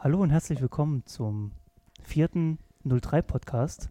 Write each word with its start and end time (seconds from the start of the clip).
Hallo 0.00 0.22
und 0.22 0.30
herzlich 0.30 0.60
willkommen 0.60 1.04
zum 1.06 1.50
vierten 2.04 2.60
03 2.84 3.20
Podcast. 3.20 3.90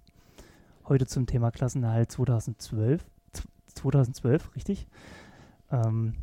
Heute 0.87 1.05
zum 1.05 1.25
Thema 1.25 1.51
Klassenerhalt 1.51 2.09
2012. 2.09 3.03
2012, 3.75 4.55
richtig? 4.55 4.87
Ähm, 5.69 6.13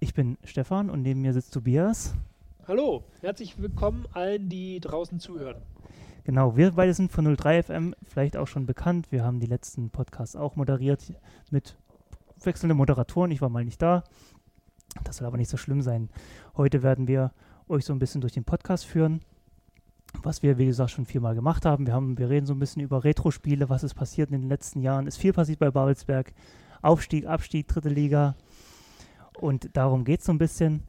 ich 0.00 0.12
bin 0.12 0.38
Stefan 0.42 0.90
und 0.90 1.02
neben 1.02 1.20
mir 1.20 1.32
sitzt 1.32 1.54
Tobias. 1.54 2.16
Hallo, 2.66 3.04
herzlich 3.20 3.62
willkommen 3.62 4.06
allen, 4.12 4.48
die 4.48 4.80
draußen 4.80 5.20
zuhören. 5.20 5.62
Genau, 6.24 6.56
wir 6.56 6.72
beide 6.72 6.92
sind 6.92 7.12
von 7.12 7.36
03 7.36 7.62
FM 7.62 7.94
vielleicht 8.02 8.36
auch 8.36 8.48
schon 8.48 8.66
bekannt. 8.66 9.12
Wir 9.12 9.22
haben 9.22 9.38
die 9.38 9.46
letzten 9.46 9.90
Podcasts 9.90 10.34
auch 10.34 10.56
moderiert 10.56 11.12
mit 11.52 11.76
wechselnden 12.42 12.76
Moderatoren. 12.76 13.30
Ich 13.30 13.40
war 13.40 13.50
mal 13.50 13.64
nicht 13.64 13.80
da. 13.80 14.02
Das 15.04 15.18
soll 15.18 15.28
aber 15.28 15.36
nicht 15.36 15.48
so 15.48 15.56
schlimm 15.56 15.80
sein. 15.80 16.10
Heute 16.56 16.82
werden 16.82 17.06
wir 17.06 17.30
euch 17.68 17.84
so 17.84 17.92
ein 17.92 17.98
bisschen 17.98 18.20
durch 18.20 18.32
den 18.32 18.44
Podcast 18.44 18.84
führen, 18.84 19.20
was 20.22 20.42
wir, 20.42 20.58
wie 20.58 20.66
gesagt, 20.66 20.90
schon 20.90 21.06
viermal 21.06 21.34
gemacht 21.34 21.64
haben. 21.64 21.86
Wir, 21.86 21.94
haben, 21.94 22.18
wir 22.18 22.28
reden 22.28 22.46
so 22.46 22.54
ein 22.54 22.58
bisschen 22.58 22.82
über 22.82 23.04
Retro-Spiele, 23.04 23.68
was 23.68 23.82
ist 23.82 23.94
passiert 23.94 24.30
in 24.30 24.40
den 24.40 24.48
letzten 24.48 24.80
Jahren. 24.80 25.06
Ist 25.06 25.18
viel 25.18 25.32
passiert 25.32 25.58
bei 25.58 25.70
Babelsberg. 25.70 26.32
Aufstieg, 26.82 27.26
Abstieg, 27.26 27.68
dritte 27.68 27.88
Liga. 27.88 28.34
Und 29.38 29.76
darum 29.76 30.04
geht 30.04 30.20
es 30.20 30.26
so 30.26 30.32
ein 30.32 30.38
bisschen. 30.38 30.82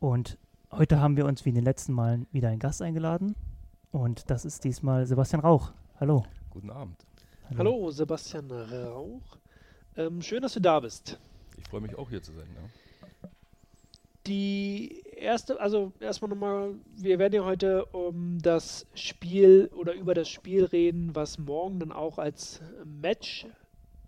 Und 0.00 0.38
heute 0.70 1.00
haben 1.00 1.16
wir 1.16 1.26
uns 1.26 1.44
wie 1.44 1.50
in 1.50 1.54
den 1.54 1.64
letzten 1.64 1.92
Malen 1.92 2.26
wieder 2.32 2.48
einen 2.48 2.58
Gast 2.58 2.82
eingeladen. 2.82 3.34
Und 3.90 4.30
das 4.30 4.44
ist 4.44 4.64
diesmal 4.64 5.06
Sebastian 5.06 5.40
Rauch. 5.40 5.72
Hallo. 6.00 6.24
Guten 6.50 6.70
Abend. 6.70 6.96
Hallo, 7.50 7.58
Hallo 7.58 7.90
Sebastian 7.90 8.50
Rauch. 8.50 9.38
Ähm, 9.96 10.22
schön, 10.22 10.42
dass 10.42 10.54
du 10.54 10.60
da 10.60 10.80
bist. 10.80 11.18
Ich 11.58 11.68
freue 11.68 11.82
mich 11.82 11.96
auch 11.96 12.08
hier 12.08 12.22
zu 12.22 12.32
sein. 12.32 12.46
Ja 12.54 12.68
die 14.26 15.02
erste, 15.22 15.58
also 15.60 15.92
erstmal 16.00 16.28
nochmal, 16.30 16.74
wir 16.96 17.18
werden 17.18 17.34
ja 17.34 17.44
heute 17.44 17.86
um 17.86 18.38
das 18.42 18.86
Spiel 18.94 19.70
oder 19.74 19.94
über 19.94 20.14
das 20.14 20.28
Spiel 20.28 20.64
reden, 20.64 21.14
was 21.14 21.38
morgen 21.38 21.80
dann 21.80 21.92
auch 21.92 22.18
als 22.18 22.60
Match 22.84 23.46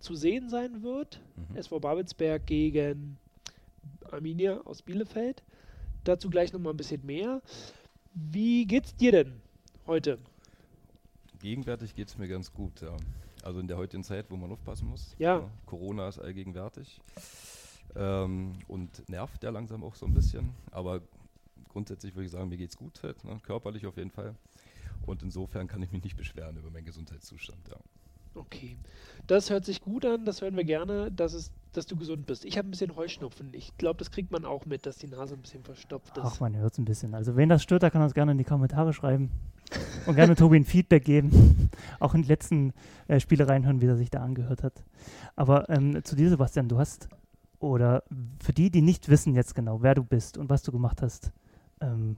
zu 0.01 0.15
sehen 0.15 0.49
sein 0.49 0.83
wird. 0.83 1.21
Mhm. 1.37 1.57
SV 1.57 1.81
Babelsberg 1.81 2.47
gegen 2.47 3.17
Arminia 4.11 4.61
aus 4.65 4.83
Bielefeld. 4.83 5.43
Dazu 6.05 6.29
gleich 6.29 6.53
nochmal 6.53 6.75
ein 6.75 6.77
bisschen 6.77 7.05
mehr. 7.07 7.41
Wie 8.15 8.67
geht's 8.67 8.95
dir 8.95 9.13
denn 9.13 9.41
heute? 9.87 10.19
Gegenwärtig 11.41 11.95
geht 11.95 12.09
es 12.09 12.19
mir 12.19 12.29
ganz 12.29 12.53
gut, 12.53 12.81
ja. 12.83 12.97
Also 13.43 13.61
in 13.61 13.69
der 13.69 13.77
heutigen 13.77 14.05
Zeit, 14.05 14.27
wo 14.31 14.37
man 14.37 14.51
aufpassen 14.51 14.89
muss. 14.89 15.15
Ja. 15.19 15.41
ja 15.41 15.51
Corona 15.67 16.09
ist 16.09 16.19
allgegenwärtig. 16.19 17.01
Ähm, 17.97 18.55
und 18.69 19.09
nervt 19.09 19.43
ja 19.43 19.51
langsam 19.51 19.85
auch 19.85 19.95
so 19.95 20.07
ein 20.07 20.15
bisschen. 20.15 20.51
Aber 20.71 21.01
grundsätzlich 21.69 22.15
würde 22.15 22.27
ich 22.27 22.33
sagen, 22.33 22.49
mir 22.49 22.57
geht 22.57 22.71
es 22.71 22.77
gut, 22.77 23.03
halt, 23.03 23.23
ne? 23.25 23.39
körperlich 23.43 23.87
auf 23.87 23.97
jeden 23.97 24.11
Fall. 24.11 24.35
Und 25.07 25.23
insofern 25.23 25.67
kann 25.67 25.83
ich 25.83 25.93
mich 25.93 26.03
nicht 26.03 26.17
beschweren 26.17 26.57
über 26.57 26.71
meinen 26.71 26.87
Gesundheitszustand. 26.87 27.69
Ja. 27.69 27.77
Okay, 28.37 28.77
das 29.29 29.51
hört 29.51 29.65
sich 29.65 29.81
gut 29.81 30.05
an, 30.05 30.25
das 30.25 30.43
hören 30.43 30.57
wir 30.57 30.65
gerne, 30.65 31.13
dass, 31.13 31.35
es, 31.35 31.53
dass 31.73 31.87
du 31.87 31.95
gesund 31.95 32.27
bist. 32.27 32.45
Ich 32.45 32.59
habe 32.59 32.69
ein 32.69 32.73
bisschen 32.73 32.97
Heuschnupfen. 32.97 33.51
Ich 33.53 33.77
glaube, 33.79 33.99
das 33.99 34.11
kriegt 34.11 34.33
man 34.33 34.45
auch 34.45 34.67
mit, 34.67 34.87
dass 34.87 34.97
die 34.97 35.07
Nase 35.07 35.35
ein 35.35 35.41
bisschen 35.41 35.63
verstopft 35.63 36.17
ist. 36.17 36.25
Ach, 36.25 36.41
man 36.41 36.57
hört 36.57 36.73
es 36.73 36.79
ein 36.79 36.85
bisschen. 36.85 37.15
Also, 37.15 37.37
wen 37.37 37.49
das 37.49 37.63
stört, 37.63 37.83
der 37.83 37.93
kann 37.93 38.01
das 38.01 38.13
gerne 38.13 38.33
in 38.33 38.39
die 38.39 38.45
Kommentare 38.45 38.93
schreiben 38.93 39.31
und 40.07 40.17
gerne 40.17 40.35
Tobi 40.35 40.57
ein 40.57 40.65
Feedback 40.65 41.05
geben. 41.05 41.71
auch 42.01 42.15
in 42.15 42.23
den 42.23 42.29
letzten 42.29 42.73
äh, 43.07 43.21
Spiele 43.21 43.49
reinhören, 43.49 43.81
wie 43.81 43.87
er 43.87 43.97
sich 43.97 44.11
da 44.11 44.21
angehört 44.21 44.65
hat. 44.65 44.83
Aber 45.37 45.69
ähm, 45.71 46.03
zu 46.03 46.17
dir, 46.17 46.29
Sebastian, 46.29 46.69
du 46.69 46.79
hast 46.79 47.09
oder 47.65 48.05
für 48.41 48.53
die, 48.53 48.71
die 48.71 48.83
nicht 48.83 49.09
wissen 49.09 49.35
jetzt 49.35 49.55
genau, 49.55 49.83
wer 49.83 49.95
du 49.95 50.05
bist 50.05 50.39
und 50.39 50.51
was 50.51 50.63
du 50.63 50.73
gemacht 50.73 51.03
hast, 51.03 51.33
ähm, 51.81 52.17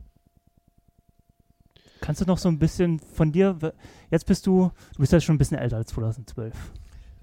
kannst 2.01 2.21
du 2.21 2.25
noch 2.27 2.39
so 2.39 2.49
ein 2.49 2.59
bisschen 2.59 2.99
von 2.99 3.33
dir, 3.33 3.59
jetzt 4.11 4.27
bist 4.27 4.47
du, 4.47 4.71
du 4.95 4.99
bist 4.99 5.13
ja 5.13 5.21
schon 5.21 5.37
ein 5.37 5.39
bisschen 5.39 5.59
älter 5.59 5.77
als 5.77 5.91
2012. 5.91 6.55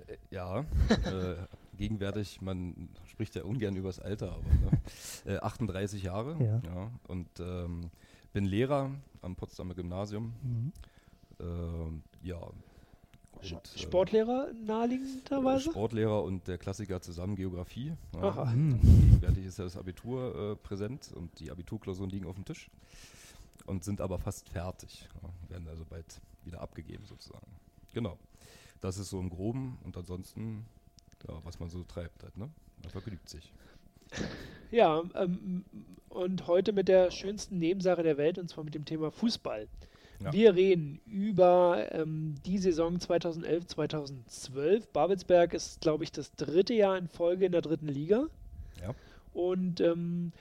Äh, 0.07 0.17
ja, 0.31 0.59
äh, 0.59 1.35
gegenwärtig, 1.77 2.41
man 2.41 2.89
spricht 3.05 3.35
ja 3.35 3.43
ungern 3.43 3.75
über 3.75 3.89
das 3.89 3.99
Alter, 3.99 4.33
aber 4.33 4.43
ne? 4.43 4.81
äh, 5.35 5.37
38 5.37 6.03
Jahre 6.03 6.37
ja. 6.43 6.61
ja 6.63 6.91
und 7.07 7.27
ähm, 7.39 7.89
bin 8.31 8.45
Lehrer 8.45 8.91
am 9.21 9.35
Potsdamer 9.35 9.75
Gymnasium. 9.75 10.33
Mhm. 10.41 10.71
Äh, 11.39 12.27
ja, 12.27 12.39
und, 13.51 13.75
äh, 13.75 13.79
Sportlehrer 13.79 14.51
naheliegenderweise? 14.65 15.71
Sportlehrer 15.71 16.23
und 16.23 16.47
der 16.47 16.57
Klassiker 16.57 17.01
zusammen 17.01 17.35
Geografie. 17.35 17.93
Ja. 18.15 18.51
Hm. 18.51 18.79
Gegenwärtig 18.81 19.45
ist 19.45 19.57
ja 19.57 19.63
das 19.65 19.77
Abitur 19.77 20.51
äh, 20.51 20.55
präsent 20.55 21.11
und 21.13 21.39
die 21.39 21.51
Abiturklausuren 21.51 22.09
liegen 22.09 22.25
auf 22.25 22.35
dem 22.35 22.45
Tisch 22.45 22.69
und 23.65 23.83
sind 23.83 24.01
aber 24.01 24.19
fast 24.19 24.49
fertig. 24.49 25.07
Ja, 25.21 25.29
werden 25.49 25.67
also 25.67 25.85
bald 25.89 26.21
wieder 26.43 26.61
abgegeben 26.61 27.05
sozusagen. 27.05 27.47
Genau. 27.93 28.17
Das 28.81 28.97
ist 28.97 29.09
so 29.09 29.19
im 29.19 29.29
Groben 29.29 29.77
und 29.83 29.95
ansonsten, 29.97 30.65
ja, 31.27 31.35
was 31.43 31.59
man 31.59 31.69
so 31.69 31.83
treibt 31.83 32.23
halt, 32.23 32.35
ne? 32.37 32.49
Man 32.81 32.91
vergnügt 32.91 33.29
sich. 33.29 33.53
Ja, 34.71 35.03
ähm, 35.15 35.63
und 36.09 36.47
heute 36.47 36.73
mit 36.73 36.87
der 36.87 37.11
schönsten 37.11 37.59
Nebensache 37.59 38.03
der 38.03 38.17
Welt 38.17 38.37
und 38.37 38.49
zwar 38.49 38.63
mit 38.63 38.75
dem 38.75 38.85
Thema 38.85 39.11
Fußball. 39.11 39.67
Ja. 40.23 40.33
Wir 40.33 40.55
reden 40.55 40.99
über 41.05 41.87
ähm, 41.91 42.35
die 42.45 42.57
Saison 42.57 42.99
2011, 42.99 43.67
2012. 43.67 44.87
Babelsberg 44.87 45.53
ist, 45.53 45.81
glaube 45.81 46.03
ich, 46.03 46.11
das 46.11 46.33
dritte 46.35 46.73
Jahr 46.73 46.97
in 46.97 47.07
Folge 47.07 47.45
in 47.45 47.51
der 47.51 47.61
dritten 47.61 47.87
Liga. 47.87 48.27
Ja. 48.81 48.93
Und 49.33 49.81
ähm, 49.81 50.31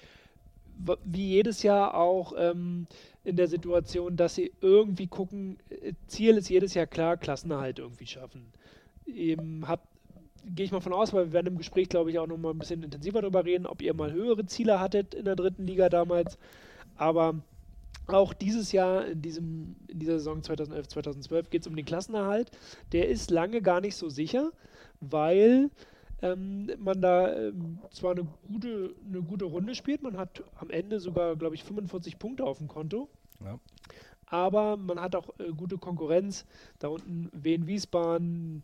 wie 1.05 1.29
jedes 1.29 1.63
Jahr 1.63 1.95
auch 1.95 2.33
ähm, 2.37 2.87
in 3.25 3.37
der 3.37 3.49
Situation, 3.49 4.17
dass 4.17 4.35
sie 4.35 4.53
irgendwie 4.61 5.07
gucken, 5.07 5.59
äh, 5.71 5.93
Ziel 6.07 6.37
ist 6.37 6.49
jedes 6.49 6.75
Jahr 6.75 6.87
klar, 6.87 7.17
Klassenerhalt 7.17 7.79
irgendwie 7.79 8.07
schaffen. 8.07 8.53
Eben 9.07 9.67
habt 9.67 9.87
gehe 10.45 10.67
ich 10.67 10.73
mal 10.73 10.81
von 10.81 10.93
aus, 10.93 11.13
weil 11.13 11.27
wir 11.27 11.33
werden 11.33 11.49
im 11.49 11.59
Gespräch, 11.59 11.89
glaube 11.89 12.11
ich, 12.11 12.19
auch 12.19 12.27
noch 12.27 12.37
mal 12.37 12.51
ein 12.51 12.59
bisschen 12.59 12.83
intensiver 12.83 13.21
darüber 13.21 13.45
reden, 13.45 13.67
ob 13.67 13.81
ihr 13.83 13.95
mal 13.95 14.13
höhere 14.13 14.45
Ziele 14.47 14.81
hattet 14.81 15.15
in 15.15 15.25
der 15.25 15.37
dritten 15.37 15.67
Liga 15.67 15.89
damals. 15.89 16.39
Aber 16.97 17.37
auch 18.15 18.33
dieses 18.33 18.73
Jahr, 18.73 19.07
in, 19.07 19.23
diesem, 19.23 19.77
in 19.89 19.99
dieser 19.99 20.19
Saison 20.19 20.43
2011, 20.43 20.89
2012, 20.89 21.51
geht 21.51 21.63
es 21.63 21.67
um 21.67 21.77
den 21.77 21.85
Klassenerhalt. 21.85 22.51
Der 22.93 23.09
ist 23.09 23.31
lange 23.31 23.63
gar 23.63 23.81
nicht 23.81 23.97
so 23.97 24.09
sicher, 24.09 24.53
weil 25.01 25.71
ähm, 26.23 26.71
man 26.79 27.01
da 27.01 27.37
ähm, 27.37 27.79
zwar 27.91 28.13
eine 28.13 28.27
gute, 28.47 28.95
eine 29.07 29.23
gute 29.23 29.45
Runde 29.45 29.75
spielt, 29.75 30.03
man 30.03 30.17
hat 30.17 30.43
am 30.57 30.71
Ende 30.71 31.01
sogar, 31.01 31.37
glaube 31.37 31.55
ich, 31.55 31.65
45 31.65 32.19
Punkte 32.19 32.45
auf 32.45 32.59
dem 32.59 32.69
Konto. 32.69 33.09
Ja. 33.45 33.59
Aber 34.27 34.77
man 34.77 35.01
hat 35.01 35.15
auch 35.15 35.29
äh, 35.39 35.53
gute 35.53 35.77
Konkurrenz. 35.77 36.47
Da 36.79 36.89
unten 36.89 37.29
Wien 37.33 37.67
Wiesbaden, 37.67 38.63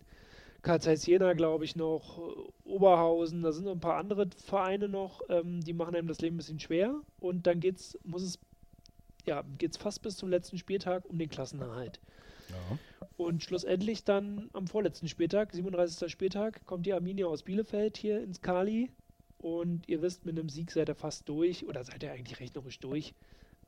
Karl 0.63 0.81
Zeiss 0.81 1.05
Jena, 1.05 1.35
glaube 1.35 1.65
ich, 1.65 1.77
noch, 1.77 2.19
äh, 2.19 2.69
Oberhausen, 2.69 3.43
da 3.43 3.53
sind 3.53 3.65
noch 3.65 3.73
ein 3.73 3.81
paar 3.81 3.97
andere 3.97 4.29
Vereine 4.45 4.89
noch, 4.89 5.21
ähm, 5.29 5.61
die 5.61 5.73
machen 5.73 5.95
einem 5.95 6.09
das 6.09 6.21
Leben 6.21 6.37
ein 6.37 6.39
bisschen 6.39 6.61
schwer. 6.61 6.95
Und 7.21 7.47
dann 7.47 7.61
geht's, 7.61 7.99
muss 8.05 8.23
es 8.23 8.39
ja, 9.29 9.45
geht 9.59 9.73
es 9.73 9.77
fast 9.77 10.03
bis 10.03 10.17
zum 10.17 10.31
letzten 10.31 10.59
Spieltag 10.59 11.05
um 11.05 11.19
den 11.19 11.29
Klassenerhalt. 11.29 12.01
Ja. 12.49 12.79
Und 13.17 13.43
schlussendlich 13.43 14.05
dann 14.05 14.49
am 14.55 14.67
vorletzten 14.67 15.07
Spieltag, 15.07 15.53
37. 15.53 16.11
Spieltag, 16.11 16.65
kommt 16.67 16.87
die 16.87 16.95
Arminia 16.95 17.27
aus 17.27 17.43
Bielefeld 17.43 17.97
hier 17.97 18.23
ins 18.23 18.41
Kali. 18.41 18.91
Und 19.37 19.89
ihr 19.89 20.03
wisst, 20.03 20.25
mit 20.25 20.39
einem 20.39 20.49
Sieg 20.49 20.71
seid 20.71 20.89
ihr 20.89 20.95
fast 20.95 21.29
durch 21.29 21.67
oder 21.67 21.85
seid 21.85 22.03
ihr 22.03 22.11
eigentlich 22.11 22.41
rechnerisch 22.41 22.81
durch. 22.81 23.15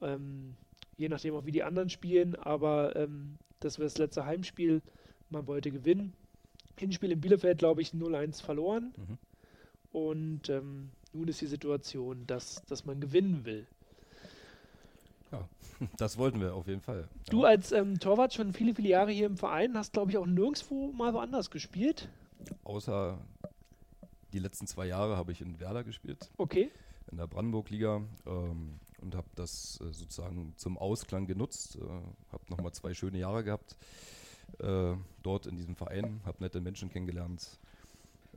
Ähm, 0.00 0.56
je 0.96 1.08
nachdem 1.08 1.34
auch 1.34 1.44
wie 1.44 1.52
die 1.52 1.62
anderen 1.62 1.90
spielen, 1.90 2.34
aber 2.34 2.96
ähm, 2.96 3.36
das 3.60 3.78
war 3.78 3.84
das 3.84 3.98
letzte 3.98 4.24
Heimspiel. 4.24 4.82
Man 5.28 5.46
wollte 5.46 5.70
gewinnen. 5.70 6.14
Hinspiel 6.78 7.12
in 7.12 7.20
Bielefeld, 7.20 7.58
glaube 7.58 7.82
ich, 7.82 7.90
0-1 7.90 8.42
verloren. 8.42 8.94
Mhm. 8.96 9.18
Und 9.92 10.48
ähm, 10.48 10.90
nun 11.12 11.28
ist 11.28 11.40
die 11.40 11.46
Situation, 11.46 12.26
dass, 12.26 12.64
dass 12.66 12.86
man 12.86 13.00
gewinnen 13.00 13.44
will. 13.44 13.66
Ja, 15.32 15.48
das 15.96 16.18
wollten 16.18 16.40
wir 16.40 16.54
auf 16.54 16.66
jeden 16.66 16.80
Fall. 16.80 17.08
Du 17.28 17.44
als 17.44 17.72
ähm, 17.72 17.98
Torwart 17.98 18.34
schon 18.34 18.52
viele, 18.52 18.74
viele 18.74 18.88
Jahre 18.88 19.10
hier 19.10 19.26
im 19.26 19.36
Verein 19.36 19.76
hast, 19.76 19.92
glaube 19.92 20.10
ich, 20.10 20.18
auch 20.18 20.26
nirgendwo 20.26 20.92
mal 20.92 21.14
woanders 21.14 21.50
gespielt. 21.50 22.08
Außer 22.64 23.18
die 24.32 24.38
letzten 24.38 24.66
zwei 24.66 24.86
Jahre 24.86 25.16
habe 25.16 25.32
ich 25.32 25.40
in 25.40 25.60
Werder 25.60 25.84
gespielt. 25.84 26.30
Okay. 26.36 26.70
In 27.10 27.16
der 27.16 27.26
Brandenburg-Liga 27.26 28.02
ähm, 28.26 28.78
und 29.00 29.14
habe 29.14 29.28
das 29.34 29.80
äh, 29.80 29.92
sozusagen 29.92 30.54
zum 30.56 30.78
Ausklang 30.78 31.26
genutzt. 31.26 31.76
Äh, 31.76 31.80
habe 32.32 32.44
nochmal 32.48 32.72
zwei 32.72 32.94
schöne 32.94 33.18
Jahre 33.18 33.44
gehabt 33.44 33.76
äh, 34.58 34.96
dort 35.22 35.46
in 35.46 35.56
diesem 35.56 35.76
Verein. 35.76 36.20
Habe 36.24 36.42
nette 36.42 36.60
Menschen 36.60 36.90
kennengelernt. 36.90 37.58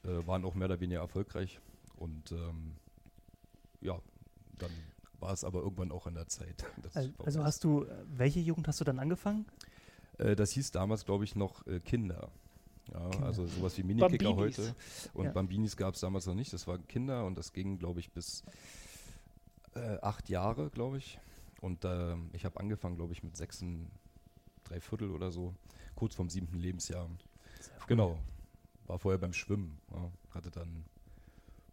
Äh, 0.03 0.25
waren 0.27 0.45
auch 0.45 0.55
mehr 0.55 0.65
oder 0.65 0.79
weniger 0.79 1.01
erfolgreich. 1.01 1.59
Und 1.97 2.31
ähm, 2.31 2.75
ja, 3.81 3.99
dann 4.59 4.71
war 5.23 5.31
es 5.31 5.45
aber 5.45 5.61
irgendwann 5.61 5.91
auch 5.91 6.05
an 6.05 6.15
der 6.15 6.27
Zeit. 6.27 6.65
Also, 6.93 7.11
also, 7.23 7.43
hast 7.43 7.63
du, 7.63 7.85
welche 8.05 8.39
Jugend 8.39 8.67
hast 8.67 8.79
du 8.81 8.83
dann 8.83 8.99
angefangen? 8.99 9.45
Äh, 10.17 10.35
das 10.35 10.51
hieß 10.51 10.71
damals, 10.71 11.05
glaube 11.05 11.23
ich, 11.23 11.35
noch 11.35 11.65
äh, 11.65 11.79
Kinder. 11.79 12.29
Ja, 12.91 13.09
Kinder. 13.09 13.25
Also 13.25 13.47
sowas 13.47 13.77
wie 13.77 13.83
Minikicker 13.83 14.35
heute. 14.35 14.75
Und 15.13 15.25
ja. 15.25 15.31
Bambinis 15.31 15.77
gab 15.77 15.95
es 15.95 16.01
damals 16.01 16.25
noch 16.25 16.35
nicht. 16.35 16.51
Das 16.51 16.67
waren 16.67 16.85
Kinder 16.87 17.25
und 17.25 17.37
das 17.37 17.53
ging, 17.53 17.79
glaube 17.79 18.01
ich, 18.01 18.11
bis 18.11 18.43
äh, 19.75 19.97
acht 20.01 20.29
Jahre, 20.29 20.69
glaube 20.69 20.97
ich. 20.97 21.19
Und 21.61 21.85
äh, 21.85 22.15
ich 22.33 22.43
habe 22.43 22.59
angefangen, 22.59 22.97
glaube 22.97 23.13
ich, 23.13 23.23
mit 23.23 23.37
sechs, 23.37 23.63
drei 24.65 24.81
Viertel 24.81 25.09
oder 25.11 25.31
so, 25.31 25.55
kurz 25.95 26.15
vorm 26.15 26.29
siebten 26.29 26.57
Lebensjahr. 26.59 27.09
Genau. 27.87 28.19
War 28.87 28.99
vorher 28.99 29.19
beim 29.19 29.33
Schwimmen. 29.33 29.79
Ja, 29.91 30.11
hatte 30.31 30.51
dann 30.51 30.83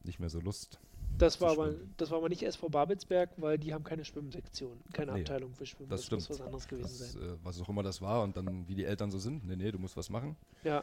nicht 0.04 0.20
mehr 0.20 0.30
so 0.30 0.40
Lust. 0.40 0.78
Das 1.20 1.40
war, 1.40 1.52
aber, 1.52 1.74
das 1.98 2.10
war 2.10 2.18
aber 2.18 2.28
nicht 2.28 2.42
SV 2.42 2.68
Babelsberg, 2.70 3.30
weil 3.36 3.58
die 3.58 3.74
haben 3.74 3.84
keine 3.84 4.04
Schwimmsektion, 4.04 4.80
keine 4.92 5.12
nee, 5.12 5.20
Abteilung 5.20 5.54
für 5.54 5.66
Schwimmen. 5.66 5.90
Das, 5.90 6.00
das 6.00 6.06
stimmt. 6.06 6.20
muss 6.22 6.30
was 6.30 6.40
anderes 6.40 6.66
gewesen 6.66 6.98
das, 6.98 7.12
sein. 7.12 7.22
Äh, 7.22 7.36
was 7.42 7.60
auch 7.60 7.68
immer 7.68 7.82
das 7.82 8.00
war 8.00 8.22
und 8.22 8.36
dann, 8.36 8.66
wie 8.66 8.74
die 8.74 8.84
Eltern 8.84 9.10
so 9.10 9.18
sind, 9.18 9.46
nee, 9.46 9.56
nee, 9.56 9.70
du 9.70 9.78
musst 9.78 9.96
was 9.96 10.08
machen. 10.08 10.36
Ja. 10.64 10.82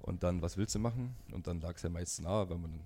Und 0.00 0.22
dann, 0.22 0.40
was 0.40 0.56
willst 0.56 0.74
du 0.74 0.78
machen? 0.78 1.14
Und 1.30 1.46
dann 1.46 1.60
lag 1.60 1.76
es 1.76 1.82
ja 1.82 1.90
meist 1.90 2.22
nahe, 2.22 2.48
wenn 2.48 2.60
man 2.62 2.80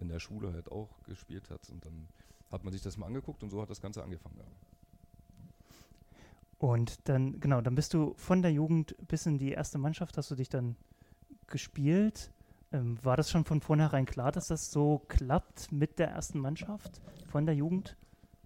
in 0.00 0.08
der 0.08 0.20
Schule 0.20 0.52
halt 0.52 0.70
auch 0.70 0.88
gespielt 1.06 1.50
hat. 1.50 1.68
Und 1.70 1.84
dann 1.84 2.08
hat 2.50 2.64
man 2.64 2.72
sich 2.72 2.82
das 2.82 2.96
mal 2.96 3.06
angeguckt 3.06 3.42
und 3.42 3.50
so 3.50 3.60
hat 3.60 3.70
das 3.70 3.80
Ganze 3.80 4.02
angefangen. 4.02 4.36
Ja. 4.38 4.44
Und 6.58 7.08
dann, 7.08 7.40
genau, 7.40 7.60
dann 7.60 7.74
bist 7.74 7.94
du 7.94 8.14
von 8.16 8.42
der 8.42 8.52
Jugend 8.52 8.96
bis 9.06 9.26
in 9.26 9.38
die 9.38 9.52
erste 9.52 9.78
Mannschaft, 9.78 10.16
hast 10.16 10.30
du 10.30 10.34
dich 10.34 10.48
dann 10.48 10.76
gespielt. 11.46 12.30
Ähm, 12.72 12.98
war 13.02 13.16
das 13.16 13.30
schon 13.30 13.44
von 13.44 13.60
vornherein 13.60 14.04
klar, 14.04 14.32
dass 14.32 14.48
das 14.48 14.70
so 14.70 15.02
klappt 15.08 15.72
mit 15.72 15.98
der 15.98 16.08
ersten 16.08 16.38
Mannschaft 16.38 17.00
von 17.26 17.46
der 17.46 17.54
Jugend? 17.54 17.96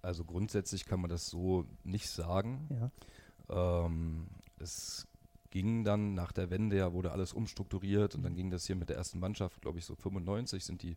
Also 0.01 0.23
grundsätzlich 0.23 0.85
kann 0.85 1.01
man 1.01 1.09
das 1.09 1.27
so 1.27 1.65
nicht 1.83 2.09
sagen. 2.09 2.67
Ja. 3.49 3.85
Ähm, 3.85 4.27
es 4.59 5.07
ging 5.49 5.83
dann 5.83 6.13
nach 6.13 6.31
der 6.31 6.49
Wende, 6.49 6.77
ja, 6.77 6.93
wurde 6.93 7.11
alles 7.11 7.33
umstrukturiert 7.33 8.15
und 8.15 8.23
dann 8.23 8.35
ging 8.35 8.49
das 8.49 8.65
hier 8.65 8.75
mit 8.75 8.89
der 8.89 8.97
ersten 8.97 9.19
Mannschaft, 9.19 9.61
glaube 9.61 9.79
ich, 9.79 9.85
so 9.85 9.95
95 9.95 10.63
sind 10.63 10.81
die 10.81 10.95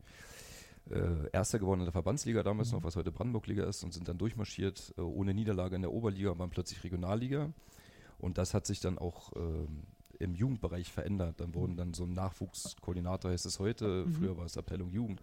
äh, 0.91 1.29
Erster 1.33 1.59
geworden 1.59 1.81
in 1.81 1.87
der 1.87 1.93
Verbandsliga 1.93 2.43
damals 2.43 2.71
mhm. 2.71 2.79
noch, 2.79 2.85
was 2.85 2.97
heute 2.97 3.13
Brandenburg-Liga 3.13 3.65
ist, 3.65 3.83
und 3.83 3.93
sind 3.93 4.09
dann 4.09 4.19
durchmarschiert, 4.19 4.95
äh, 4.97 5.01
ohne 5.01 5.35
Niederlage 5.35 5.77
in 5.77 5.83
der 5.83 5.93
Oberliga 5.93 6.31
und 6.31 6.39
waren 6.39 6.51
plötzlich 6.51 6.83
Regionalliga. 6.85 7.53
Und 8.19 8.39
das 8.39 8.55
hat 8.55 8.67
sich 8.67 8.81
dann 8.81 8.99
auch 8.99 9.33
ähm, 9.37 9.83
im 10.19 10.35
Jugendbereich 10.35 10.93
verändert. 10.93 11.41
Dann 11.41 11.55
wurden 11.55 11.77
dann 11.77 11.95
so 11.95 12.05
ein 12.05 12.13
Nachwuchskoordinator, 12.13 13.31
heißt 13.31 13.47
es 13.47 13.59
heute, 13.59 14.05
mhm. 14.07 14.13
früher 14.13 14.37
war 14.37 14.45
es 14.45 14.57
Abteilung 14.57 14.91
Jugend, 14.91 15.21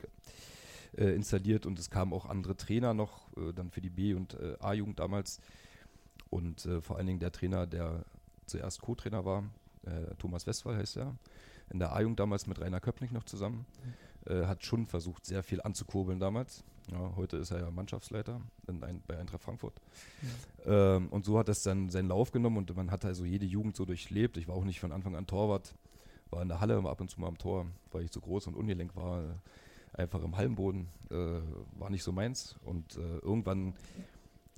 äh, 0.97 1.15
installiert 1.15 1.65
und 1.65 1.79
es 1.79 1.89
kamen 1.89 2.13
auch 2.13 2.25
andere 2.25 2.55
Trainer 2.55 2.93
noch, 2.93 3.35
äh, 3.37 3.53
dann 3.53 3.71
für 3.71 3.81
die 3.81 3.89
B- 3.89 4.13
und 4.13 4.35
äh, 4.35 4.55
A-Jugend 4.59 4.99
damals. 4.99 5.39
Und 6.29 6.65
äh, 6.65 6.81
vor 6.81 6.97
allen 6.97 7.07
Dingen 7.07 7.19
der 7.19 7.31
Trainer, 7.31 7.67
der 7.67 8.05
zuerst 8.45 8.81
Co-Trainer 8.81 9.25
war, 9.25 9.43
äh, 9.85 10.15
Thomas 10.17 10.47
Westphal 10.47 10.77
heißt 10.77 10.97
er, 10.97 11.15
in 11.69 11.79
der 11.79 11.93
A-Jugend 11.93 12.19
damals 12.19 12.47
mit 12.47 12.59
Rainer 12.59 12.79
Köpnick 12.79 13.11
noch 13.11 13.23
zusammen, 13.23 13.65
mhm. 13.83 13.93
Hat 14.25 14.63
schon 14.63 14.85
versucht, 14.85 15.25
sehr 15.25 15.43
viel 15.43 15.61
anzukurbeln 15.61 16.19
damals. 16.19 16.63
Ja, 16.91 17.13
heute 17.15 17.37
ist 17.37 17.51
er 17.51 17.61
ja 17.61 17.71
Mannschaftsleiter 17.71 18.41
ein, 18.67 19.01
bei 19.07 19.17
Eintracht 19.17 19.41
Frankfurt. 19.41 19.79
Ja. 20.65 20.95
Ähm, 20.95 21.07
und 21.09 21.25
so 21.25 21.37
hat 21.37 21.49
es 21.49 21.63
dann 21.63 21.89
seinen 21.89 22.09
Lauf 22.09 22.31
genommen 22.31 22.57
und 22.57 22.75
man 22.75 22.91
hat 22.91 23.05
also 23.05 23.23
jede 23.25 23.45
Jugend 23.45 23.75
so 23.75 23.85
durchlebt. 23.85 24.37
Ich 24.37 24.47
war 24.47 24.55
auch 24.55 24.65
nicht 24.65 24.79
von 24.79 24.91
Anfang 24.91 25.15
an 25.15 25.25
Torwart, 25.25 25.75
war 26.29 26.41
in 26.41 26.49
der 26.49 26.59
Halle 26.59 26.77
ab 26.77 26.99
und 26.99 27.09
zu 27.09 27.21
mal 27.21 27.27
am 27.27 27.37
Tor, 27.37 27.67
weil 27.91 28.03
ich 28.03 28.11
zu 28.11 28.19
groß 28.19 28.47
und 28.47 28.55
ungelenk 28.55 28.95
war. 28.95 29.39
Einfach 29.93 30.23
im 30.23 30.35
Hallenboden, 30.35 30.87
äh, 31.11 31.39
war 31.77 31.91
nicht 31.91 32.03
so 32.03 32.11
meins. 32.11 32.55
Und 32.63 32.97
äh, 32.97 33.17
irgendwann 33.19 33.75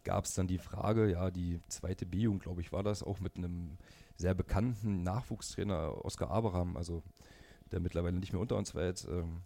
gab 0.06 0.24
es 0.24 0.34
dann 0.34 0.48
die 0.48 0.60
Frage, 0.60 1.12
ja, 1.12 1.30
die 1.30 1.60
zweite 1.68 2.06
B-Jugend, 2.06 2.44
glaube 2.44 2.62
ich, 2.62 2.72
war 2.72 2.84
das, 2.84 3.04
auch 3.04 3.20
mit 3.20 3.36
einem 3.36 3.78
sehr 4.16 4.34
bekannten 4.34 5.04
Nachwuchstrainer, 5.04 6.06
Oskar 6.06 6.32
Abraham, 6.32 6.78
also 6.78 7.04
der 7.72 7.82
mittlerweile 7.82 8.18
nicht 8.18 8.32
mehr 8.32 8.42
unter 8.42 8.56
uns 8.56 8.74
war 8.76 8.86
jetzt. 8.86 9.06
Ähm, 9.10 9.42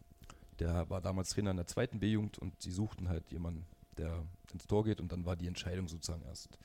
der 0.59 0.89
war 0.89 1.01
damals 1.01 1.29
Trainer 1.29 1.51
in 1.51 1.57
der 1.57 1.67
zweiten 1.67 1.99
B-Jugend 1.99 2.37
und 2.39 2.61
sie 2.61 2.71
suchten 2.71 3.09
halt 3.09 3.31
jemanden, 3.31 3.65
der 3.97 4.23
ins 4.53 4.67
Tor 4.67 4.83
geht 4.83 4.99
und 4.99 5.11
dann 5.11 5.25
war 5.25 5.35
die 5.35 5.47
Entscheidung 5.47 5.87
sozusagen 5.87 6.23
erst 6.23 6.57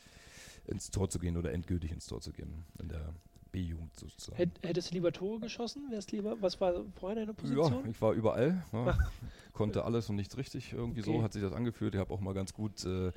ins 0.66 0.90
Tor 0.90 1.10
zu 1.10 1.18
gehen 1.18 1.36
oder 1.36 1.52
endgültig 1.52 1.92
ins 1.92 2.06
Tor 2.06 2.20
zu 2.20 2.32
gehen 2.32 2.64
in 2.78 2.88
der 2.88 3.14
B-Jugend 3.52 3.94
sozusagen. 3.98 4.50
Hättest 4.62 4.90
du 4.90 4.94
lieber 4.94 5.12
Tore 5.12 5.40
geschossen? 5.40 5.90
Wärst 5.90 6.10
lieber, 6.12 6.40
was 6.40 6.60
war 6.60 6.84
vorher 6.98 7.20
deine 7.20 7.34
Position? 7.34 7.84
Ja, 7.84 7.90
ich 7.90 8.00
war 8.00 8.12
überall, 8.12 8.64
ja. 8.72 8.98
konnte 9.52 9.84
alles 9.84 10.10
und 10.10 10.16
nichts 10.16 10.36
richtig. 10.36 10.72
Irgendwie 10.72 11.02
okay. 11.02 11.12
so 11.18 11.22
hat 11.22 11.32
sich 11.32 11.42
das 11.42 11.52
angefühlt. 11.52 11.94
Ich 11.94 12.00
habe 12.00 12.12
auch 12.12 12.20
mal 12.20 12.34
ganz 12.34 12.52
gut 12.52 12.84
äh, 12.84 13.12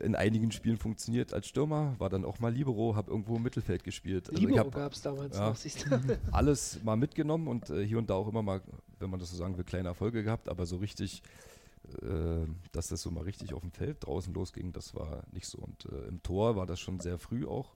in 0.00 0.14
einigen 0.14 0.52
Spielen 0.52 0.76
funktioniert 0.76 1.34
als 1.34 1.48
Stürmer, 1.48 1.96
war 1.98 2.08
dann 2.08 2.24
auch 2.24 2.38
mal 2.38 2.52
Libero, 2.52 2.94
habe 2.94 3.10
irgendwo 3.10 3.36
im 3.36 3.42
Mittelfeld 3.42 3.82
gespielt. 3.82 4.30
Also 4.30 4.40
Libero 4.40 4.70
gab 4.70 4.92
es 4.92 5.02
damals 5.02 5.36
ja, 5.36 5.48
noch, 5.48 5.56
siehst 5.56 5.86
du. 5.86 6.18
alles 6.32 6.82
mal 6.84 6.96
mitgenommen 6.96 7.48
und 7.48 7.68
äh, 7.70 7.84
hier 7.84 7.98
und 7.98 8.08
da 8.08 8.14
auch 8.14 8.28
immer 8.28 8.42
mal, 8.42 8.60
wenn 9.00 9.10
man 9.10 9.18
das 9.18 9.30
so 9.30 9.36
sagen 9.36 9.56
will, 9.56 9.64
kleine 9.64 9.88
Erfolge 9.88 10.22
gehabt, 10.22 10.48
aber 10.48 10.66
so 10.66 10.76
richtig, 10.76 11.22
äh, 12.00 12.46
dass 12.70 12.88
das 12.88 13.02
so 13.02 13.10
mal 13.10 13.24
richtig 13.24 13.54
auf 13.54 13.62
dem 13.62 13.72
Feld 13.72 14.06
draußen 14.06 14.32
losging, 14.32 14.72
das 14.72 14.94
war 14.94 15.24
nicht 15.32 15.46
so. 15.46 15.58
Und 15.58 15.86
äh, 15.86 16.08
im 16.08 16.22
Tor 16.22 16.54
war 16.54 16.66
das 16.66 16.78
schon 16.78 17.00
sehr 17.00 17.18
früh 17.18 17.44
auch, 17.44 17.74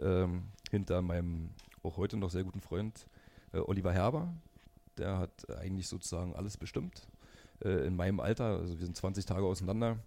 ähm, 0.00 0.44
hinter 0.70 1.00
meinem 1.00 1.50
auch 1.82 1.96
heute 1.96 2.16
noch 2.16 2.30
sehr 2.30 2.44
guten 2.44 2.60
Freund 2.60 3.06
äh, 3.52 3.58
Oliver 3.58 3.92
Herber, 3.92 4.34
der 4.98 5.18
hat 5.18 5.48
eigentlich 5.50 5.88
sozusagen 5.88 6.34
alles 6.36 6.56
bestimmt. 6.56 7.08
Äh, 7.64 7.86
in 7.86 7.96
meinem 7.96 8.20
Alter, 8.20 8.58
also 8.58 8.78
wir 8.78 8.84
sind 8.84 8.96
20 8.96 9.24
Tage 9.24 9.44
auseinander, 9.44 9.98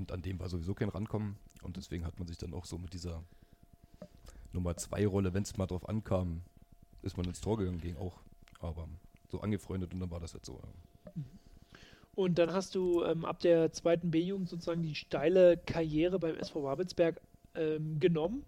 und 0.00 0.12
an 0.12 0.22
dem 0.22 0.40
war 0.40 0.48
sowieso 0.48 0.74
kein 0.74 0.88
Rankommen. 0.88 1.36
Und 1.62 1.76
deswegen 1.76 2.04
hat 2.04 2.18
man 2.18 2.26
sich 2.26 2.38
dann 2.38 2.54
auch 2.54 2.64
so 2.64 2.78
mit 2.78 2.92
dieser 2.92 3.22
Nummer 4.52 4.76
2 4.76 5.06
Rolle, 5.06 5.34
wenn 5.34 5.42
es 5.42 5.56
mal 5.56 5.66
drauf 5.66 5.88
ankam, 5.88 6.42
ist 7.02 7.16
man 7.16 7.26
ins 7.26 7.40
Tor 7.40 7.58
gegangen, 7.58 7.80
ging 7.80 7.96
auch. 7.96 8.18
Aber 8.60 8.88
so 9.28 9.40
angefreundet 9.40 9.94
und 9.94 10.00
dann 10.00 10.10
war 10.10 10.20
das 10.20 10.32
jetzt 10.32 10.46
so. 10.46 10.60
Ja. 11.14 11.22
Und 12.14 12.38
dann 12.38 12.52
hast 12.52 12.74
du 12.74 13.04
ähm, 13.04 13.24
ab 13.24 13.40
der 13.40 13.72
zweiten 13.72 14.10
B-Jugend 14.10 14.48
sozusagen 14.48 14.82
die 14.82 14.94
steile 14.94 15.56
Karriere 15.56 16.18
beim 16.18 16.36
SV 16.36 16.62
Babelsberg 16.62 17.20
ähm, 17.54 18.00
genommen 18.00 18.44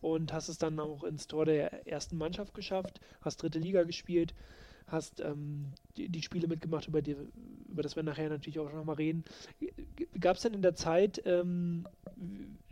und 0.00 0.32
hast 0.32 0.48
es 0.48 0.58
dann 0.58 0.78
auch 0.78 1.04
ins 1.04 1.26
Tor 1.26 1.46
der 1.46 1.86
ersten 1.86 2.18
Mannschaft 2.18 2.54
geschafft, 2.54 3.00
hast 3.22 3.42
dritte 3.42 3.58
Liga 3.58 3.84
gespielt, 3.84 4.34
hast 4.88 5.20
ähm, 5.20 5.66
die, 5.96 6.08
die, 6.08 6.22
Spiele 6.22 6.48
mitgemacht, 6.48 6.88
über, 6.88 7.02
die, 7.02 7.16
über 7.68 7.82
das 7.82 7.96
wir 7.96 8.02
nachher 8.02 8.28
natürlich 8.28 8.58
auch 8.58 8.72
noch 8.72 8.84
mal 8.84 8.94
reden. 8.94 9.24
Gab 10.20 10.36
es 10.36 10.42
denn 10.42 10.54
in 10.54 10.62
der 10.62 10.74
Zeit, 10.74 11.22
ähm, 11.24 11.86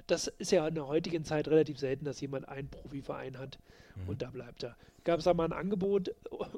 das 0.07 0.27
ist 0.27 0.53
ja 0.53 0.67
in 0.67 0.75
der 0.75 0.87
heutigen 0.87 1.25
Zeit 1.25 1.49
relativ 1.49 1.79
selten, 1.79 2.05
dass 2.05 2.21
jemand 2.21 2.49
einen 2.49 2.69
Profiverein 2.69 3.39
hat 3.39 3.59
mhm. 3.97 4.09
und 4.09 4.23
da 4.23 4.31
bleibt 4.31 4.65
er. 4.65 4.77
Gab 5.05 5.19
es 5.19 5.25
da 5.25 5.35
mal 5.35 5.45
ein 5.45 5.53
Angebot 5.53 6.15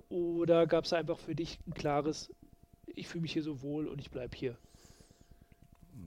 oder 0.09 0.67
gab 0.67 0.85
es 0.85 0.93
einfach 0.93 1.19
für 1.19 1.35
dich 1.35 1.59
ein 1.67 1.75
klares, 1.75 2.31
ich 2.87 3.09
fühle 3.09 3.23
mich 3.23 3.33
hier 3.33 3.43
so 3.43 3.61
wohl 3.63 3.89
und 3.89 4.01
ich 4.01 4.11
bleibe 4.11 4.37
hier? 4.37 4.57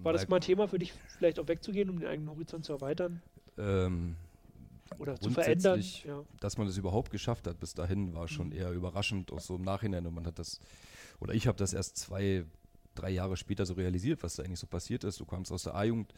War 0.03 0.13
das 0.13 0.27
mal 0.27 0.37
ein 0.37 0.41
Thema 0.41 0.67
für 0.67 0.79
dich, 0.79 0.93
vielleicht 1.17 1.37
auch 1.37 1.47
wegzugehen, 1.47 1.89
um 1.89 1.99
den 1.99 2.07
eigenen 2.07 2.29
Horizont 2.29 2.65
zu 2.65 2.73
erweitern? 2.73 3.21
Ähm, 3.57 4.15
oder 4.97 5.19
zu 5.19 5.29
verändern. 5.29 5.83
Ja. 6.05 6.23
Dass 6.39 6.57
man 6.57 6.67
das 6.67 6.77
überhaupt 6.77 7.11
geschafft 7.11 7.47
hat 7.47 7.59
bis 7.59 7.73
dahin, 7.73 8.13
war 8.13 8.27
schon 8.27 8.47
mhm. 8.47 8.55
eher 8.55 8.71
überraschend, 8.71 9.31
auch 9.31 9.39
so 9.39 9.55
im 9.55 9.63
Nachhinein. 9.63 10.05
Und 10.05 10.15
man 10.15 10.25
hat 10.25 10.39
das, 10.39 10.59
oder 11.19 11.33
ich 11.33 11.47
habe 11.47 11.57
das 11.57 11.73
erst 11.73 11.97
zwei, 11.97 12.45
drei 12.95 13.09
Jahre 13.09 13.37
später 13.37 13.65
so 13.65 13.73
realisiert, 13.73 14.23
was 14.23 14.35
da 14.35 14.43
eigentlich 14.43 14.59
so 14.59 14.67
passiert 14.67 15.03
ist. 15.03 15.19
Du 15.19 15.25
kamst 15.25 15.51
aus 15.51 15.63
der 15.63 15.75
A-Jugend, 15.75 16.13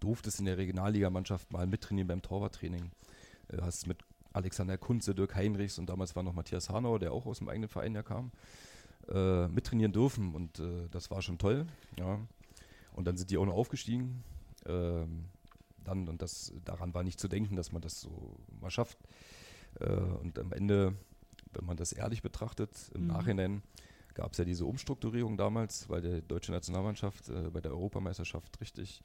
durftest 0.00 0.38
in 0.38 0.46
der 0.46 0.58
Regionalligamannschaft 0.58 1.52
mal 1.52 1.66
mittrainieren 1.66 2.08
beim 2.08 2.22
Torwarttraining. 2.22 2.90
Du 3.48 3.56
äh, 3.56 3.62
hast 3.62 3.86
mit 3.86 3.98
Alexander 4.32 4.78
Kunze, 4.78 5.14
Dirk 5.14 5.34
Heinrichs 5.34 5.78
und 5.78 5.88
damals 5.88 6.14
war 6.14 6.22
noch 6.22 6.34
Matthias 6.34 6.70
Hanau, 6.70 6.98
der 6.98 7.12
auch 7.12 7.26
aus 7.26 7.38
dem 7.38 7.48
eigenen 7.48 7.68
Verein 7.68 7.94
ja 7.94 8.02
kam, 8.02 8.30
äh, 9.08 9.48
mittrainieren 9.48 9.92
dürfen. 9.92 10.34
Und 10.34 10.60
äh, 10.60 10.88
das 10.90 11.10
war 11.10 11.22
schon 11.22 11.38
toll. 11.38 11.66
Ja. 11.98 12.20
Und 12.92 13.06
dann 13.06 13.16
sind 13.16 13.30
die 13.30 13.38
auch 13.38 13.46
noch 13.46 13.54
aufgestiegen. 13.54 14.22
Ähm, 14.66 15.24
dann. 15.88 16.08
Und 16.08 16.22
das, 16.22 16.52
daran 16.64 16.94
war 16.94 17.02
nicht 17.02 17.18
zu 17.18 17.28
denken, 17.28 17.56
dass 17.56 17.72
man 17.72 17.82
das 17.82 18.00
so 18.00 18.38
mal 18.60 18.70
schafft. 18.70 18.98
Äh, 19.80 19.88
und 19.88 20.38
am 20.38 20.52
Ende, 20.52 20.94
wenn 21.52 21.64
man 21.64 21.76
das 21.76 21.92
ehrlich 21.92 22.22
betrachtet, 22.22 22.70
im 22.94 23.02
mhm. 23.02 23.08
Nachhinein 23.08 23.62
gab 24.14 24.32
es 24.32 24.38
ja 24.38 24.44
diese 24.44 24.66
Umstrukturierung 24.66 25.36
damals, 25.36 25.88
weil 25.88 26.00
die 26.00 26.22
deutsche 26.26 26.52
Nationalmannschaft 26.52 27.28
äh, 27.28 27.50
bei 27.50 27.60
der 27.60 27.72
Europameisterschaft 27.72 28.60
richtig 28.60 29.00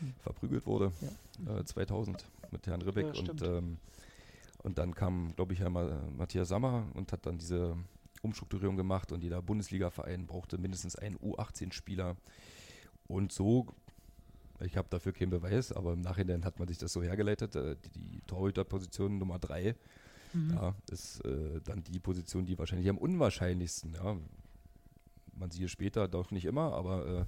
mhm. 0.00 0.14
verprügelt 0.20 0.66
wurde, 0.66 0.92
ja. 1.46 1.58
äh, 1.58 1.64
2000 1.64 2.24
mit 2.50 2.66
Herrn 2.66 2.82
Ribbeck. 2.82 3.14
Ja, 3.14 3.20
und, 3.20 3.42
ähm, 3.42 3.78
und 4.62 4.78
dann 4.78 4.94
kam, 4.94 5.34
glaube 5.34 5.52
ich, 5.52 5.58
Herr 5.58 5.70
Matthias 5.70 6.48
Sammer 6.48 6.86
und 6.94 7.12
hat 7.12 7.26
dann 7.26 7.38
diese 7.38 7.76
Umstrukturierung 8.22 8.76
gemacht 8.76 9.10
und 9.10 9.22
jeder 9.22 9.42
Bundesliga-Verein 9.42 10.26
brauchte 10.26 10.58
mindestens 10.58 10.94
einen 10.94 11.16
U18-Spieler. 11.16 12.16
Und 13.08 13.32
so 13.32 13.66
ich 14.64 14.76
habe 14.76 14.88
dafür 14.90 15.12
keinen 15.12 15.30
Beweis, 15.30 15.72
aber 15.72 15.92
im 15.92 16.00
Nachhinein 16.00 16.44
hat 16.44 16.58
man 16.58 16.68
sich 16.68 16.78
das 16.78 16.92
so 16.92 17.02
hergeleitet. 17.02 17.56
Äh, 17.56 17.76
die, 17.76 17.90
die 17.90 18.20
Torhüterposition 18.26 19.18
Nummer 19.18 19.38
drei 19.38 19.74
mhm. 20.32 20.54
ja, 20.54 20.74
ist 20.90 21.24
äh, 21.24 21.60
dann 21.64 21.82
die 21.84 21.98
Position, 21.98 22.44
die 22.44 22.58
wahrscheinlich 22.58 22.88
am 22.88 22.98
unwahrscheinlichsten, 22.98 23.94
ja, 23.94 24.16
man 25.34 25.50
sieht 25.50 25.70
später 25.70 26.08
doch 26.08 26.30
nicht 26.30 26.44
immer, 26.44 26.72
aber 26.74 27.26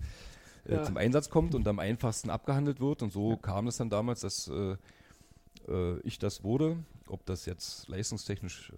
äh, 0.66 0.72
äh, 0.72 0.76
ja. 0.76 0.84
zum 0.84 0.96
Einsatz 0.96 1.30
kommt 1.30 1.54
und 1.54 1.66
am 1.66 1.78
einfachsten 1.78 2.30
abgehandelt 2.30 2.80
wird. 2.80 3.02
Und 3.02 3.12
so 3.12 3.36
kam 3.36 3.66
es 3.66 3.76
dann 3.76 3.90
damals, 3.90 4.20
dass 4.20 4.48
äh, 4.48 4.76
äh, 5.68 6.00
ich 6.00 6.18
das 6.18 6.42
wurde. 6.42 6.76
Ob 7.06 7.26
das 7.26 7.44
jetzt 7.44 7.86
leistungstechnisch 7.88 8.72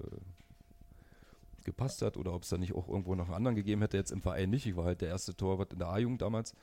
gepasst 1.62 2.02
hat 2.02 2.16
oder 2.16 2.32
ob 2.32 2.42
es 2.42 2.48
da 2.48 2.58
nicht 2.58 2.74
auch 2.74 2.88
irgendwo 2.88 3.14
noch 3.14 3.26
einen 3.26 3.34
anderen 3.34 3.56
gegeben 3.56 3.82
hätte, 3.82 3.96
jetzt 3.96 4.10
im 4.10 4.20
Verein 4.22 4.50
nicht. 4.50 4.66
Ich 4.66 4.76
war 4.76 4.84
halt 4.84 5.00
der 5.00 5.08
erste 5.08 5.36
Torwart 5.36 5.72
in 5.72 5.78
der 5.78 5.88
A-Jugend 5.88 6.22
damals 6.22 6.54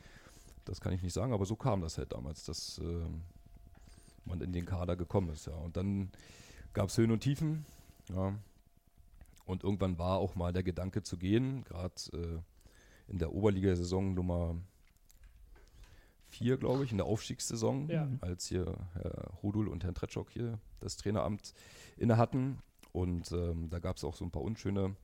das 0.65 0.81
kann 0.81 0.93
ich 0.93 1.01
nicht 1.01 1.13
sagen, 1.13 1.33
aber 1.33 1.45
so 1.45 1.55
kam 1.55 1.81
das 1.81 1.97
halt 1.97 2.13
damals, 2.13 2.45
dass 2.45 2.79
äh, 2.79 3.05
man 4.25 4.41
in 4.41 4.53
den 4.53 4.65
Kader 4.65 4.95
gekommen 4.95 5.29
ist. 5.29 5.47
Ja. 5.47 5.53
Und 5.55 5.75
dann 5.77 6.11
gab 6.73 6.89
es 6.89 6.97
Höhen 6.97 7.11
und 7.11 7.21
Tiefen. 7.21 7.65
Ja. 8.09 8.33
Und 9.45 9.63
irgendwann 9.63 9.97
war 9.97 10.17
auch 10.19 10.35
mal 10.35 10.53
der 10.53 10.63
Gedanke 10.63 11.03
zu 11.03 11.17
gehen, 11.17 11.63
gerade 11.65 11.93
äh, 12.13 13.11
in 13.11 13.19
der 13.19 13.33
Oberligasaison 13.33 14.13
Nummer 14.13 14.55
4, 16.29 16.57
glaube 16.57 16.83
ich, 16.85 16.91
in 16.91 16.97
der 16.97 17.05
Aufstiegssaison, 17.05 17.89
Ja. 17.89 18.07
als 18.21 18.47
hier 18.47 18.75
Herr 18.93 19.31
Rudul 19.43 19.67
und 19.67 19.83
Herrn 19.83 19.93
Tretschok 19.95 20.31
hier 20.31 20.59
das 20.79 20.95
Traineramt 20.97 21.53
inne 21.97 22.17
hatten. 22.17 22.59
Und 22.91 23.31
ähm, 23.31 23.69
da 23.69 23.79
gab 23.79 23.97
es 23.97 24.03
auch 24.03 24.15
so 24.15 24.23
ein 24.25 24.31
paar 24.31 24.41
unschöne 24.41 24.95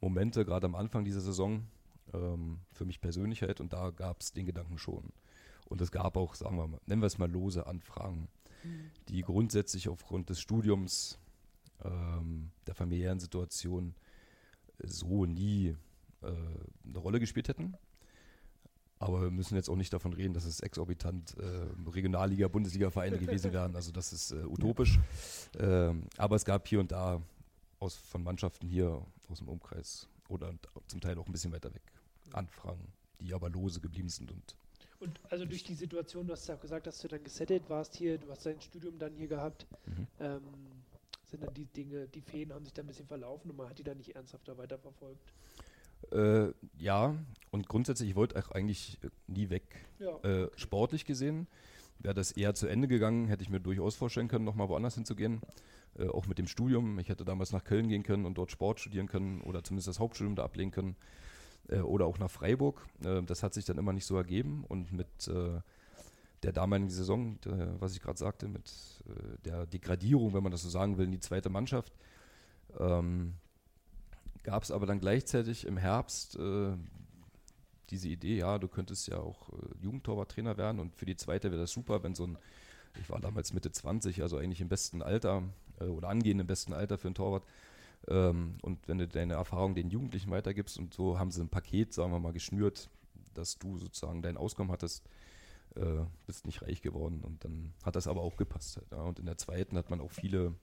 Momente, 0.00 0.44
gerade 0.44 0.66
am 0.66 0.74
Anfang 0.74 1.04
dieser 1.04 1.20
Saison, 1.20 1.66
ähm, 2.12 2.60
für 2.72 2.84
mich 2.84 3.00
persönlich 3.00 3.42
halt. 3.42 3.60
Und 3.60 3.72
da 3.72 3.90
gab 3.90 4.20
es 4.20 4.32
den 4.32 4.46
Gedanken 4.46 4.78
schon. 4.78 5.12
Und 5.70 5.80
es 5.80 5.92
gab 5.92 6.16
auch, 6.16 6.34
sagen 6.34 6.56
wir 6.56 6.66
mal, 6.66 6.80
nennen 6.86 7.00
wir 7.00 7.06
es 7.06 7.18
mal 7.18 7.30
lose 7.30 7.66
Anfragen, 7.66 8.28
die 9.08 9.22
grundsätzlich 9.22 9.88
aufgrund 9.88 10.28
des 10.28 10.40
Studiums, 10.40 11.18
ähm, 11.84 12.50
der 12.66 12.74
familiären 12.74 13.20
Situation 13.20 13.94
so 14.82 15.26
nie 15.26 15.76
äh, 16.22 16.26
eine 16.26 16.98
Rolle 16.98 17.20
gespielt 17.20 17.48
hätten. 17.48 17.76
Aber 18.98 19.22
wir 19.22 19.30
müssen 19.30 19.54
jetzt 19.54 19.70
auch 19.70 19.76
nicht 19.76 19.92
davon 19.92 20.12
reden, 20.12 20.34
dass 20.34 20.44
es 20.44 20.60
exorbitant 20.60 21.34
äh, 21.38 21.88
Regionalliga, 21.88 22.48
Bundesliga-Vereine 22.48 23.18
gewesen 23.18 23.52
wären. 23.52 23.74
Also 23.74 23.92
das 23.92 24.12
ist 24.12 24.32
äh, 24.32 24.44
utopisch. 24.44 24.98
Ähm, 25.58 26.02
aber 26.18 26.36
es 26.36 26.44
gab 26.44 26.68
hier 26.68 26.80
und 26.80 26.92
da 26.92 27.22
aus, 27.78 27.94
von 27.96 28.22
Mannschaften 28.22 28.66
hier 28.66 29.00
aus 29.28 29.38
dem 29.38 29.48
Umkreis 29.48 30.06
oder 30.28 30.52
zum 30.88 31.00
Teil 31.00 31.16
auch 31.18 31.26
ein 31.26 31.32
bisschen 31.32 31.52
weiter 31.52 31.72
weg 31.72 31.82
Anfragen, 32.34 32.92
die 33.20 33.32
aber 33.34 33.50
lose 33.50 33.80
geblieben 33.80 34.08
sind. 34.08 34.30
Und 34.30 34.56
Und 35.00 35.18
also 35.30 35.44
durch 35.46 35.64
die 35.64 35.74
Situation, 35.74 36.26
du 36.26 36.32
hast 36.34 36.46
ja 36.48 36.56
auch 36.56 36.60
gesagt, 36.60 36.86
dass 36.86 36.98
du 37.00 37.08
dann 37.08 37.24
gesettelt 37.24 37.68
warst 37.70 37.96
hier, 37.96 38.18
du 38.18 38.30
hast 38.30 38.44
dein 38.44 38.60
Studium 38.60 38.98
dann 38.98 39.14
hier 39.14 39.28
gehabt, 39.28 39.66
Mhm. 39.86 40.06
ähm, 40.20 40.42
sind 41.24 41.42
dann 41.44 41.54
die 41.54 41.64
Dinge, 41.66 42.06
die 42.08 42.20
Feen 42.20 42.52
haben 42.52 42.64
sich 42.64 42.74
dann 42.74 42.84
ein 42.84 42.88
bisschen 42.88 43.06
verlaufen 43.06 43.50
und 43.50 43.56
man 43.56 43.68
hat 43.70 43.78
die 43.78 43.84
dann 43.84 43.96
nicht 43.96 44.14
ernsthafter 44.16 44.58
weiterverfolgt. 44.58 45.32
äh, 46.12 46.52
ja, 46.78 47.14
und 47.50 47.68
grundsätzlich, 47.68 48.10
ich 48.10 48.16
wollte 48.16 48.42
eigentlich 48.54 48.98
äh, 49.02 49.08
nie 49.26 49.50
weg. 49.50 49.86
Ja. 49.98 50.16
Äh, 50.22 50.50
sportlich 50.56 51.04
gesehen 51.04 51.46
wäre 51.98 52.14
das 52.14 52.32
eher 52.32 52.54
zu 52.54 52.66
Ende 52.66 52.88
gegangen, 52.88 53.28
hätte 53.28 53.42
ich 53.42 53.50
mir 53.50 53.60
durchaus 53.60 53.94
vorstellen 53.94 54.26
können, 54.28 54.44
nochmal 54.44 54.68
woanders 54.70 54.94
hinzugehen. 54.94 55.40
Äh, 55.98 56.08
auch 56.08 56.26
mit 56.26 56.38
dem 56.38 56.46
Studium. 56.46 56.98
Ich 56.98 57.08
hätte 57.10 57.24
damals 57.24 57.52
nach 57.52 57.64
Köln 57.64 57.88
gehen 57.88 58.02
können 58.02 58.24
und 58.24 58.38
dort 58.38 58.50
Sport 58.50 58.80
studieren 58.80 59.06
können 59.08 59.40
oder 59.42 59.62
zumindest 59.62 59.88
das 59.88 59.98
Hauptstudium 59.98 60.36
da 60.36 60.44
ablegen 60.44 60.70
können. 60.70 60.96
Äh, 61.70 61.80
oder 61.80 62.06
auch 62.06 62.18
nach 62.18 62.30
Freiburg. 62.30 62.84
Äh, 63.04 63.22
das 63.22 63.42
hat 63.42 63.54
sich 63.54 63.64
dann 63.64 63.78
immer 63.78 63.92
nicht 63.92 64.06
so 64.06 64.16
ergeben. 64.16 64.64
Und 64.68 64.92
mit 64.92 65.28
äh, 65.28 65.60
der 66.42 66.52
damaligen 66.52 66.90
Saison, 66.90 67.38
was 67.80 67.94
ich 67.94 68.00
gerade 68.00 68.18
sagte, 68.18 68.48
mit 68.48 68.70
äh, 69.06 69.38
der 69.44 69.66
Degradierung, 69.66 70.32
wenn 70.32 70.42
man 70.42 70.52
das 70.52 70.62
so 70.62 70.70
sagen 70.70 70.96
will, 70.96 71.04
in 71.04 71.12
die 71.12 71.20
zweite 71.20 71.50
Mannschaft, 71.50 71.92
ähm, 72.78 73.34
gab 74.42 74.62
es 74.62 74.70
aber 74.70 74.86
dann 74.86 75.00
gleichzeitig 75.00 75.66
im 75.66 75.76
Herbst 75.76 76.36
äh, 76.36 76.72
diese 77.90 78.08
Idee, 78.08 78.38
ja, 78.38 78.58
du 78.58 78.68
könntest 78.68 79.08
ja 79.08 79.18
auch 79.18 79.50
Jugendtorwarttrainer 79.82 80.56
werden 80.56 80.78
und 80.78 80.94
für 80.94 81.06
die 81.06 81.16
zweite 81.16 81.50
wäre 81.50 81.60
das 81.60 81.72
super, 81.72 82.04
wenn 82.04 82.14
so 82.14 82.24
ein, 82.24 82.38
ich 83.00 83.10
war 83.10 83.20
damals 83.20 83.52
Mitte 83.52 83.72
20, 83.72 84.22
also 84.22 84.38
eigentlich 84.38 84.60
im 84.60 84.68
besten 84.68 85.02
Alter 85.02 85.42
äh, 85.80 85.84
oder 85.84 86.08
angehend 86.08 86.40
im 86.40 86.46
besten 86.46 86.72
Alter 86.72 86.98
für 86.98 87.08
einen 87.08 87.14
Torwart. 87.14 87.44
Ähm, 88.08 88.56
und 88.62 88.86
wenn 88.88 88.98
du 88.98 89.06
deine 89.06 89.34
Erfahrung 89.34 89.74
den 89.74 89.90
Jugendlichen 89.90 90.30
weitergibst 90.30 90.78
und 90.78 90.94
so 90.94 91.18
haben 91.18 91.30
sie 91.30 91.42
ein 91.42 91.48
Paket, 91.48 91.92
sagen 91.92 92.12
wir 92.12 92.18
mal, 92.18 92.32
geschnürt, 92.32 92.88
dass 93.34 93.58
du 93.58 93.78
sozusagen 93.78 94.22
dein 94.22 94.36
Auskommen 94.36 94.72
hattest, 94.72 95.04
äh, 95.76 96.04
bist 96.26 96.46
nicht 96.46 96.62
reich 96.62 96.82
geworden 96.82 97.20
und 97.22 97.44
dann 97.44 97.72
hat 97.84 97.96
das 97.96 98.06
aber 98.06 98.22
auch 98.22 98.36
gepasst. 98.36 98.76
Halt, 98.78 98.90
ja. 98.90 99.02
Und 99.02 99.18
in 99.18 99.26
der 99.26 99.36
zweiten 99.38 99.76
hat 99.76 99.90
man 99.90 100.00
auch 100.00 100.10
viele 100.10 100.54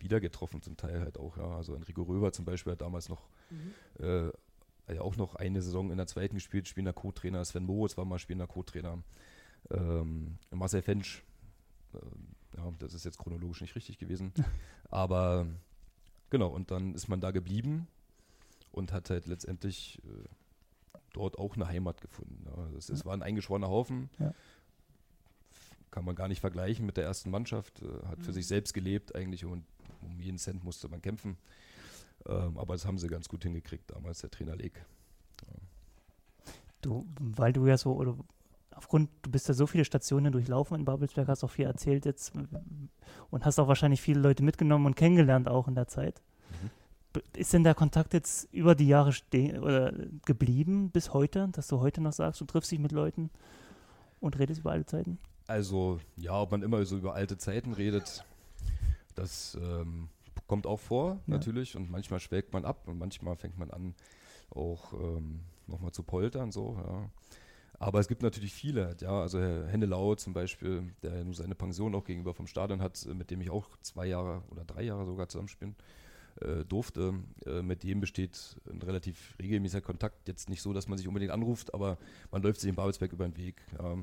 wieder 0.00 0.20
getroffen, 0.20 0.62
zum 0.62 0.76
Teil 0.76 1.00
halt 1.00 1.18
auch. 1.18 1.36
Ja. 1.36 1.56
Also 1.56 1.74
Enrico 1.74 2.02
Röber 2.02 2.32
zum 2.32 2.44
Beispiel 2.44 2.72
hat 2.72 2.80
damals 2.80 3.08
noch 3.08 3.28
Mhm. 3.50 4.04
äh, 4.04 4.30
ja 4.92 5.00
auch 5.00 5.16
noch 5.16 5.36
eine 5.36 5.62
Saison 5.62 5.90
in 5.90 5.96
der 5.96 6.06
zweiten 6.06 6.34
gespielt, 6.34 6.68
spielender 6.68 6.92
Co-Trainer. 6.92 7.44
Sven 7.44 7.64
Moritz 7.64 7.96
war 7.96 8.04
mal 8.04 8.18
spielender 8.18 8.46
Co-Trainer. 8.46 9.02
Ähm, 9.70 10.38
Marcel 10.50 10.82
Fensch, 10.82 11.22
äh, 11.94 12.56
ja, 12.56 12.72
das 12.78 12.92
ist 12.94 13.04
jetzt 13.04 13.18
chronologisch 13.18 13.60
nicht 13.62 13.76
richtig 13.76 13.98
gewesen. 13.98 14.32
Aber 14.90 15.46
genau, 16.34 16.48
und 16.48 16.72
dann 16.72 16.94
ist 16.94 17.06
man 17.08 17.20
da 17.20 17.30
geblieben 17.30 17.86
und 18.72 18.92
hat 18.92 19.08
halt 19.08 19.26
letztendlich 19.26 20.00
äh, 20.04 20.28
dort 21.12 21.38
auch 21.38 21.54
eine 21.54 21.68
Heimat 21.68 22.00
gefunden. 22.00 22.44
Ja. 22.44 22.68
Das, 22.74 22.88
es 22.88 23.00
Ja. 23.00 23.04
war 23.06 23.12
ein 23.14 23.22
eingeschworener 23.22 23.68
Haufen. 23.68 24.10
Ja. 24.18 24.34
Kann 25.92 26.04
man 26.04 26.16
gar 26.16 26.26
nicht 26.26 26.40
vergleichen 26.40 26.84
mit 26.86 26.96
der 26.96 27.04
ersten 27.04 27.30
Mannschaft. 27.30 27.80
Äh, 27.82 28.06
hat 28.08 28.20
für 28.20 28.30
Mhm. 28.30 28.34
sich 28.34 28.48
selbst 28.48 28.74
gelebt 28.74 29.14
eigentlich 29.14 29.44
und 29.44 29.64
um 30.02 30.20
jeden 30.20 30.38
Cent 30.38 30.64
musste 30.64 30.88
man 30.88 31.00
kämpfen. 31.00 31.36
Ähm, 32.26 32.58
aber 32.58 32.74
das 32.74 32.84
haben 32.84 32.98
sie 32.98 33.06
ganz 33.06 33.28
gut 33.28 33.44
hingekriegt 33.44 33.88
damals, 33.92 34.20
der 34.22 34.30
Trainer 34.30 34.56
Leg. 34.56 34.84
Du, 36.80 37.06
weil 37.18 37.52
du 37.52 37.66
ja 37.66 37.78
so, 37.78 37.92
oder 37.94 38.16
aufgrund, 38.76 39.10
du 39.22 39.30
bist 39.30 39.48
ja 39.48 39.54
so 39.54 39.66
viele 39.66 39.84
Stationen 39.84 40.32
durchlaufen 40.32 40.78
in 40.78 40.84
Babelsberg, 40.84 41.28
hast 41.28 41.44
auch 41.44 41.50
viel 41.50 41.66
erzählt 41.66 42.04
jetzt 42.04 42.32
und 43.30 43.44
hast 43.44 43.58
auch 43.58 43.68
wahrscheinlich 43.68 44.00
viele 44.00 44.20
Leute 44.20 44.42
mitgenommen 44.42 44.86
und 44.86 44.96
kennengelernt 44.96 45.48
auch 45.48 45.68
in 45.68 45.74
der 45.74 45.88
Zeit. 45.88 46.20
Mhm. 46.62 46.70
Ist 47.36 47.52
denn 47.52 47.62
der 47.62 47.74
Kontakt 47.74 48.12
jetzt 48.12 48.52
über 48.52 48.74
die 48.74 48.88
Jahre 48.88 49.12
geblieben 50.24 50.90
bis 50.90 51.12
heute, 51.12 51.48
dass 51.52 51.68
du 51.68 51.78
heute 51.80 52.00
noch 52.00 52.12
sagst, 52.12 52.40
du 52.40 52.44
triffst 52.44 52.72
dich 52.72 52.80
mit 52.80 52.92
Leuten 52.92 53.30
und 54.20 54.38
redest 54.38 54.60
über 54.60 54.72
alte 54.72 54.86
Zeiten? 54.86 55.18
Also, 55.46 56.00
ja, 56.16 56.40
ob 56.40 56.50
man 56.50 56.62
immer 56.62 56.84
so 56.84 56.96
über 56.96 57.14
alte 57.14 57.36
Zeiten 57.38 57.72
redet, 57.74 58.24
das 59.14 59.56
ähm, 59.60 60.08
kommt 60.46 60.66
auch 60.66 60.80
vor, 60.80 61.20
Ja. 61.26 61.36
natürlich. 61.36 61.76
Und 61.76 61.90
manchmal 61.90 62.18
schwelgt 62.18 62.52
man 62.52 62.64
ab 62.64 62.88
und 62.88 62.98
manchmal 62.98 63.36
fängt 63.36 63.58
man 63.58 63.70
an, 63.70 63.94
auch 64.50 64.92
ähm, 64.94 65.40
nochmal 65.66 65.92
zu 65.92 66.02
poltern, 66.02 66.50
so, 66.50 66.76
ja. 66.84 67.10
Aber 67.78 67.98
es 68.00 68.08
gibt 68.08 68.22
natürlich 68.22 68.54
viele, 68.54 68.96
ja. 69.00 69.20
Also 69.20 69.40
Herr 69.40 69.66
Hennelau 69.66 70.14
zum 70.14 70.32
Beispiel, 70.32 70.92
der 71.02 71.24
seine 71.32 71.54
Pension 71.54 71.94
auch 71.94 72.04
gegenüber 72.04 72.32
vom 72.34 72.46
Stadion 72.46 72.80
hat, 72.80 73.04
mit 73.14 73.30
dem 73.30 73.40
ich 73.40 73.50
auch 73.50 73.68
zwei 73.82 74.06
Jahre 74.06 74.42
oder 74.50 74.64
drei 74.64 74.82
Jahre 74.82 75.04
sogar 75.04 75.28
zusammenspielen 75.28 75.74
äh, 76.40 76.64
durfte. 76.64 77.14
Äh, 77.46 77.62
mit 77.62 77.82
dem 77.82 78.00
besteht 78.00 78.56
ein 78.70 78.80
relativ 78.80 79.34
regelmäßiger 79.40 79.80
Kontakt. 79.82 80.28
Jetzt 80.28 80.48
nicht 80.48 80.62
so, 80.62 80.72
dass 80.72 80.88
man 80.88 80.98
sich 80.98 81.08
unbedingt 81.08 81.32
anruft, 81.32 81.74
aber 81.74 81.98
man 82.30 82.42
läuft 82.42 82.60
sich 82.60 82.70
in 82.70 82.76
Babelsberg 82.76 83.12
über 83.12 83.28
den 83.28 83.36
Weg. 83.36 83.60
Ja. 83.78 83.96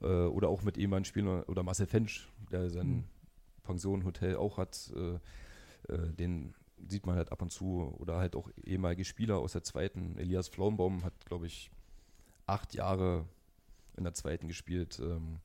Äh, 0.00 0.26
oder 0.26 0.48
auch 0.48 0.62
mit 0.62 0.78
ehemaligen 0.78 1.04
Spielern 1.04 1.42
oder 1.44 1.62
Marcel 1.62 1.86
Fensch, 1.86 2.28
der 2.50 2.70
sein 2.70 2.88
Mhm. 2.88 3.04
Pension, 3.62 4.04
Hotel 4.04 4.36
auch 4.36 4.58
hat. 4.58 4.92
Äh, 4.96 5.92
äh, 5.92 6.12
den 6.12 6.54
sieht 6.88 7.06
man 7.06 7.16
halt 7.16 7.30
ab 7.30 7.42
und 7.42 7.50
zu. 7.50 7.94
Oder 7.98 8.18
halt 8.18 8.34
auch 8.36 8.48
ehemalige 8.64 9.04
Spieler 9.04 9.38
aus 9.38 9.52
der 9.52 9.62
zweiten. 9.62 10.16
Elias 10.18 10.48
Flaumbaum 10.48 11.04
hat, 11.04 11.26
glaube 11.26 11.46
ich, 11.46 11.70
acht 12.46 12.74
Jahre 12.74 13.24
in 13.96 14.04
der 14.04 14.14
zweiten 14.14 14.48
gespielt. 14.48 15.00
Ähm, 15.02 15.38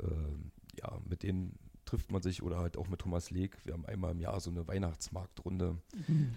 ähm, 0.00 0.50
ja, 0.78 0.98
mit 1.08 1.22
denen 1.22 1.58
trifft 1.84 2.10
man 2.10 2.22
sich 2.22 2.42
oder 2.42 2.58
halt 2.58 2.76
auch 2.76 2.88
mit 2.88 3.00
Thomas 3.00 3.30
Leg. 3.30 3.58
Wir 3.64 3.74
haben 3.74 3.84
einmal 3.86 4.12
im 4.12 4.20
Jahr 4.20 4.40
so 4.40 4.50
eine 4.50 4.66
Weihnachtsmarktrunde, 4.66 5.76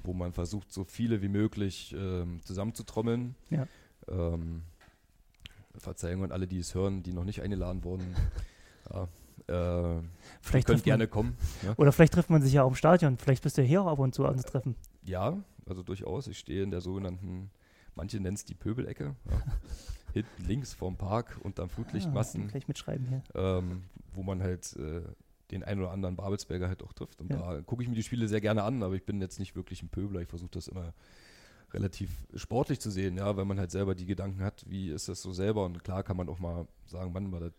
wo 0.04 0.14
man 0.14 0.34
versucht, 0.34 0.72
so 0.72 0.84
viele 0.84 1.22
wie 1.22 1.30
möglich 1.30 1.96
ähm, 1.98 2.42
zusammenzutrommeln. 2.44 3.36
Ja. 3.50 3.68
Ähm, 4.10 4.64
Verzeihung 5.78 6.24
an 6.24 6.32
alle, 6.32 6.48
die 6.48 6.60
es 6.60 6.74
hören, 6.76 7.04
die 7.04 7.14
noch 7.14 7.24
nicht 7.24 7.42
eingeladen 7.42 7.84
wurden. 7.84 8.16
Ja, 8.94 9.08
äh, 9.48 10.02
Vielleicht 10.42 10.68
könnt 10.68 10.80
man, 10.82 10.84
gerne 10.84 11.08
kommen. 11.08 11.36
Ja. 11.64 11.74
Oder 11.78 11.92
vielleicht 11.92 12.14
trifft 12.14 12.30
man 12.30 12.44
sich 12.44 12.54
ja 12.54 12.62
auch 12.62 12.68
im 12.68 12.76
Stadion. 12.76 13.18
Vielleicht 13.18 13.42
bist 13.42 13.58
du 13.58 13.64
hier 13.64 13.82
auch 13.82 13.88
ab 13.88 13.98
und 13.98 14.14
zu 14.14 14.28
anzutreffen. 14.28 14.76
ja, 15.06 15.42
also 15.68 15.82
durchaus. 15.82 16.28
Ich 16.28 16.38
stehe 16.38 16.62
in 16.62 16.70
der 16.70 16.82
sogenannten, 16.82 17.50
manche 17.96 18.20
nennen 18.20 18.36
es 18.36 18.46
die 18.46 18.56
Pöbelecke. 18.56 19.16
Ja. 19.30 19.42
Hinten 20.14 20.46
links 20.46 20.74
vorm 20.74 20.96
Park 20.96 21.40
unterm 21.44 21.70
Flutlichtmasten. 21.70 22.44
Ah, 22.46 22.52
gleich 22.52 22.68
mitschreiben 22.70 23.06
hier. 23.08 23.22
ähm, 23.34 23.84
wo 24.14 24.24
man 24.24 24.42
halt 24.42 24.74
äh, 24.78 25.02
den 25.52 25.64
einen 25.64 25.82
oder 25.82 25.92
anderen 25.92 26.16
Babelsberger 26.16 26.68
halt 26.70 26.82
auch 26.84 26.94
trifft. 26.94 27.20
Und 27.20 27.32
Ja. 27.32 27.56
da 27.56 27.62
gucke 27.62 27.84
ich 27.84 27.90
mir 27.90 27.96
die 27.96 28.04
Spiele 28.04 28.28
sehr 28.30 28.40
gerne 28.42 28.64
an, 28.64 28.82
aber 28.82 28.96
ich 28.96 29.06
bin 29.06 29.20
jetzt 29.20 29.40
nicht 29.40 29.56
wirklich 29.58 29.84
ein 29.84 29.90
Pöbler. 29.90 30.22
Ich 30.22 30.30
versuche 30.30 30.52
das 30.52 30.68
immer 30.70 30.94
relativ 31.74 32.26
sportlich 32.36 32.80
zu 32.80 32.90
sehen, 32.90 33.18
ja, 33.18 33.36
weil 33.36 33.44
man 33.46 33.60
halt 33.60 33.72
selber 33.72 33.94
die 33.96 34.06
Gedanken 34.06 34.42
hat, 34.42 34.64
wie 34.70 34.90
ist 34.90 35.10
das 35.10 35.22
so 35.22 35.34
selber. 35.34 35.66
Und 35.66 35.84
klar 35.84 36.04
kann 36.04 36.16
man 36.16 36.30
auch 36.30 36.40
mal 36.40 36.66
sagen, 36.86 37.14
wann 37.14 37.32
war 37.34 37.42
das 37.42 37.52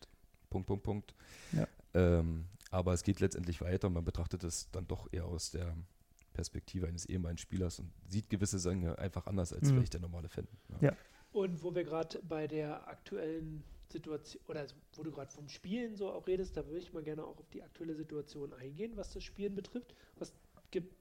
Punkt, 0.49 0.67
Punkt, 0.67 0.83
Punkt. 0.85 1.15
Ja. 1.53 1.67
Ähm, 1.93 2.47
aber 2.71 2.95
es 2.95 3.03
geht 3.03 3.21
letztendlich 3.21 3.61
weiter 3.61 3.89
und 3.89 3.95
man 3.95 4.05
betrachtet 4.05 4.43
es 4.45 4.71
dann 4.71 4.87
doch 4.89 5.13
eher 5.13 5.27
aus 5.27 5.51
der 5.51 5.77
Perspektive 6.37 6.87
eines 6.87 7.07
ehemaligen 7.07 7.39
Spielers 7.39 7.79
und 7.81 7.91
sieht 8.07 8.29
gewisse 8.29 8.59
Dinge 8.69 8.99
einfach 8.99 9.27
anders 9.27 9.53
als 9.53 9.63
Mhm. 9.71 9.75
vielleicht 9.77 9.95
der 9.95 10.01
normale 10.03 10.29
Fan. 10.29 10.47
Ja. 10.81 10.95
Und 11.33 11.63
wo 11.63 11.75
wir 11.75 11.85
gerade 11.85 12.19
bei 12.29 12.47
der 12.47 12.87
aktuellen 12.89 13.63
Situation, 13.89 14.43
oder 14.49 14.61
also 14.61 14.75
wo 14.97 15.03
du 15.03 15.11
gerade 15.11 15.31
vom 15.33 15.49
Spielen 15.49 15.97
so 15.97 16.11
auch 16.11 16.27
redest, 16.27 16.57
da 16.57 16.67
würde 16.67 16.79
ich 16.81 16.93
mal 16.93 17.03
gerne 17.03 17.25
auch 17.25 17.39
auf 17.39 17.49
die 17.51 17.63
aktuelle 17.63 17.95
Situation 17.95 18.53
eingehen, 18.55 18.93
was 18.97 19.13
das 19.13 19.23
Spielen 19.25 19.55
betrifft. 19.55 19.95
Was 20.19 20.33
gibt, 20.71 20.93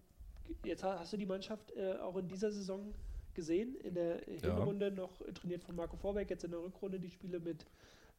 jetzt 0.63 0.83
ha- 0.83 0.99
hast 0.99 1.11
du 1.13 1.17
die 1.17 1.25
Mannschaft 1.25 1.71
äh, 1.75 1.95
auch 1.99 2.15
in 2.17 2.27
dieser 2.27 2.51
Saison 2.51 2.93
gesehen. 3.33 3.75
In 3.83 3.95
der 3.95 4.21
Hinrunde 4.25 4.91
noch 4.91 5.11
trainiert 5.33 5.63
von 5.63 5.75
Marco 5.75 5.97
Vorbeck, 5.97 6.29
jetzt 6.29 6.43
in 6.45 6.51
der 6.51 6.61
Rückrunde 6.61 6.99
die 6.99 7.09
Spiele 7.09 7.39
mit 7.39 7.65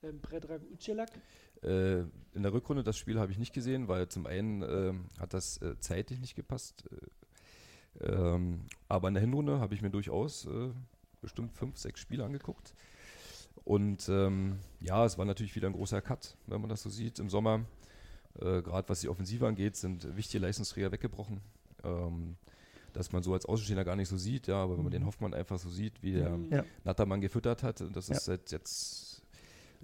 ähm, 0.03 0.21
Predrag 0.21 0.62
Ucelak. 0.73 1.11
Äh, 1.62 2.00
in 2.00 2.43
der 2.43 2.53
Rückrunde 2.53 2.83
das 2.83 2.97
Spiel 2.97 3.19
habe 3.19 3.33
ich 3.33 3.38
nicht 3.38 3.53
gesehen, 3.53 3.88
weil 3.88 4.09
zum 4.09 4.26
einen 4.26 4.62
äh, 4.62 4.93
hat 5.19 5.35
das 5.35 5.61
äh, 5.62 5.79
zeitlich 5.81 6.21
nicht 6.21 6.35
gepasst. 6.35 6.85
Äh, 6.91 8.07
ähm, 8.09 8.67
aber 8.88 9.09
in 9.09 9.15
der 9.15 9.23
Hinrunde 9.23 9.59
habe 9.59 9.75
ich 9.75 9.83
mir 9.83 9.91
durchaus 9.91 10.47
äh, 10.47 10.71
bestimmt 11.21 11.53
fünf, 11.55 11.79
sechs 11.79 12.00
Spiele 12.00 12.25
angeguckt. 12.25 12.75
Und 13.65 14.09
ähm, 14.09 14.59
ja, 14.81 15.05
es 15.05 15.19
war 15.19 15.25
natürlich 15.25 15.57
wieder 15.57 15.69
ein 15.69 15.73
großer 15.73 16.00
Cut, 16.00 16.37
wenn 16.47 16.61
man 16.61 16.71
das 16.71 16.83
so 16.83 16.91
sieht. 16.91 17.19
Im 17.19 17.31
Sommer, 17.31 17.65
äh, 18.38 18.62
gerade 18.62 18.88
was 18.88 19.00
die 19.00 19.09
Offensive 19.09 19.47
angeht, 19.47 19.76
sind 19.76 20.17
wichtige 20.17 20.45
Leistungsträger 20.45 20.93
weggebrochen. 20.93 21.41
Ähm, 21.83 22.37
dass 22.93 23.12
man 23.12 23.23
so 23.23 23.35
als 23.35 23.45
Außenstehender 23.45 23.85
gar 23.85 23.97
nicht 23.97 24.09
so 24.09 24.17
sieht, 24.17 24.47
ja, 24.47 24.62
aber 24.62 24.76
wenn 24.76 24.85
man 24.85 24.91
den 24.91 25.03
mhm. 25.03 25.07
Hoffmann 25.07 25.35
einfach 25.35 25.59
so 25.59 25.69
sieht, 25.69 26.03
wie 26.03 26.12
der 26.12 26.38
ja. 26.50 26.65
Nattermann 26.83 27.21
gefüttert 27.21 27.62
hat, 27.62 27.85
das 27.93 28.09
ist 28.09 28.26
ja. 28.26 28.33
halt 28.33 28.50
jetzt 28.53 29.15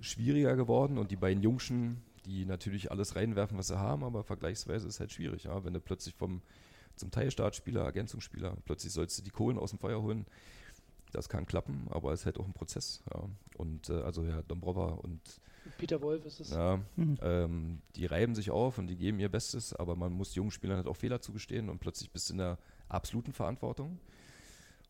schwieriger 0.00 0.56
geworden 0.56 0.98
und 0.98 1.10
die 1.10 1.16
beiden 1.16 1.42
Jungschen, 1.42 2.02
die 2.24 2.44
natürlich 2.44 2.90
alles 2.90 3.16
reinwerfen, 3.16 3.58
was 3.58 3.68
sie 3.68 3.78
haben, 3.78 4.04
aber 4.04 4.22
vergleichsweise 4.22 4.86
ist 4.86 5.00
halt 5.00 5.12
schwierig, 5.12 5.44
ja, 5.44 5.64
wenn 5.64 5.74
du 5.74 5.80
plötzlich 5.80 6.14
vom 6.14 6.42
zum 6.94 7.10
Teil 7.10 7.30
Startspieler, 7.30 7.82
Ergänzungsspieler, 7.82 8.56
plötzlich 8.66 8.92
sollst 8.92 9.18
du 9.18 9.22
die 9.22 9.30
Kohlen 9.30 9.58
aus 9.58 9.70
dem 9.70 9.78
Feuer 9.78 10.02
holen, 10.02 10.26
das 11.10 11.28
kann 11.28 11.46
klappen, 11.46 11.86
aber 11.90 12.12
es 12.12 12.20
ist 12.20 12.26
halt 12.26 12.38
auch 12.38 12.46
ein 12.46 12.52
Prozess. 12.52 13.02
Ja. 13.12 13.28
Und 13.56 13.88
äh, 13.90 14.00
also 14.02 14.24
ja, 14.24 14.42
Dombrova 14.42 14.86
und 14.86 15.20
Peter 15.78 16.00
Wolf 16.02 16.24
ist 16.24 16.40
es. 16.40 16.50
Ja, 16.50 16.80
mhm. 16.96 17.18
ähm, 17.22 17.82
die 17.96 18.06
reiben 18.06 18.34
sich 18.34 18.50
auf 18.50 18.78
und 18.78 18.88
die 18.88 18.96
geben 18.96 19.20
ihr 19.20 19.28
Bestes, 19.28 19.74
aber 19.74 19.94
man 19.94 20.12
muss 20.12 20.34
jungen 20.34 20.50
Spielern 20.50 20.76
halt 20.76 20.86
auch 20.86 20.96
Fehler 20.96 21.20
zugestehen 21.20 21.68
und 21.68 21.78
plötzlich 21.78 22.10
bist 22.10 22.28
du 22.28 22.34
in 22.34 22.38
der 22.38 22.58
absoluten 22.88 23.32
Verantwortung. 23.32 23.98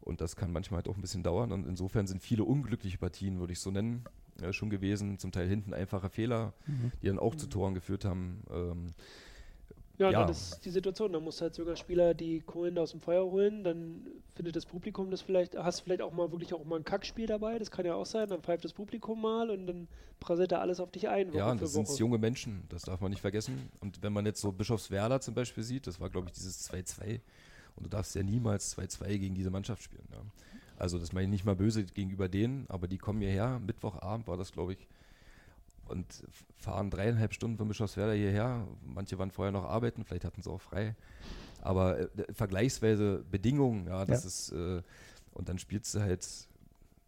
Und 0.00 0.20
das 0.20 0.34
kann 0.34 0.52
manchmal 0.52 0.78
halt 0.78 0.88
auch 0.88 0.96
ein 0.96 1.00
bisschen 1.00 1.22
dauern. 1.22 1.52
Und 1.52 1.64
insofern 1.64 2.08
sind 2.08 2.22
viele 2.22 2.42
unglückliche 2.42 2.98
Partien, 2.98 3.38
würde 3.38 3.52
ich 3.52 3.60
so 3.60 3.70
nennen, 3.70 4.04
äh, 4.40 4.52
schon 4.52 4.70
gewesen. 4.70 5.18
Zum 5.18 5.32
Teil 5.32 5.48
hinten 5.48 5.74
einfache 5.74 6.08
Fehler, 6.08 6.52
mhm. 6.66 6.92
die 7.02 7.06
dann 7.06 7.18
auch 7.18 7.34
mhm. 7.34 7.38
zu 7.38 7.46
Toren 7.48 7.74
geführt 7.74 8.04
haben. 8.04 8.42
Ähm, 8.50 8.94
ja, 9.98 10.10
ja. 10.10 10.20
dann 10.20 10.30
ist 10.30 10.64
die 10.64 10.70
Situation. 10.70 11.12
Da 11.12 11.20
musst 11.20 11.40
du 11.40 11.42
halt 11.42 11.54
sogar 11.54 11.76
Spieler 11.76 12.14
die 12.14 12.40
Kohlen 12.40 12.78
aus 12.78 12.92
dem 12.92 13.00
Feuer 13.00 13.24
holen. 13.24 13.62
Dann 13.62 14.06
findet 14.34 14.56
das 14.56 14.66
Publikum 14.66 15.10
das 15.10 15.20
vielleicht, 15.20 15.56
hast 15.56 15.80
du 15.80 15.84
vielleicht 15.84 16.02
auch 16.02 16.12
mal 16.12 16.30
wirklich 16.32 16.54
auch 16.54 16.64
mal 16.64 16.76
ein 16.76 16.84
Kackspiel 16.84 17.26
dabei. 17.26 17.58
Das 17.58 17.70
kann 17.70 17.84
ja 17.84 17.94
auch 17.94 18.06
sein. 18.06 18.28
Dann 18.28 18.42
pfeift 18.42 18.64
das 18.64 18.72
Publikum 18.72 19.20
mal 19.20 19.50
und 19.50 19.66
dann 19.66 19.88
prasselt 20.18 20.52
da 20.52 20.60
alles 20.60 20.80
auf 20.80 20.90
dich 20.90 21.08
ein. 21.08 21.28
Woche 21.28 21.38
ja, 21.38 21.50
und 21.50 21.60
das 21.60 21.72
sind 21.72 21.88
junge 21.98 22.18
Menschen. 22.18 22.64
Das 22.68 22.82
darf 22.82 23.00
man 23.00 23.10
nicht 23.10 23.20
vergessen. 23.20 23.70
Und 23.80 24.02
wenn 24.02 24.12
man 24.12 24.24
jetzt 24.26 24.40
so 24.40 24.50
Bischofswerder 24.50 25.20
zum 25.20 25.34
Beispiel 25.34 25.62
sieht, 25.62 25.86
das 25.86 26.00
war, 26.00 26.10
glaube 26.10 26.28
ich, 26.28 26.32
dieses 26.32 26.70
2-2 26.70 27.20
und 27.76 27.84
du 27.84 27.90
darfst 27.90 28.14
ja 28.14 28.22
niemals 28.22 28.76
2-2 28.76 29.18
gegen 29.18 29.34
diese 29.34 29.50
Mannschaft 29.50 29.82
spielen. 29.82 30.06
Ja. 30.10 30.18
Also 30.78 30.98
das 30.98 31.12
meine 31.12 31.24
ich 31.26 31.30
nicht 31.30 31.44
mal 31.44 31.56
böse 31.56 31.84
gegenüber 31.84 32.28
denen, 32.28 32.66
aber 32.68 32.88
die 32.88 32.98
kommen 32.98 33.20
hierher. 33.20 33.58
Mittwochabend 33.60 34.26
war 34.26 34.36
das, 34.36 34.52
glaube 34.52 34.72
ich, 34.72 34.88
und 35.86 36.06
fahren 36.56 36.90
dreieinhalb 36.90 37.34
Stunden 37.34 37.58
von 37.58 37.68
Bischofswerda 37.68 38.12
hierher. 38.12 38.66
Manche 38.84 39.18
waren 39.18 39.30
vorher 39.30 39.52
noch 39.52 39.64
arbeiten, 39.64 40.04
vielleicht 40.04 40.24
hatten 40.24 40.42
sie 40.42 40.50
auch 40.50 40.60
frei. 40.60 40.94
Aber 41.60 42.00
äh, 42.00 42.08
vergleichsweise 42.32 43.24
Bedingungen, 43.30 43.86
ja, 43.86 44.04
das 44.04 44.22
ja. 44.22 44.28
ist, 44.28 44.52
äh, 44.52 44.82
und 45.32 45.48
dann 45.48 45.58
spielst 45.58 45.94
du 45.94 46.00
halt 46.00 46.26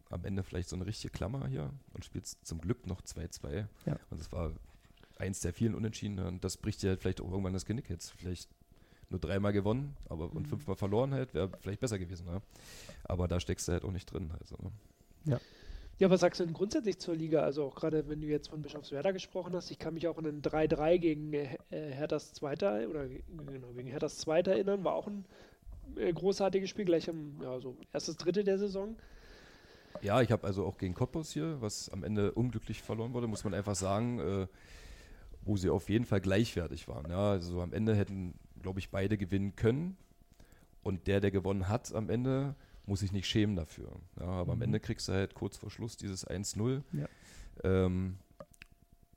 am 0.09 0.23
Ende 0.23 0.43
vielleicht 0.43 0.69
so 0.69 0.75
eine 0.75 0.85
richtige 0.85 1.11
Klammer 1.11 1.47
hier 1.47 1.71
und 1.93 2.05
spielst 2.05 2.45
zum 2.45 2.61
Glück 2.61 2.87
noch 2.87 3.01
2-2. 3.01 3.65
Ja. 3.85 3.99
Und 4.09 4.19
das 4.19 4.31
war 4.31 4.51
eins 5.17 5.41
der 5.41 5.53
vielen 5.53 5.75
Unentschieden. 5.75 6.19
Und 6.19 6.43
das 6.43 6.57
bricht 6.57 6.81
dir 6.81 6.89
halt 6.89 7.01
vielleicht 7.01 7.21
auch 7.21 7.29
irgendwann 7.29 7.53
das 7.53 7.65
Genick 7.65 7.89
jetzt. 7.89 8.13
Vielleicht 8.17 8.49
nur 9.09 9.19
dreimal 9.19 9.53
gewonnen 9.53 9.95
aber, 10.09 10.31
und 10.31 10.43
mhm. 10.43 10.45
fünfmal 10.45 10.75
verloren 10.75 11.13
halt, 11.13 11.33
wäre 11.33 11.49
vielleicht 11.61 11.79
besser 11.79 11.99
gewesen. 11.99 12.25
Ne? 12.25 12.41
Aber 13.03 13.27
da 13.27 13.39
steckst 13.39 13.67
du 13.67 13.73
halt 13.73 13.83
auch 13.83 13.91
nicht 13.91 14.11
drin. 14.11 14.31
Also, 14.39 14.55
ne? 14.61 14.71
Ja. 15.25 15.39
Ja, 15.97 16.09
was 16.09 16.19
sagst 16.19 16.41
du 16.41 16.45
denn 16.45 16.53
grundsätzlich 16.53 16.99
zur 16.99 17.15
Liga? 17.15 17.41
Also 17.41 17.63
auch 17.63 17.75
gerade 17.75 18.09
wenn 18.09 18.19
du 18.19 18.27
jetzt 18.27 18.49
von 18.49 18.61
Bischofswerda 18.61 19.11
gesprochen 19.11 19.55
hast, 19.55 19.71
ich 19.71 19.79
kann 19.79 19.93
mich 19.93 20.09
auch 20.09 20.17
an 20.17 20.25
ein 20.25 20.41
3-3 20.41 20.97
gegen 20.97 21.33
äh, 21.33 21.57
Herthas 21.69 22.33
Zweiter 22.33 22.89
oder 22.89 23.07
genau, 23.07 23.71
gegen 23.71 23.87
Herthas 23.87 24.17
Zweiter 24.17 24.51
erinnern, 24.51 24.83
war 24.83 24.93
auch 24.93 25.07
ein 25.07 25.23
äh, 25.95 26.11
großartiges 26.11 26.69
Spiel, 26.69 26.83
gleich 26.83 27.09
am 27.09 27.39
ja, 27.41 27.61
so 27.61 27.77
erstes 27.93 28.17
Dritte 28.17 28.43
der 28.43 28.57
Saison. 28.57 28.97
Ja, 30.01 30.21
ich 30.21 30.31
habe 30.33 30.45
also 30.45 30.65
auch 30.65 30.77
gegen 30.77 30.93
Cottbus 30.93 31.31
hier, 31.31 31.61
was 31.61 31.89
am 31.89 32.03
Ende 32.03 32.33
unglücklich 32.33 32.81
verloren 32.81 33.13
wurde, 33.13 33.27
muss 33.27 33.45
man 33.45 33.53
einfach 33.53 33.75
sagen, 33.75 34.19
äh, 34.19 34.47
wo 35.45 35.55
sie 35.55 35.69
auf 35.69 35.89
jeden 35.89 36.05
Fall 36.05 36.19
gleichwertig 36.19 36.89
waren. 36.89 37.09
Ja, 37.09 37.31
also 37.31 37.61
am 37.61 37.71
Ende 37.71 37.95
hätten 37.95 38.33
glaube 38.65 38.79
ich, 38.79 38.89
beide 38.89 39.15
gewinnen 39.15 39.55
können. 39.55 39.95
Und 40.81 41.05
der, 41.05 41.21
der 41.21 41.29
gewonnen 41.29 41.67
hat 41.67 41.93
am 41.93 42.09
Ende, 42.09 42.55
muss 42.87 43.01
sich 43.01 43.11
nicht 43.11 43.27
schämen 43.27 43.55
dafür. 43.55 43.91
Ja, 44.19 44.25
aber 44.25 44.55
mhm. 44.55 44.61
am 44.61 44.61
Ende 44.63 44.79
kriegst 44.79 45.07
du 45.07 45.13
halt 45.13 45.35
kurz 45.35 45.55
vor 45.55 45.69
Schluss 45.69 45.97
dieses 45.97 46.27
1-0 46.27 46.81
ja. 46.93 47.07
ähm, 47.63 48.17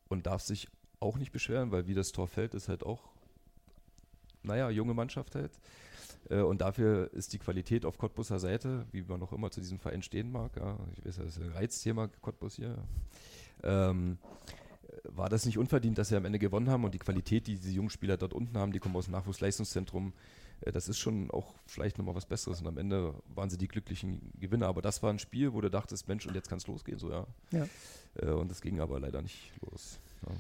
und 0.08 0.26
darfst 0.26 0.48
sich 0.48 0.68
auch 1.00 1.16
nicht 1.16 1.32
beschweren, 1.32 1.70
weil 1.70 1.86
wie 1.86 1.94
das 1.94 2.12
Tor 2.12 2.28
fällt, 2.28 2.52
ist 2.52 2.68
halt 2.68 2.84
auch, 2.84 3.08
naja, 4.42 4.68
junge 4.68 4.92
Mannschaft 4.92 5.34
halt. 5.34 5.52
Äh, 6.28 6.40
und 6.40 6.60
dafür 6.60 7.10
ist 7.14 7.32
die 7.32 7.38
Qualität 7.38 7.86
auf 7.86 7.96
Cottbuser 7.96 8.38
Seite, 8.38 8.84
wie 8.92 9.00
man 9.00 9.18
noch 9.18 9.32
immer 9.32 9.50
zu 9.50 9.60
diesem 9.60 9.78
Verein 9.78 10.02
stehen 10.02 10.30
mag, 10.30 10.56
ja, 10.56 10.76
ich 10.98 11.06
weiß, 11.06 11.16
das 11.16 11.36
ist 11.36 11.42
ein 11.42 11.52
Reizthema 11.52 12.08
Cottbus 12.20 12.56
hier, 12.56 12.76
ähm, 13.62 14.18
war 15.04 15.28
das 15.28 15.46
nicht 15.46 15.58
unverdient, 15.58 15.98
dass 15.98 16.08
sie 16.08 16.16
am 16.16 16.24
Ende 16.24 16.38
gewonnen 16.38 16.70
haben 16.70 16.84
und 16.84 16.94
die 16.94 16.98
Qualität, 16.98 17.46
die 17.46 17.56
diese 17.56 17.70
jungen 17.70 17.90
Spieler 17.90 18.16
dort 18.16 18.32
unten 18.32 18.56
haben, 18.56 18.72
die 18.72 18.78
kommen 18.78 18.96
aus 18.96 19.06
dem 19.06 19.12
Nachwuchsleistungszentrum, 19.12 20.12
äh, 20.62 20.72
das 20.72 20.88
ist 20.88 20.98
schon 20.98 21.30
auch 21.30 21.54
vielleicht 21.66 21.98
nochmal 21.98 22.14
was 22.14 22.26
Besseres 22.26 22.60
und 22.60 22.66
am 22.66 22.78
Ende 22.78 23.14
waren 23.34 23.50
sie 23.50 23.58
die 23.58 23.68
glücklichen 23.68 24.32
Gewinner. 24.38 24.66
Aber 24.66 24.82
das 24.82 25.02
war 25.02 25.10
ein 25.10 25.18
Spiel, 25.18 25.52
wo 25.52 25.60
du 25.60 25.70
dachtest, 25.70 26.08
Mensch, 26.08 26.26
und 26.26 26.34
jetzt 26.34 26.48
kann 26.48 26.58
es 26.58 26.66
losgehen, 26.66 26.98
so 26.98 27.10
ja. 27.10 27.26
ja. 27.50 27.66
Äh, 28.16 28.30
und 28.30 28.50
das 28.50 28.60
ging 28.60 28.80
aber 28.80 28.98
leider 29.00 29.22
nicht 29.22 29.52
los. 29.60 29.98
Ja. 30.26 30.34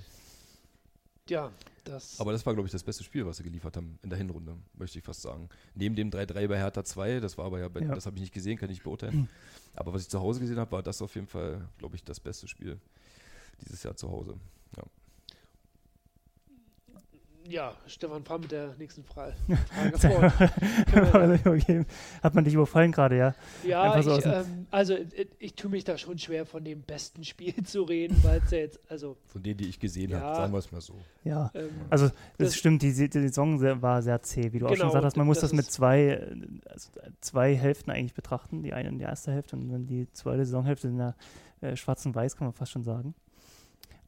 Ja, 1.28 1.52
das. 1.84 2.18
Aber 2.20 2.32
das 2.32 2.46
war, 2.46 2.54
glaube 2.54 2.68
ich, 2.68 2.72
das 2.72 2.82
beste 2.82 3.04
Spiel, 3.04 3.26
was 3.26 3.36
sie 3.36 3.42
geliefert 3.42 3.76
haben 3.76 3.98
in 4.02 4.08
der 4.08 4.16
Hinrunde, 4.16 4.56
möchte 4.72 4.98
ich 4.98 5.04
fast 5.04 5.20
sagen. 5.20 5.50
Neben 5.74 5.94
dem 5.94 6.10
3-3 6.10 6.48
bei 6.48 6.56
Hertha 6.56 6.82
2, 6.82 7.20
das 7.20 7.36
war 7.36 7.44
aber 7.44 7.58
ja, 7.58 7.68
ja. 7.68 7.94
das 7.94 8.06
habe 8.06 8.16
ich 8.16 8.22
nicht 8.22 8.32
gesehen, 8.32 8.56
kann 8.56 8.70
ich 8.70 8.76
nicht 8.76 8.84
beurteilen. 8.84 9.28
Aber 9.74 9.92
was 9.92 10.00
ich 10.00 10.08
zu 10.08 10.20
Hause 10.20 10.40
gesehen 10.40 10.58
habe, 10.58 10.72
war 10.72 10.82
das 10.82 11.02
auf 11.02 11.14
jeden 11.14 11.26
Fall, 11.26 11.68
glaube 11.76 11.96
ich, 11.96 12.02
das 12.02 12.18
beste 12.18 12.48
Spiel 12.48 12.80
dieses 13.60 13.82
Jahr 13.82 13.96
zu 13.96 14.10
Hause. 14.10 14.34
Ja. 14.76 14.82
Ja, 17.50 17.72
Stefan, 17.86 18.24
fahr 18.24 18.38
mit 18.38 18.52
der 18.52 18.74
nächsten 18.78 19.02
Frage, 19.04 19.34
okay. 21.46 21.86
Hat 22.22 22.34
man 22.34 22.44
dich 22.44 22.52
überfallen 22.52 22.92
gerade, 22.92 23.16
ja? 23.16 23.34
Ja, 23.64 24.02
so 24.02 24.18
ich, 24.18 24.26
ähm, 24.26 24.66
also 24.70 24.94
ich, 24.94 25.28
ich 25.38 25.54
tue 25.54 25.70
mich 25.70 25.84
da 25.84 25.96
schon 25.96 26.18
schwer, 26.18 26.44
von 26.44 26.62
dem 26.62 26.82
besten 26.82 27.24
Spiel 27.24 27.54
zu 27.64 27.84
reden, 27.84 28.22
weil 28.22 28.42
es 28.44 28.50
ja 28.50 28.58
jetzt, 28.58 28.78
also... 28.90 29.16
Von 29.28 29.42
denen, 29.42 29.56
die 29.56 29.68
ich 29.68 29.80
gesehen 29.80 30.10
ja, 30.10 30.20
habe, 30.20 30.36
sagen 30.36 30.52
wir 30.52 30.58
es 30.58 30.72
mal 30.72 30.82
so. 30.82 30.94
Ja, 31.24 31.50
ähm, 31.54 31.70
also 31.88 32.08
das, 32.08 32.16
das, 32.36 32.56
stimmt, 32.56 32.82
die, 32.82 32.92
die 32.92 33.08
Saison 33.10 33.62
war 33.80 34.02
sehr 34.02 34.20
zäh, 34.20 34.52
wie 34.52 34.58
du 34.58 34.66
genau, 34.66 34.66
auch 34.66 34.70
schon 34.70 34.76
genau, 34.76 34.88
gesagt 34.88 35.04
hast. 35.06 35.16
Man 35.16 35.26
muss 35.26 35.40
das, 35.40 35.50
das 35.50 35.56
mit 35.56 35.70
zwei, 35.70 36.20
also 36.66 36.90
zwei 37.22 37.56
Hälften 37.56 37.90
eigentlich 37.90 38.14
betrachten. 38.14 38.62
Die 38.62 38.74
eine 38.74 38.90
in 38.90 38.98
der 38.98 39.08
ersten 39.08 39.32
Hälfte 39.32 39.56
und 39.56 39.70
dann 39.70 39.86
die 39.86 40.06
zweite 40.12 40.44
Saisonhälfte 40.44 40.88
in 40.88 40.98
der 40.98 41.16
äh, 41.62 41.76
schwarz 41.76 42.04
und 42.04 42.14
weiß, 42.14 42.36
kann 42.36 42.46
man 42.46 42.52
fast 42.52 42.72
schon 42.72 42.84
sagen. 42.84 43.14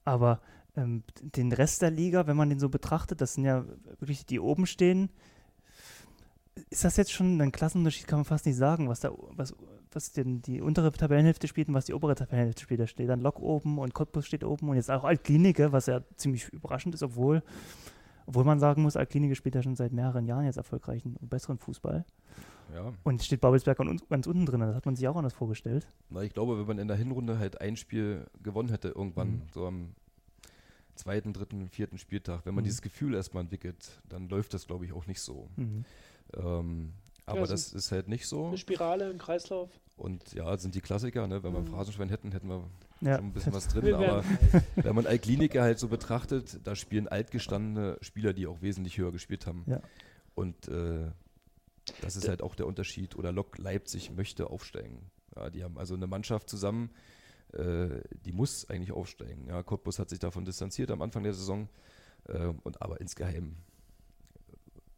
Aber 0.04 0.40
ähm, 0.76 1.02
den 1.20 1.52
Rest 1.52 1.82
der 1.82 1.90
Liga, 1.90 2.26
wenn 2.26 2.36
man 2.36 2.48
den 2.48 2.58
so 2.58 2.68
betrachtet, 2.68 3.20
das 3.20 3.34
sind 3.34 3.44
ja 3.44 3.64
wirklich 3.98 4.20
die, 4.20 4.34
die 4.34 4.40
oben 4.40 4.66
stehen. 4.66 5.10
Ist 6.68 6.84
das 6.84 6.96
jetzt 6.96 7.12
schon 7.12 7.40
ein 7.40 7.52
Klassenunterschied, 7.52 8.06
kann 8.06 8.18
man 8.18 8.24
fast 8.24 8.46
nicht 8.46 8.56
sagen, 8.56 8.88
was, 8.88 9.00
da, 9.00 9.12
was, 9.36 9.54
was 9.92 10.12
denn 10.12 10.42
die 10.42 10.60
untere 10.60 10.92
Tabellenhälfte 10.92 11.48
spielt 11.48 11.68
und 11.68 11.74
was 11.74 11.86
die 11.86 11.94
obere 11.94 12.14
Tabellenhälfte 12.14 12.62
spielt. 12.62 12.80
Da 12.80 12.86
steht 12.86 13.08
dann 13.08 13.20
Lok 13.20 13.40
oben 13.40 13.78
und 13.78 13.94
Cottbus 13.94 14.26
steht 14.26 14.44
oben 14.44 14.68
und 14.68 14.76
jetzt 14.76 14.90
auch 14.90 15.04
Altklinike, 15.04 15.72
was 15.72 15.86
ja 15.86 16.02
ziemlich 16.16 16.48
überraschend 16.50 16.94
ist, 16.94 17.02
obwohl, 17.02 17.42
obwohl 18.26 18.44
man 18.44 18.60
sagen 18.60 18.82
muss, 18.82 18.96
Altklinike 18.96 19.34
spielt 19.34 19.54
ja 19.54 19.62
schon 19.62 19.76
seit 19.76 19.92
mehreren 19.92 20.26
Jahren 20.26 20.44
jetzt 20.44 20.56
erfolgreichen 20.56 21.16
und 21.20 21.30
besseren 21.30 21.58
Fußball. 21.58 22.04
Ja. 22.74 22.92
Und 23.02 23.22
steht 23.22 23.40
Babelsberg 23.40 23.78
ganz 23.78 24.26
unten 24.26 24.46
drin, 24.46 24.60
das 24.60 24.74
hat 24.74 24.86
man 24.86 24.96
sich 24.96 25.06
auch 25.08 25.16
anders 25.16 25.32
vorgestellt. 25.32 25.86
Na, 26.08 26.22
ich 26.22 26.32
glaube, 26.32 26.58
wenn 26.58 26.66
man 26.66 26.78
in 26.78 26.88
der 26.88 26.96
Hinrunde 26.96 27.38
halt 27.38 27.60
ein 27.60 27.76
Spiel 27.76 28.26
gewonnen 28.42 28.68
hätte, 28.68 28.88
irgendwann, 28.88 29.28
mhm. 29.28 29.42
so 29.52 29.66
am 29.66 29.94
zweiten, 30.94 31.32
dritten, 31.32 31.68
vierten 31.68 31.98
Spieltag, 31.98 32.44
wenn 32.44 32.54
man 32.54 32.62
mhm. 32.62 32.66
dieses 32.66 32.82
Gefühl 32.82 33.14
erstmal 33.14 33.42
entwickelt, 33.42 34.00
dann 34.08 34.28
läuft 34.28 34.54
das, 34.54 34.66
glaube 34.66 34.84
ich, 34.84 34.92
auch 34.92 35.06
nicht 35.06 35.20
so. 35.20 35.48
Mhm. 35.56 35.84
Ähm, 36.36 36.92
aber 37.26 37.40
ja, 37.40 37.46
das 37.46 37.72
ist 37.72 37.92
halt 37.92 38.08
nicht 38.08 38.26
so. 38.26 38.48
Eine 38.48 38.58
Spirale, 38.58 39.10
ein 39.10 39.18
Kreislauf. 39.18 39.70
Und 39.96 40.32
ja, 40.32 40.56
sind 40.56 40.74
die 40.74 40.80
Klassiker, 40.80 41.26
ne? 41.26 41.42
wenn 41.42 41.52
wir 41.52 41.60
mhm. 41.60 41.66
Phrasenschwein 41.66 42.08
hätten, 42.08 42.32
hätten 42.32 42.48
wir 42.48 42.64
ja. 43.02 43.16
schon 43.16 43.26
ein 43.26 43.32
bisschen 43.32 43.52
was 43.52 43.68
drin. 43.72 43.94
aber 43.94 44.24
wenn 44.76 44.94
man 44.94 45.06
Altkliniker 45.06 45.62
halt 45.62 45.78
so 45.78 45.88
betrachtet, 45.88 46.58
da 46.64 46.74
spielen 46.74 47.06
altgestandene 47.08 47.98
Spieler, 48.00 48.32
die 48.32 48.46
auch 48.46 48.62
wesentlich 48.62 48.98
höher 48.98 49.12
gespielt 49.12 49.46
haben. 49.46 49.64
Ja. 49.66 49.80
Und 50.34 50.68
äh, 50.68 51.10
das 52.00 52.16
ist 52.16 52.28
halt 52.28 52.42
auch 52.42 52.54
der 52.54 52.66
Unterschied. 52.66 53.16
Oder 53.16 53.32
Lok 53.32 53.58
Leipzig 53.58 54.10
möchte 54.10 54.48
aufsteigen. 54.48 55.10
Ja, 55.36 55.50
die 55.50 55.62
haben 55.64 55.78
also 55.78 55.94
eine 55.94 56.06
Mannschaft 56.06 56.48
zusammen, 56.48 56.90
äh, 57.52 58.00
die 58.24 58.32
muss 58.32 58.68
eigentlich 58.68 58.92
aufsteigen. 58.92 59.46
Ja, 59.48 59.62
Cottbus 59.62 59.98
hat 59.98 60.08
sich 60.10 60.18
davon 60.18 60.44
distanziert 60.44 60.90
am 60.90 61.02
Anfang 61.02 61.22
der 61.22 61.34
Saison. 61.34 61.68
Äh, 62.28 62.52
und 62.62 62.82
aber 62.82 63.00
insgeheim 63.00 63.56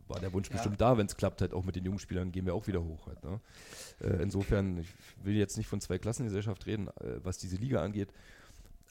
war 0.08 0.20
der 0.20 0.32
Wunsch 0.32 0.48
Ja. 0.48 0.54
bestimmt 0.54 0.80
da, 0.80 0.98
wenn 0.98 1.06
es 1.06 1.16
klappt, 1.16 1.40
halt 1.40 1.54
auch 1.54 1.64
mit 1.64 1.76
den 1.76 1.84
jungen 1.84 1.98
Spielern 1.98 2.32
gehen 2.32 2.46
wir 2.46 2.54
auch 2.54 2.66
wieder 2.66 2.82
hoch. 2.82 3.06
Halt, 3.06 3.22
ne? 3.24 3.40
äh, 4.00 4.22
insofern, 4.22 4.78
ich 4.78 4.88
will 5.22 5.36
jetzt 5.36 5.56
nicht 5.56 5.68
von 5.68 5.80
zwei 5.80 5.98
Klassengesellschaft 5.98 6.66
reden, 6.66 6.88
äh, 6.88 7.20
was 7.22 7.38
diese 7.38 7.56
Liga 7.56 7.82
angeht, 7.82 8.12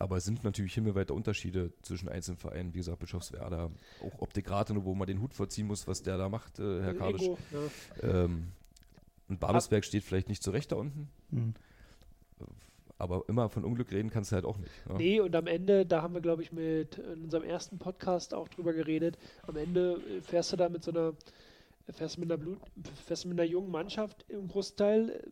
aber 0.02 0.18
es 0.18 0.26
sind 0.26 0.44
natürlich 0.44 0.74
himmelweite 0.74 1.14
Unterschiede 1.14 1.72
zwischen 1.84 2.10
einzelnen 2.10 2.38
Vereinen, 2.38 2.74
wie 2.74 2.80
gesagt, 2.80 3.00
Bischofswerda, 3.00 3.70
auch 4.04 4.20
Optik 4.20 4.50
Rathenow, 4.50 4.84
wo 4.84 4.96
man 4.96 5.08
den 5.08 5.22
Hut 5.22 5.34
vorziehen 5.34 5.68
muss, 5.68 5.88
was 5.88 6.02
der 6.02 6.18
da 6.18 6.28
macht, 6.28 6.60
äh, 6.60 6.82
Herr 6.82 6.94
Kadisch. 6.96 7.22
Ego, 7.22 7.38
ja. 8.02 8.24
Ähm, 8.26 8.48
und 9.30 9.40
Babelsberg 9.40 9.86
steht 9.86 10.04
vielleicht 10.04 10.28
nicht 10.28 10.44
zurecht 10.44 10.72
da 10.72 10.76
unten, 10.76 11.08
Hm. 11.32 11.54
aber 12.98 13.24
immer 13.28 13.50
von 13.50 13.64
Unglück 13.64 13.92
reden 13.92 14.10
kannst 14.10 14.32
du 14.32 14.36
halt 14.36 14.46
auch 14.46 14.58
nicht. 14.58 14.72
Ne? 14.88 14.96
Nee, 14.98 15.20
und 15.20 15.36
am 15.36 15.48
Ende, 15.48 15.86
da 15.86 16.02
haben 16.02 16.14
wir, 16.14 16.22
glaube 16.22 16.42
ich, 16.42 16.52
mit 16.52 16.98
in 16.98 17.24
unserem 17.24 17.44
ersten 17.44 17.78
Podcast 17.78 18.34
auch 18.34 18.48
drüber 18.50 18.74
geredet. 18.74 19.18
Am 19.48 19.56
Ende 19.56 20.02
äh, 20.18 20.22
fährst 20.22 20.52
du 20.52 20.58
da 20.58 20.68
mit 20.70 20.84
so 20.84 20.92
einer, 20.92 21.14
fährst 21.90 22.18
mit 22.18 22.30
einer 22.32 22.38
Blut, 22.38 22.60
fährst 23.06 23.26
mit 23.26 23.40
einer 23.40 23.48
jungen 23.50 23.72
Mannschaft 23.72 24.26
im 24.30 24.48
Großteil. 24.48 25.24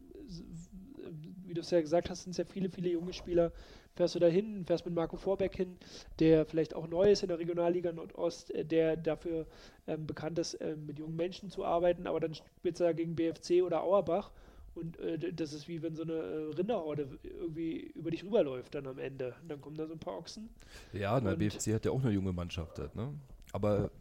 Äh, 1.49 1.51
Wie 1.51 1.53
du 1.53 1.61
es 1.61 1.71
ja 1.71 1.81
gesagt 1.81 2.09
hast, 2.09 2.23
sind 2.23 2.31
es 2.31 2.37
ja 2.37 2.45
viele, 2.45 2.69
viele 2.69 2.89
junge 2.89 3.13
Spieler. 3.13 3.51
Fährst 3.95 4.15
du 4.15 4.19
da 4.19 4.27
hin, 4.27 4.63
fährst 4.65 4.85
mit 4.85 4.95
Marco 4.95 5.17
Vorbeck 5.17 5.55
hin, 5.55 5.77
der 6.19 6.45
vielleicht 6.45 6.75
auch 6.75 6.87
neu 6.87 7.11
ist 7.11 7.23
in 7.23 7.27
der 7.27 7.39
Regionalliga 7.39 7.91
Nordost, 7.91 8.51
äh, 8.51 8.63
der 8.63 8.95
dafür 8.95 9.45
ähm, 9.87 10.07
bekannt 10.07 10.39
ist, 10.39 10.57
ähm, 10.61 10.85
mit 10.85 10.99
jungen 10.99 11.15
Menschen 11.15 11.49
zu 11.49 11.65
arbeiten, 11.65 12.07
aber 12.07 12.19
dann 12.19 12.33
spielst 12.33 12.79
du 12.79 12.85
da 12.85 12.93
gegen 12.93 13.15
BFC 13.15 13.63
oder 13.63 13.83
Auerbach 13.83 14.31
und 14.75 14.99
äh, 14.99 15.33
das 15.33 15.53
ist 15.53 15.67
wie 15.67 15.81
wenn 15.81 15.95
so 15.95 16.03
eine 16.03 16.13
äh, 16.13 16.55
Rinderhorde 16.55 17.07
irgendwie 17.23 17.91
über 17.95 18.11
dich 18.11 18.23
rüberläuft 18.23 18.75
dann 18.75 18.87
am 18.87 18.97
Ende. 18.97 19.35
Und 19.41 19.49
dann 19.49 19.61
kommen 19.61 19.75
da 19.75 19.85
so 19.87 19.93
ein 19.93 19.99
paar 19.99 20.17
Ochsen. 20.17 20.49
Ja, 20.93 21.19
der 21.19 21.35
BFC 21.35 21.73
hat 21.73 21.85
ja 21.85 21.91
auch 21.91 22.01
eine 22.01 22.11
junge 22.11 22.33
Mannschaft, 22.33 22.79
halt, 22.79 22.95
ne? 22.95 23.13
aber 23.51 23.91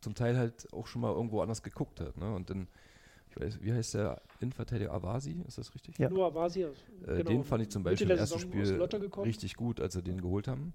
zum 0.00 0.14
Teil 0.14 0.36
halt 0.36 0.72
auch 0.72 0.86
schon 0.86 1.02
mal 1.02 1.12
irgendwo 1.12 1.40
anders 1.40 1.62
geguckt 1.62 2.00
hat. 2.00 2.16
Ne? 2.16 2.34
Und 2.34 2.50
dann, 2.50 2.68
ich 3.30 3.40
weiß, 3.40 3.58
wie 3.62 3.72
heißt 3.72 3.94
der 3.94 4.20
Innenverteidiger 4.40 4.92
Avasi, 4.92 5.36
ist 5.46 5.58
das 5.58 5.74
richtig? 5.74 5.98
Ja. 5.98 6.08
Nur 6.10 6.34
war 6.34 6.48
sie. 6.50 6.62
Äh, 7.06 7.24
Den 7.24 7.44
fand 7.44 7.62
ich 7.62 7.68
zum 7.70 7.82
Beispiel 7.82 8.10
im 8.10 8.18
ersten 8.18 8.38
Spiel 8.38 8.82
richtig 9.22 9.54
gut, 9.56 9.80
als 9.80 9.94
sie 9.94 10.02
den 10.02 10.20
geholt 10.20 10.48
haben. 10.48 10.72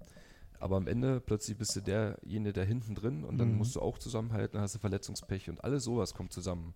Aber 0.60 0.76
am 0.76 0.86
Ende 0.86 1.20
plötzlich 1.20 1.58
bist 1.58 1.76
du 1.76 1.80
derjenige, 1.80 2.52
der 2.54 2.64
hinten 2.64 2.94
drin 2.94 3.24
und 3.24 3.38
dann 3.38 3.52
Mhm. 3.52 3.58
musst 3.58 3.76
du 3.76 3.80
auch 3.80 3.98
zusammenhalten, 3.98 4.54
dann 4.54 4.62
hast 4.62 4.74
du 4.74 4.78
Verletzungspech 4.78 5.50
und 5.50 5.62
alles 5.62 5.84
sowas 5.84 6.14
kommt 6.14 6.32
zusammen. 6.32 6.74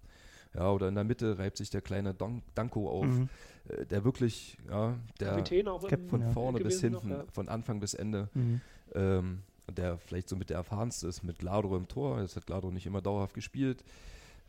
Ja, 0.55 0.71
oder 0.73 0.89
in 0.89 0.95
der 0.95 1.05
Mitte 1.05 1.39
reibt 1.39 1.57
sich 1.59 1.71
der 1.71 1.81
kleine 1.83 2.15
Don 2.15 2.43
Danko 2.55 2.89
auf, 2.91 3.05
Mhm. 3.07 3.29
äh, 3.69 3.87
der 3.87 4.05
wirklich, 4.05 4.57
ja, 4.69 4.97
der 5.21 5.29
Kapitän 5.29 5.69
auch 5.69 5.87
von 6.09 6.21
ja. 6.23 6.31
vorne 6.33 6.59
bis 6.59 6.81
gewesen 6.81 6.93
noch, 6.93 7.03
hinten, 7.03 7.19
ja. 7.19 7.25
von 7.33 7.49
Anfang 7.49 7.81
bis 7.81 7.95
Ende, 7.95 8.29
Mhm. 8.35 8.61
ähm, 8.95 9.43
der 9.71 9.99
vielleicht 9.99 10.29
so 10.29 10.37
mit 10.37 10.49
der 10.51 10.57
erfahrenste 10.57 11.07
ist, 11.07 11.23
mit 11.23 11.39
Gladro 11.39 11.77
im 11.77 11.87
Tor. 11.87 12.21
Jetzt 12.23 12.37
hat 12.37 12.47
Gladro 12.47 12.71
nicht 12.71 12.87
immer 12.87 13.03
dauerhaft 13.03 13.35
gespielt. 13.35 13.85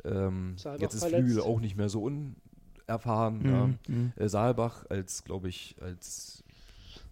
Ähm, 0.05 0.55
jetzt 0.79 0.93
ist 0.93 0.99
verletzt. 1.03 1.23
Flügel 1.25 1.41
auch 1.43 1.59
nicht 1.59 1.75
mehr 1.75 1.89
so 1.89 2.03
unerfahren. 2.03 3.45
Ja. 3.45 3.67
Mhm. 3.67 3.77
Mhm. 3.87 4.13
Äh, 4.15 4.29
Saalbach 4.29 4.85
als, 4.89 5.23
glaube 5.23 5.49
ich, 5.49 5.75
als 5.81 6.43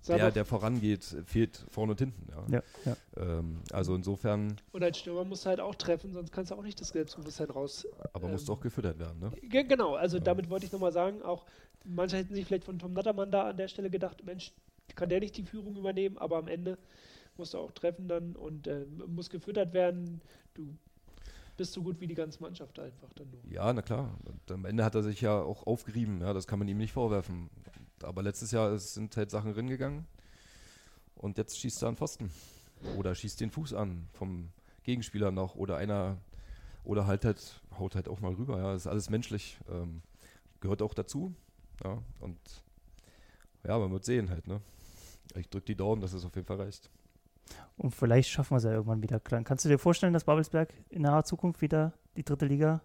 der, 0.07 0.31
der 0.31 0.45
vorangeht, 0.45 1.03
fehlt 1.25 1.65
vorne 1.69 1.91
und 1.91 1.99
hinten. 1.99 2.27
Ja. 2.31 2.45
Ja, 2.49 2.63
ja. 2.85 2.97
Ähm, 3.39 3.59
also 3.73 3.93
insofern, 3.93 4.55
Und 4.71 4.81
als 4.81 4.99
Stürmer 4.99 5.25
musst 5.25 5.43
du 5.45 5.49
halt 5.49 5.59
auch 5.59 5.75
treffen, 5.75 6.13
sonst 6.13 6.31
kannst 6.31 6.51
du 6.51 6.55
auch 6.55 6.63
nicht 6.63 6.79
das 6.79 6.89
Selbstbewusstsein 6.89 7.49
raus. 7.49 7.85
aber 8.13 8.29
muss 8.29 8.41
Ähm, 8.41 8.47
doch 8.47 8.61
gefüttert 8.61 8.99
werden. 8.99 9.19
Ne? 9.19 9.31
Ge- 9.41 9.65
Genau, 9.65 9.95
also 9.95 10.17
Ja. 10.17 10.23
damit 10.23 10.49
wollte 10.49 10.65
ich 10.65 10.71
nochmal 10.71 10.93
sagen, 10.93 11.21
auch 11.23 11.45
manche 11.83 12.15
hätten 12.15 12.33
sich 12.33 12.45
vielleicht 12.45 12.63
von 12.63 12.79
Tom 12.79 12.93
Nattermann 12.93 13.31
da 13.31 13.49
an 13.49 13.57
der 13.57 13.67
Stelle 13.67 13.89
gedacht, 13.89 14.23
Mensch, 14.23 14.53
kann 14.95 15.09
der 15.09 15.19
nicht 15.19 15.35
die 15.35 15.43
Führung 15.43 15.75
übernehmen, 15.75 16.17
aber 16.17 16.37
am 16.37 16.47
Ende 16.47 16.77
musst 17.35 17.53
du 17.53 17.57
auch 17.57 17.71
treffen 17.71 18.07
dann 18.07 18.35
und 18.37 18.65
äh, 18.67 18.85
muss 19.07 19.29
gefüttert 19.29 19.73
werden. 19.73 20.21
Du 20.53 20.73
bist 21.57 21.73
so 21.73 21.81
gut 21.81 21.99
wie 21.99 22.07
die 22.07 22.15
ganze 22.15 22.41
Mannschaft 22.41 22.79
einfach 22.79 23.11
dann 23.13 23.29
nur. 23.29 23.41
Ja, 23.51 23.73
na 23.73 23.81
klar. 23.81 24.17
Und 24.25 24.51
am 24.51 24.65
Ende 24.65 24.85
hat 24.85 24.95
er 24.95 25.03
sich 25.03 25.21
ja 25.21 25.41
auch 25.41 25.65
aufgerieben. 25.65 26.21
Ja, 26.21 26.33
das 26.33 26.47
kann 26.47 26.59
man 26.59 26.67
ihm 26.67 26.77
nicht 26.77 26.93
vorwerfen. 26.93 27.49
Aber 28.03 28.21
letztes 28.21 28.51
Jahr 28.51 28.77
sind 28.77 29.17
halt 29.17 29.31
Sachen 29.31 29.51
ringegangen 29.51 30.05
und 31.15 31.37
jetzt 31.37 31.59
schießt 31.59 31.83
er 31.83 31.89
an 31.89 31.97
Pfosten. 31.97 32.31
Oder 32.95 33.15
schießt 33.15 33.41
den 33.41 33.49
Fuß 33.49 33.73
an 33.73 34.07
vom 34.13 34.49
Gegenspieler 34.83 35.31
noch 35.31 35.55
oder 35.55 35.77
einer 35.77 36.17
oder 36.83 37.07
halt 37.07 37.25
halt 37.25 37.61
haut 37.77 37.95
halt 37.95 38.07
auch 38.07 38.21
mal 38.21 38.33
rüber. 38.33 38.57
Ja, 38.59 38.71
das 38.71 38.83
ist 38.83 38.87
alles 38.87 39.09
menschlich. 39.09 39.57
Ähm, 39.69 40.01
gehört 40.61 40.81
auch 40.81 40.93
dazu. 40.93 41.33
Ja, 41.83 42.01
und 42.19 42.39
ja, 43.63 43.77
man 43.77 43.91
wird 43.91 44.05
sehen 44.05 44.29
halt, 44.29 44.47
ne? 44.47 44.61
Ich 45.35 45.49
drücke 45.49 45.65
die 45.65 45.75
Daumen, 45.75 46.01
dass 46.01 46.13
es 46.13 46.23
auf 46.23 46.35
jeden 46.35 46.47
Fall 46.47 46.61
reicht. 46.61 46.89
Und 47.77 47.91
vielleicht 47.91 48.29
schaffen 48.29 48.51
wir 48.51 48.57
es 48.57 48.63
ja 48.63 48.71
irgendwann 48.71 49.01
wieder. 49.03 49.19
Klar. 49.19 49.43
Kannst 49.43 49.63
du 49.65 49.69
dir 49.69 49.77
vorstellen, 49.77 50.13
dass 50.13 50.23
Babelsberg 50.23 50.73
in 50.89 51.03
naher 51.03 51.23
Zukunft 51.23 51.61
wieder 51.61 51.93
die 52.15 52.23
dritte 52.23 52.45
Liga 52.45 52.81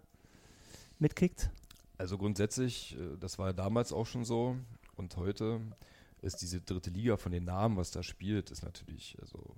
mitkickt? 0.99 1.49
Also 1.97 2.17
grundsätzlich, 2.17 2.97
äh, 2.97 3.17
das 3.19 3.37
war 3.39 3.47
ja 3.47 3.53
damals 3.53 3.91
auch 3.93 4.05
schon 4.05 4.25
so 4.25 4.55
und 4.95 5.15
heute 5.17 5.61
ist 6.21 6.41
diese 6.41 6.61
dritte 6.61 6.89
Liga 6.89 7.17
von 7.17 7.31
den 7.31 7.43
Namen, 7.45 7.75
was 7.77 7.91
da 7.91 8.01
spielt, 8.03 8.49
ist 8.51 8.63
natürlich 8.63 9.17
also 9.21 9.55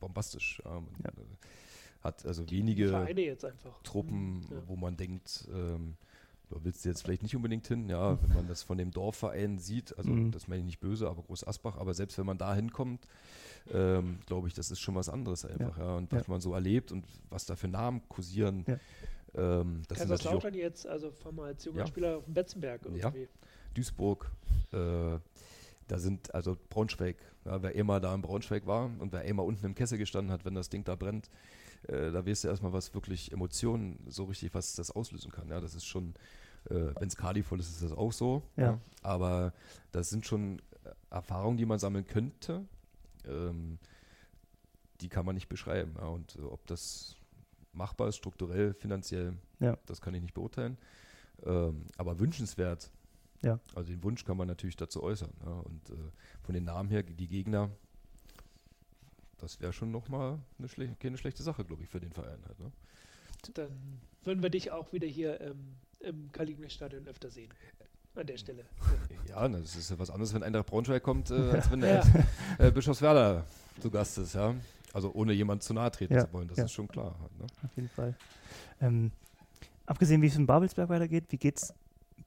bombastisch. 0.00 0.62
Man 0.64 0.86
Ja. 1.02 1.10
äh, 1.10 1.24
hat 2.02 2.24
also 2.26 2.44
Die 2.44 2.58
wenige. 2.58 2.90
Truppen, 3.82 4.42
Ja. 4.50 4.62
wo 4.66 4.76
man 4.76 4.96
denkt, 4.96 5.48
ähm, 5.52 5.96
da 6.54 6.64
willst 6.64 6.84
du 6.84 6.88
jetzt 6.88 7.02
vielleicht 7.02 7.22
nicht 7.22 7.34
unbedingt 7.34 7.66
hin, 7.66 7.88
ja, 7.88 8.20
wenn 8.22 8.32
man 8.32 8.46
das 8.46 8.62
von 8.62 8.78
dem 8.78 8.90
Dorfverein 8.92 9.58
sieht, 9.58 9.96
also 9.98 10.10
Mhm. 10.10 10.30
das 10.30 10.46
meine 10.48 10.60
ich 10.60 10.66
nicht 10.66 10.80
böse, 10.80 11.08
aber 11.08 11.22
Groß 11.22 11.46
Asbach, 11.46 11.76
aber 11.78 11.94
selbst 11.94 12.16
wenn 12.18 12.26
man 12.26 12.38
da 12.38 12.54
hinkommt, 12.54 13.06
ähm, 13.72 14.20
glaube 14.26 14.46
ich, 14.48 14.54
das 14.54 14.70
ist 14.70 14.80
schon 14.80 14.94
was 14.94 15.08
anderes 15.08 15.44
einfach, 15.44 15.76
ja, 15.78 15.96
und 15.96 16.12
was 16.12 16.26
Ja. 16.26 16.30
man 16.30 16.40
so 16.40 16.54
erlebt 16.54 16.92
und 16.92 17.04
was 17.30 17.46
da 17.46 17.56
für 17.56 17.68
Namen 17.68 18.02
kursieren, 18.08 18.64
Ja. 18.68 18.78
ähm, 19.34 19.82
das 19.88 19.98
Kaiserslautern 19.98 20.54
jetzt, 20.54 20.86
also 20.86 21.10
fahren 21.10 21.34
wir 21.36 21.44
als 21.44 21.64
junger 21.64 21.80
Ja. 21.80 21.86
Spieler 21.86 22.18
auf 22.18 22.24
den 22.24 22.34
Betzenberg 22.34 22.82
Ja. 22.84 23.08
irgendwie. 23.08 23.28
Duisburg, 23.74 24.30
äh, 24.72 25.18
da 25.88 25.98
sind, 25.98 26.34
also 26.34 26.56
Braunschweig, 26.70 27.16
ja, 27.44 27.60
wer 27.62 27.74
immer 27.74 28.00
da 28.00 28.14
in 28.14 28.22
Braunschweig 28.22 28.66
war 28.66 28.90
und 29.00 29.12
wer 29.12 29.24
immer 29.24 29.44
unten 29.44 29.66
im 29.66 29.74
Kessel 29.74 29.98
gestanden 29.98 30.32
hat, 30.32 30.44
wenn 30.44 30.54
das 30.54 30.68
Ding 30.70 30.84
da 30.84 30.94
brennt, 30.94 31.28
äh, 31.88 32.10
da 32.10 32.24
weißt 32.24 32.44
du 32.44 32.48
erstmal, 32.48 32.72
was 32.72 32.94
wirklich 32.94 33.32
Emotionen 33.32 33.98
so 34.08 34.24
richtig, 34.24 34.54
was 34.54 34.74
das 34.76 34.90
auslösen 34.90 35.30
kann. 35.30 35.48
Ja, 35.48 35.60
das 35.60 35.74
ist 35.74 35.84
schon, 35.84 36.14
äh, 36.70 36.94
wenn 36.98 37.08
es 37.08 37.16
voll 37.46 37.60
ist, 37.60 37.70
ist 37.70 37.82
das 37.82 37.92
auch 37.92 38.12
so. 38.12 38.42
Ja. 38.56 38.78
Aber 39.02 39.52
das 39.92 40.10
sind 40.10 40.26
schon 40.26 40.58
äh, 40.84 40.90
Erfahrungen, 41.10 41.56
die 41.56 41.66
man 41.66 41.78
sammeln 41.78 42.06
könnte. 42.06 42.64
Ähm, 43.26 43.78
die 45.00 45.08
kann 45.08 45.26
man 45.26 45.34
nicht 45.34 45.48
beschreiben. 45.48 45.94
Ja, 45.98 46.06
und 46.06 46.36
äh, 46.36 46.42
ob 46.42 46.66
das 46.66 47.16
machbar 47.72 48.08
ist, 48.08 48.16
strukturell, 48.16 48.72
finanziell, 48.74 49.34
Ja. 49.60 49.76
das 49.86 50.00
kann 50.00 50.14
ich 50.14 50.22
nicht 50.22 50.34
beurteilen. 50.34 50.78
Ähm, 51.44 51.84
aber 51.96 52.18
wünschenswert. 52.20 52.90
Ja. 53.42 53.58
Also 53.74 53.90
den 53.90 54.02
Wunsch 54.02 54.24
kann 54.24 54.36
man 54.36 54.48
natürlich 54.48 54.76
dazu 54.76 55.02
äußern. 55.02 55.32
Ja, 55.44 55.52
und 55.52 55.90
äh, 55.90 55.94
von 56.42 56.54
den 56.54 56.64
Namen 56.64 56.88
her, 56.88 57.02
die 57.02 57.28
Gegner, 57.28 57.70
das 59.38 59.60
wäre 59.60 59.72
schon 59.72 59.90
nochmal 59.90 60.38
eine 60.58 60.68
schle 60.68 60.94
keine 60.98 61.18
schlechte 61.18 61.42
Sache, 61.42 61.64
glaube 61.64 61.82
ich, 61.82 61.88
für 61.88 62.00
den 62.00 62.12
Verein. 62.12 62.38
Halt, 62.46 62.58
ne? 62.60 62.72
Dann 63.52 63.98
würden 64.22 64.42
wir 64.42 64.48
dich 64.50 64.70
auch 64.70 64.92
wieder 64.92 65.06
hier 65.06 65.40
ähm, 65.42 65.74
im 66.04 66.30
Kalignich-Stadion 66.32 67.06
öfter 67.08 67.30
sehen. 67.30 67.50
An 68.16 68.26
der 68.26 68.36
Stelle. 68.38 68.64
Ja, 69.28 69.48
das 69.48 69.74
ist 69.74 69.90
ja 69.90 69.98
was 69.98 70.08
anderes, 70.10 70.32
wenn 70.34 70.42
Eintracht 70.44 70.66
Braunschweig 70.66 71.02
kommt, 71.02 71.30
äh, 71.30 71.34
als 71.50 71.70
wenn 71.70 71.82
Ja. 71.82 72.02
äh, 72.58 72.70
Bischofswerda 72.70 73.44
zu 73.80 73.90
Gast 73.90 74.18
ist. 74.18 74.34
Ja? 74.34 74.54
Also 74.92 75.10
ohne 75.14 75.32
jemand 75.32 75.62
zu 75.64 75.74
nahe 75.74 75.90
treten 75.90 76.14
Ja, 76.14 76.24
zu 76.26 76.32
wollen, 76.32 76.46
das 76.46 76.58
ja. 76.58 76.64
ist 76.64 76.72
schon 76.72 76.86
klar. 76.86 77.16
Halt, 77.20 77.38
ne? 77.38 77.46
Auf 77.64 77.74
jeden 77.76 77.88
Fall. 77.88 78.14
Ähm, 78.80 79.10
abgesehen, 79.86 80.22
wie 80.22 80.28
es 80.28 80.36
in 80.36 80.46
Babelsberg 80.46 80.88
weitergeht, 80.88 81.24
wie 81.30 81.38
geht 81.38 81.56
es 81.58 81.74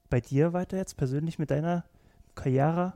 bei 0.10 0.20
dir 0.20 0.52
weiter 0.52 0.76
jetzt 0.76 0.98
persönlich 0.98 1.40
mit 1.40 1.52
deiner 1.52 1.86
Karriere? 2.36 2.94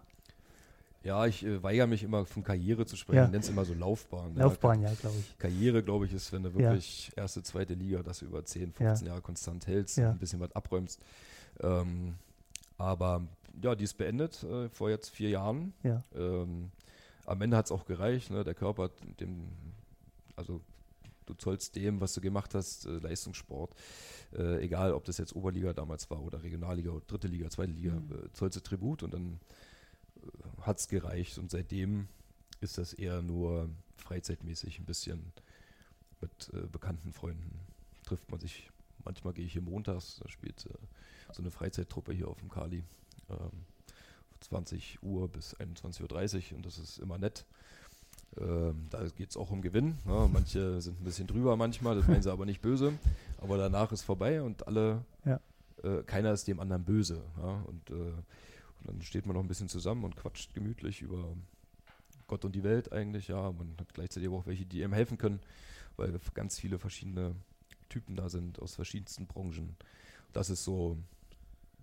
Ja, 1.04 1.26
ich 1.26 1.44
äh, 1.44 1.64
weigere 1.64 1.88
mich 1.88 2.04
immer 2.04 2.26
von 2.26 2.44
Karriere 2.44 2.86
zu 2.86 2.96
sprechen, 2.96 3.18
Ja. 3.18 3.26
nenne 3.26 3.40
es 3.40 3.50
immer 3.50 3.66
so 3.66 3.74
Laufbahn. 3.74 4.36
Laufbahn, 4.36 4.82
ja, 4.84 4.94
glaube 4.94 5.16
ich. 5.20 5.38
Karriere, 5.40 5.82
glaube 5.82 6.06
ich, 6.06 6.14
ist, 6.14 6.32
wenn 6.32 6.44
du 6.44 6.54
wirklich 6.54 7.12
erste, 7.16 7.42
zweite 7.42 7.74
Liga 7.74 8.04
das 8.04 8.22
über 8.22 8.46
10, 8.46 8.72
15 8.72 9.08
Jahre 9.08 9.22
konstant 9.22 9.66
hältst, 9.66 9.98
Ja. 9.98 10.12
ein 10.12 10.20
bisschen 10.20 10.40
was 10.40 10.52
abräumst. 10.56 11.00
Ähm, 11.62 12.16
aber 12.78 13.24
ja, 13.62 13.74
die 13.76 13.84
ist 13.84 13.98
beendet 13.98 14.44
äh, 14.44 14.70
vor 14.70 14.90
jetzt 14.92 15.10
vier 15.10 15.30
Jahren. 15.30 15.74
Ja. 15.84 16.04
Ähm, 16.16 16.70
am 17.26 17.42
Ende 17.42 17.58
hat 17.58 17.66
es 17.66 17.72
auch 17.72 17.86
gereicht. 17.86 18.30
Ne? 18.30 18.44
Der 18.44 18.54
Körper, 18.54 18.84
hat 18.84 18.92
dem, 19.20 19.48
also 20.36 20.62
du 21.26 21.34
zollst 21.34 21.76
dem, 21.76 22.00
was 22.00 22.14
du 22.14 22.22
gemacht 22.22 22.54
hast, 22.54 22.86
äh, 22.86 22.90
Leistungssport, 23.00 23.74
äh, 24.38 24.64
egal 24.64 24.94
ob 24.94 25.06
das 25.06 25.18
jetzt 25.18 25.36
Oberliga 25.36 25.74
damals 25.74 26.10
war 26.12 26.22
oder 26.22 26.44
Regionalliga 26.44 26.92
oder 26.92 27.04
dritte 27.08 27.28
Liga, 27.28 27.50
zweite 27.50 27.72
Liga, 27.72 27.94
Mhm. 27.94 28.12
äh, 28.12 28.32
zollst 28.34 28.56
du 28.58 28.62
Tribut 28.62 29.02
und 29.04 29.14
dann 29.14 29.40
hat 30.62 30.80
es 30.80 30.88
gereicht. 30.88 31.38
Und 31.38 31.52
seitdem 31.52 32.08
ist 32.60 32.78
das 32.78 32.94
eher 32.94 33.22
nur 33.22 33.70
freizeitmäßig 33.98 34.80
ein 34.80 34.86
bisschen 34.86 35.32
mit 36.22 36.52
äh, 36.54 36.68
bekannten 36.68 37.14
Freunden 37.14 37.60
trifft 38.04 38.30
man 38.30 38.40
sich. 38.40 38.70
Manchmal 39.04 39.34
gehe 39.34 39.46
ich 39.46 39.54
hier 39.54 39.62
montags, 39.64 40.20
da 40.22 40.30
spielt 40.30 40.66
äh, 40.68 41.34
so 41.34 41.42
eine 41.42 41.50
Freizeittruppe 41.52 42.14
hier 42.14 42.28
auf 42.28 42.40
dem 42.40 42.50
Kali. 42.50 42.84
Ähm, 43.30 43.66
20 44.42 45.02
Uhr 45.04 45.28
bis 45.28 45.56
21.30 45.58 46.52
Uhr 46.52 46.58
und 46.58 46.66
das 46.66 46.78
ist 46.78 46.98
immer 47.00 47.18
nett. 47.18 47.46
Ähm, 48.38 48.88
da 48.90 49.04
geht 49.18 49.30
es 49.30 49.38
auch 49.38 49.50
um 49.52 49.62
Gewinn. 49.62 49.98
Ne? 50.06 50.30
Manche 50.32 50.82
sind 50.82 51.00
ein 51.02 51.04
bisschen 51.04 51.28
drüber 51.28 51.56
manchmal, 51.58 51.96
das 51.96 52.08
meinen 52.08 52.22
sie 52.24 52.32
aber 52.32 52.46
nicht 52.46 52.62
böse. 52.62 52.94
Aber 53.40 53.58
danach 53.58 53.92
ist 53.92 54.02
vorbei 54.04 54.42
und 54.42 54.68
alle, 54.68 55.04
Ja. 55.26 55.40
äh, 55.84 56.04
keiner 56.04 56.32
ist 56.34 56.48
dem 56.48 56.60
anderen 56.60 56.84
böse. 56.84 57.22
Ja? 57.38 57.62
Und, 57.66 57.90
äh, 57.92 58.14
und 58.82 58.88
dann 58.96 59.02
steht 59.02 59.26
man 59.26 59.36
noch 59.36 59.42
ein 59.44 59.48
bisschen 59.48 59.70
zusammen 59.70 60.04
und 60.04 60.16
quatscht 60.16 60.54
gemütlich 60.54 61.02
über 61.02 61.36
Gott 62.28 62.46
und 62.46 62.54
die 62.56 62.64
Welt 62.64 62.92
eigentlich. 62.92 63.28
Ja, 63.28 63.52
man 63.52 63.76
hat 63.80 63.94
gleichzeitig 63.94 64.28
aber 64.28 64.38
auch 64.38 64.46
welche, 64.46 64.66
die 64.66 64.84
einem 64.84 64.94
helfen 64.94 65.18
können, 65.18 65.40
weil 65.98 66.18
ganz 66.34 66.60
viele 66.60 66.80
verschiedene 66.80 67.36
Typen 67.90 68.16
da 68.16 68.30
sind 68.30 68.60
aus 68.62 68.76
verschiedensten 68.76 69.28
Branchen. 69.28 69.76
Das 70.34 70.50
ist 70.50 70.64
so 70.64 70.98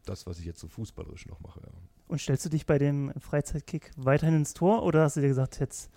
das, 0.06 0.26
was 0.26 0.38
ich 0.38 0.46
jetzt 0.46 0.60
so 0.60 0.68
fußballerisch 0.68 1.26
noch 1.26 1.40
mache. 1.40 1.60
Ja. 1.60 1.72
Und 2.08 2.20
stellst 2.20 2.44
du 2.46 2.48
dich 2.48 2.64
bei 2.64 2.78
dem 2.78 3.12
Freizeitkick 3.20 3.90
weiterhin 3.96 4.36
ins 4.36 4.54
Tor 4.54 4.82
oder 4.82 5.02
hast 5.02 5.16
du 5.16 5.20
dir 5.20 5.28
gesagt, 5.28 5.60
jetzt, 5.60 5.90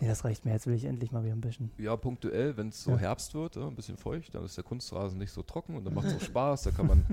nee, 0.00 0.08
das 0.08 0.24
reicht 0.24 0.46
mir, 0.46 0.52
jetzt 0.52 0.66
will 0.66 0.74
ich 0.74 0.84
endlich 0.84 1.12
mal 1.12 1.22
wieder 1.22 1.34
ein 1.34 1.42
bisschen. 1.42 1.70
Ja, 1.76 1.94
punktuell, 1.96 2.56
wenn 2.56 2.68
es 2.68 2.82
so 2.82 2.92
Ja. 2.92 2.96
Herbst 2.98 3.34
wird, 3.34 3.56
ja, 3.56 3.66
ein 3.66 3.74
bisschen 3.76 3.98
feucht, 3.98 4.34
dann 4.34 4.44
ist 4.46 4.56
der 4.56 4.64
Kunstrasen 4.64 5.18
nicht 5.18 5.30
so 5.32 5.42
trocken 5.42 5.76
und 5.76 5.84
dann 5.84 5.92
macht 5.92 6.06
es 6.06 6.14
auch 6.16 6.20
Spaß, 6.24 6.62
da 6.62 6.70
kann 6.70 6.86
man 6.86 7.04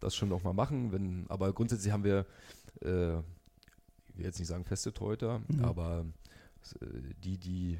das 0.00 0.14
schon 0.14 0.30
auch 0.32 0.42
mal 0.42 0.52
machen. 0.52 0.92
Wenn, 0.92 1.24
aber 1.30 1.50
grundsätzlich 1.54 1.90
haben 1.90 2.04
wir, 2.04 2.26
äh, 2.82 3.18
ich 3.18 4.16
will 4.18 4.24
jetzt 4.24 4.38
nicht 4.38 4.48
sagen 4.48 4.64
feste 4.64 4.92
Torhüter, 4.92 5.40
Mhm. 5.48 5.64
aber 5.64 6.06
äh, 6.80 6.86
die, 7.24 7.38
die 7.38 7.78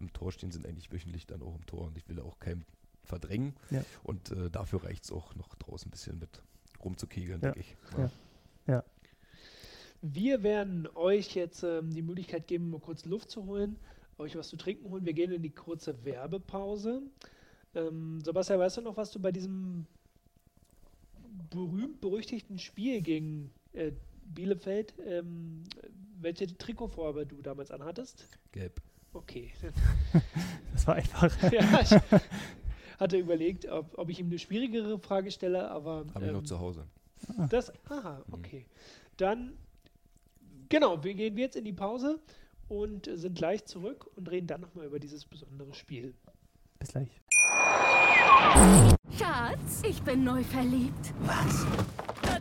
im 0.00 0.12
Tor 0.12 0.32
stehen, 0.32 0.50
sind 0.50 0.66
eigentlich 0.66 0.92
wöchentlich 0.92 1.26
dann 1.26 1.42
auch 1.42 1.54
im 1.56 1.64
Tor 1.66 1.86
und 1.86 1.96
ich 1.96 2.08
will 2.08 2.20
auch 2.20 2.38
keinen 2.38 2.64
verdrängen. 3.02 3.54
Ja. 3.70 3.84
Und 4.02 4.30
äh, 4.32 4.50
dafür 4.50 4.84
reicht 4.84 5.04
es 5.04 5.12
auch 5.12 5.34
noch 5.34 5.54
draußen 5.56 5.88
ein 5.88 5.90
bisschen 5.90 6.18
mit 6.18 6.42
rumzukegeln, 6.82 7.40
Ja. 7.42 7.52
denke 7.52 7.60
ich. 7.60 7.76
Ja. 8.66 8.82
Wir 10.06 10.42
werden 10.42 10.86
euch 10.94 11.34
jetzt 11.34 11.62
ähm, 11.62 11.90
die 11.94 12.02
Möglichkeit 12.02 12.46
geben, 12.46 12.68
mal 12.70 12.80
kurz 12.80 13.06
Luft 13.06 13.30
zu 13.30 13.46
holen, 13.46 13.76
euch 14.18 14.36
was 14.36 14.48
zu 14.48 14.56
trinken 14.58 14.90
holen. 14.90 15.06
Wir 15.06 15.14
gehen 15.14 15.32
in 15.32 15.40
die 15.42 15.50
kurze 15.50 16.04
Werbepause. 16.04 17.00
Ähm, 17.74 18.20
Sebastian, 18.20 18.58
weißt 18.60 18.76
du 18.76 18.80
noch, 18.82 18.96
was 18.98 19.10
du 19.12 19.18
bei 19.18 19.32
diesem 19.32 19.86
berühmt-berüchtigten 21.50 22.58
Spiel 22.58 23.00
gegen 23.00 23.50
äh, 23.72 23.92
Bielefeld, 24.26 24.94
ähm, 25.06 25.64
welche 26.20 26.46
Trikotfarbe 26.56 27.26
du 27.26 27.42
damals 27.42 27.70
anhattest? 27.70 28.26
Gelb. 28.52 28.80
Okay. 29.12 29.52
Das 30.72 30.86
war 30.88 30.96
einfach. 30.96 31.30
ja, 31.52 31.80
ich 31.80 31.90
hatte 32.98 33.16
überlegt, 33.16 33.66
ob, 33.68 33.96
ob 33.98 34.08
ich 34.10 34.18
ihm 34.18 34.26
eine 34.26 34.38
schwierigere 34.38 34.98
Frage 34.98 35.30
stelle, 35.30 35.70
aber 35.70 36.04
Habe 36.14 36.26
ich 36.26 36.32
noch 36.32 36.40
ähm, 36.40 36.44
zu 36.46 36.58
Hause. 36.58 36.84
das, 37.50 37.72
aha, 37.88 38.22
Mhm. 38.26 38.34
okay. 38.34 38.66
Dann, 39.16 39.52
genau, 40.68 41.02
wir 41.04 41.14
gehen 41.14 41.36
jetzt 41.38 41.54
in 41.56 41.64
die 41.64 41.72
Pause 41.72 42.18
und 42.68 43.08
sind 43.14 43.36
gleich 43.36 43.64
zurück 43.66 44.10
und 44.16 44.28
reden 44.30 44.46
dann 44.48 44.60
nochmal 44.62 44.86
über 44.86 44.98
dieses 44.98 45.24
besondere 45.24 45.72
Spiel. 45.74 46.14
Bis 46.80 46.88
gleich. 46.90 47.20
Schatz, 49.16 49.82
ich 49.88 50.02
bin 50.02 50.24
neu 50.24 50.42
verliebt. 50.42 51.12
Was? 51.20 51.64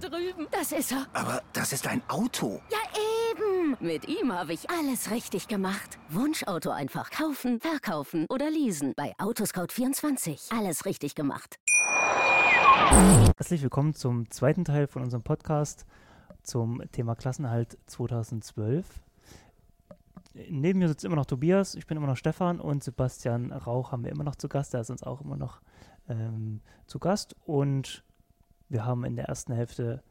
Drüben. 0.09 0.47
Das 0.51 0.73
ist 0.73 0.91
er. 0.91 1.07
Aber 1.13 1.41
das 1.53 1.71
ist 1.71 1.87
ein 1.87 2.01
Auto. 2.09 2.59
Ja, 2.69 2.77
eben. 3.31 3.77
Mit 3.79 4.05
ihm 4.07 4.33
habe 4.33 4.51
ich 4.51 4.69
alles 4.69 5.11
richtig 5.11 5.47
gemacht. 5.47 5.97
Wunschauto 6.09 6.71
einfach 6.71 7.09
kaufen, 7.09 7.61
verkaufen 7.61 8.25
oder 8.29 8.49
leasen. 8.51 8.93
Bei 8.97 9.15
Autoscout24. 9.17 10.57
Alles 10.57 10.85
richtig 10.85 11.15
gemacht. 11.15 11.57
Herzlich 13.37 13.61
willkommen 13.61 13.93
zum 13.93 14.29
zweiten 14.29 14.65
Teil 14.65 14.87
von 14.87 15.03
unserem 15.03 15.23
Podcast 15.23 15.85
zum 16.41 16.83
Thema 16.91 17.15
Klassenhalt 17.15 17.77
2012. 17.87 18.85
Neben 20.33 20.79
mir 20.79 20.89
sitzt 20.89 21.05
immer 21.05 21.15
noch 21.15 21.27
Tobias, 21.27 21.75
ich 21.75 21.87
bin 21.87 21.95
immer 21.95 22.07
noch 22.07 22.17
Stefan 22.17 22.59
und 22.59 22.83
Sebastian 22.83 23.53
Rauch 23.53 23.91
haben 23.91 24.03
wir 24.03 24.11
immer 24.11 24.23
noch 24.23 24.35
zu 24.35 24.49
Gast. 24.49 24.73
Der 24.73 24.81
ist 24.81 24.89
uns 24.89 25.03
auch 25.03 25.21
immer 25.21 25.37
noch 25.37 25.61
ähm, 26.09 26.59
zu 26.87 26.99
Gast. 26.99 27.35
Und 27.45 28.03
wir 28.73 28.85
haben 28.85 29.05
in 29.05 29.15
der 29.15 29.25
ersten 29.25 29.53
Hälfte 29.53 30.03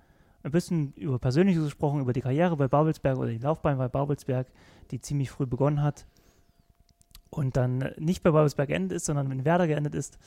ein 0.42 0.50
bisschen 0.50 0.92
über 0.94 1.18
Persönliches 1.18 1.64
gesprochen, 1.64 2.00
über 2.00 2.12
die 2.12 2.22
Karriere 2.22 2.56
bei 2.56 2.68
Babelsberg 2.68 3.18
oder 3.18 3.28
die 3.28 3.38
Laufbahn 3.38 3.78
bei 3.78 3.88
Babelsberg, 3.88 4.46
die 4.90 5.00
ziemlich 5.00 5.30
früh 5.30 5.46
begonnen 5.46 5.82
hat 5.82 6.06
und 7.30 7.56
dann 7.56 7.92
nicht 7.98 8.22
bei 8.22 8.30
Babelsberg 8.30 8.68
geendet 8.68 8.92
ist, 8.92 9.06
sondern 9.06 9.30
in 9.30 9.44
Werder 9.44 9.66
geendet 9.66 9.94
ist. 9.94 10.18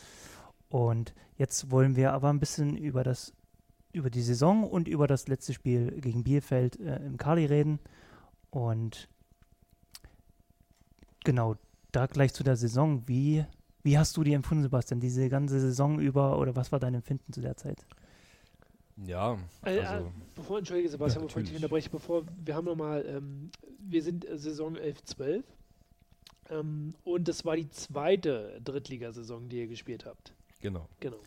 Und 0.70 1.14
jetzt 1.38 1.72
wollen 1.72 1.96
wir 1.96 2.14
aber 2.14 2.30
ein 2.30 2.40
bisschen 2.40 2.78
über 2.78 3.04
das 3.04 3.34
über 3.94 4.10
die 4.10 4.22
Saison 4.22 4.66
und 4.66 4.90
über 4.90 5.08
das 5.08 5.30
letzte 5.30 5.54
Spiel 5.54 6.02
gegen 6.02 6.24
Bielefeld 6.24 6.78
äh, 6.82 6.98
im 6.98 7.18
Kali 7.18 7.46
reden. 7.46 7.80
Und 8.50 9.08
genau, 11.24 11.56
da 11.94 12.06
gleich 12.08 12.34
zu 12.34 12.44
der 12.44 12.58
Saison. 12.58 13.08
Wie, 13.08 13.46
wie 13.84 13.98
hast 13.98 14.18
du 14.18 14.24
die 14.24 14.34
empfunden, 14.34 14.64
Sebastian, 14.64 15.00
diese 15.00 15.30
ganze 15.30 15.62
Saison 15.62 16.00
über 16.00 16.38
oder 16.38 16.58
was 16.58 16.74
war 16.74 16.80
dein 16.80 16.94
Empfinden 16.94 17.32
zu 17.32 17.40
der 17.40 17.56
Zeit? 17.56 17.86
Ja, 18.98 19.38
Äh, 19.64 19.80
also 19.82 20.06
äh, 20.08 20.12
bevor, 20.36 20.58
entschuldige 20.60 20.90
Sebastian, 20.90 21.24
Ja, 21.24 21.28
bevor 21.28 21.42
ich 21.42 21.48
dich 21.50 21.56
unterbreche, 21.58 21.90
bevor, 21.90 22.24
wir 22.44 22.56
haben 22.56 22.66
nochmal, 22.66 23.06
ähm, 23.06 23.52
wir 23.80 24.02
sind 24.02 24.28
äh, 24.28 24.38
Saison 24.38 24.78
11-12 24.78 25.44
ähm, 26.50 26.94
und 27.04 27.28
das 27.28 27.44
war 27.44 27.56
die 27.58 27.70
zweite 27.70 28.60
Drittligasaison, 28.64 29.50
die 29.50 29.58
ihr 29.60 29.68
gespielt 29.68 30.06
habt. 30.06 30.34
genau. 30.62 30.88
Genau. 31.00 31.18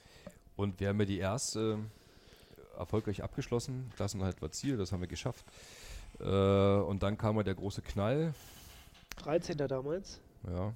Und 0.56 0.80
wir 0.80 0.88
haben 0.88 0.98
ja 0.98 1.06
die 1.06 1.18
erste 1.18 1.78
erfolgreich 2.76 3.22
abgeschlossen. 3.22 3.92
Klassenhalt 3.94 4.42
war 4.42 4.50
Ziel, 4.50 4.76
das 4.76 4.90
haben 4.90 5.00
wir 5.00 5.06
geschafft. 5.08 5.44
Äh, 6.18 6.24
und 6.24 7.02
dann 7.04 7.16
kam 7.16 7.36
ja 7.36 7.44
der 7.44 7.54
große 7.54 7.82
Knall. 7.82 8.34
13. 9.18 9.56
damals. 9.56 10.20
Ja, 10.48 10.74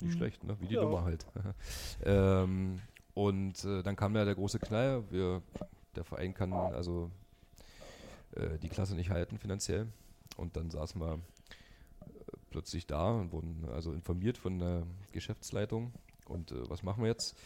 nicht 0.00 0.12
Mhm. 0.14 0.18
schlecht, 0.18 0.44
ne? 0.44 0.56
wie 0.60 0.66
die 0.66 0.74
Ja. 0.74 0.82
Nummer 0.82 1.04
halt. 1.04 1.24
ähm, 2.04 2.80
und 3.14 3.64
äh, 3.64 3.82
dann 3.82 3.96
kam 3.96 4.14
ja 4.16 4.24
der 4.26 4.34
große 4.34 4.58
Knall. 4.58 5.04
Wir, 5.10 5.40
der 5.96 6.04
Verein 6.04 6.34
kann 6.34 6.52
also 6.52 7.10
äh, 8.36 8.58
die 8.58 8.68
Klasse 8.68 8.94
nicht 8.94 9.10
halten 9.10 9.38
finanziell. 9.38 9.88
Und 10.36 10.56
dann 10.56 10.70
saßen 10.70 11.00
wir 11.00 11.14
äh, 11.14 12.06
plötzlich 12.50 12.86
da 12.86 13.12
und 13.12 13.32
wurden 13.32 13.68
also 13.72 13.92
informiert 13.92 14.38
von 14.38 14.58
der 14.58 14.86
Geschäftsleitung. 15.12 15.92
Und 16.26 16.52
äh, 16.52 16.68
was 16.68 16.82
machen 16.82 17.02
wir 17.02 17.08
jetzt? 17.08 17.36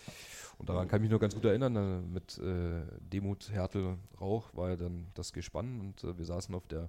Und 0.58 0.68
daran 0.68 0.88
kann 0.88 0.98
ich 0.98 1.02
mich 1.02 1.10
nur 1.10 1.20
ganz 1.20 1.34
gut 1.34 1.44
erinnern. 1.44 1.76
Äh, 1.76 2.00
mit 2.00 2.38
äh, 2.38 2.82
Demut 3.00 3.50
Hertel 3.50 3.96
Rauch 4.20 4.54
war 4.54 4.70
ja 4.70 4.76
dann 4.76 5.08
das 5.14 5.32
Gespann 5.32 5.80
und 5.80 6.04
äh, 6.04 6.16
wir 6.16 6.24
saßen 6.24 6.54
auf 6.54 6.66
der 6.66 6.88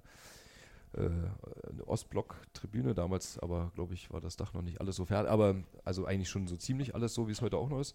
äh, 0.94 1.82
Ostblock-Tribüne. 1.86 2.94
Damals 2.94 3.38
aber, 3.38 3.70
glaube 3.74 3.94
ich, 3.94 4.10
war 4.12 4.20
das 4.20 4.36
Dach 4.36 4.54
noch 4.54 4.62
nicht 4.62 4.80
alles 4.80 4.96
so 4.96 5.04
fertig. 5.04 5.30
Aber 5.30 5.56
also 5.84 6.04
eigentlich 6.04 6.28
schon 6.28 6.46
so 6.46 6.56
ziemlich 6.56 6.94
alles 6.94 7.14
so, 7.14 7.28
wie 7.28 7.32
es 7.32 7.42
heute 7.42 7.58
auch 7.58 7.68
noch 7.68 7.80
ist. 7.80 7.94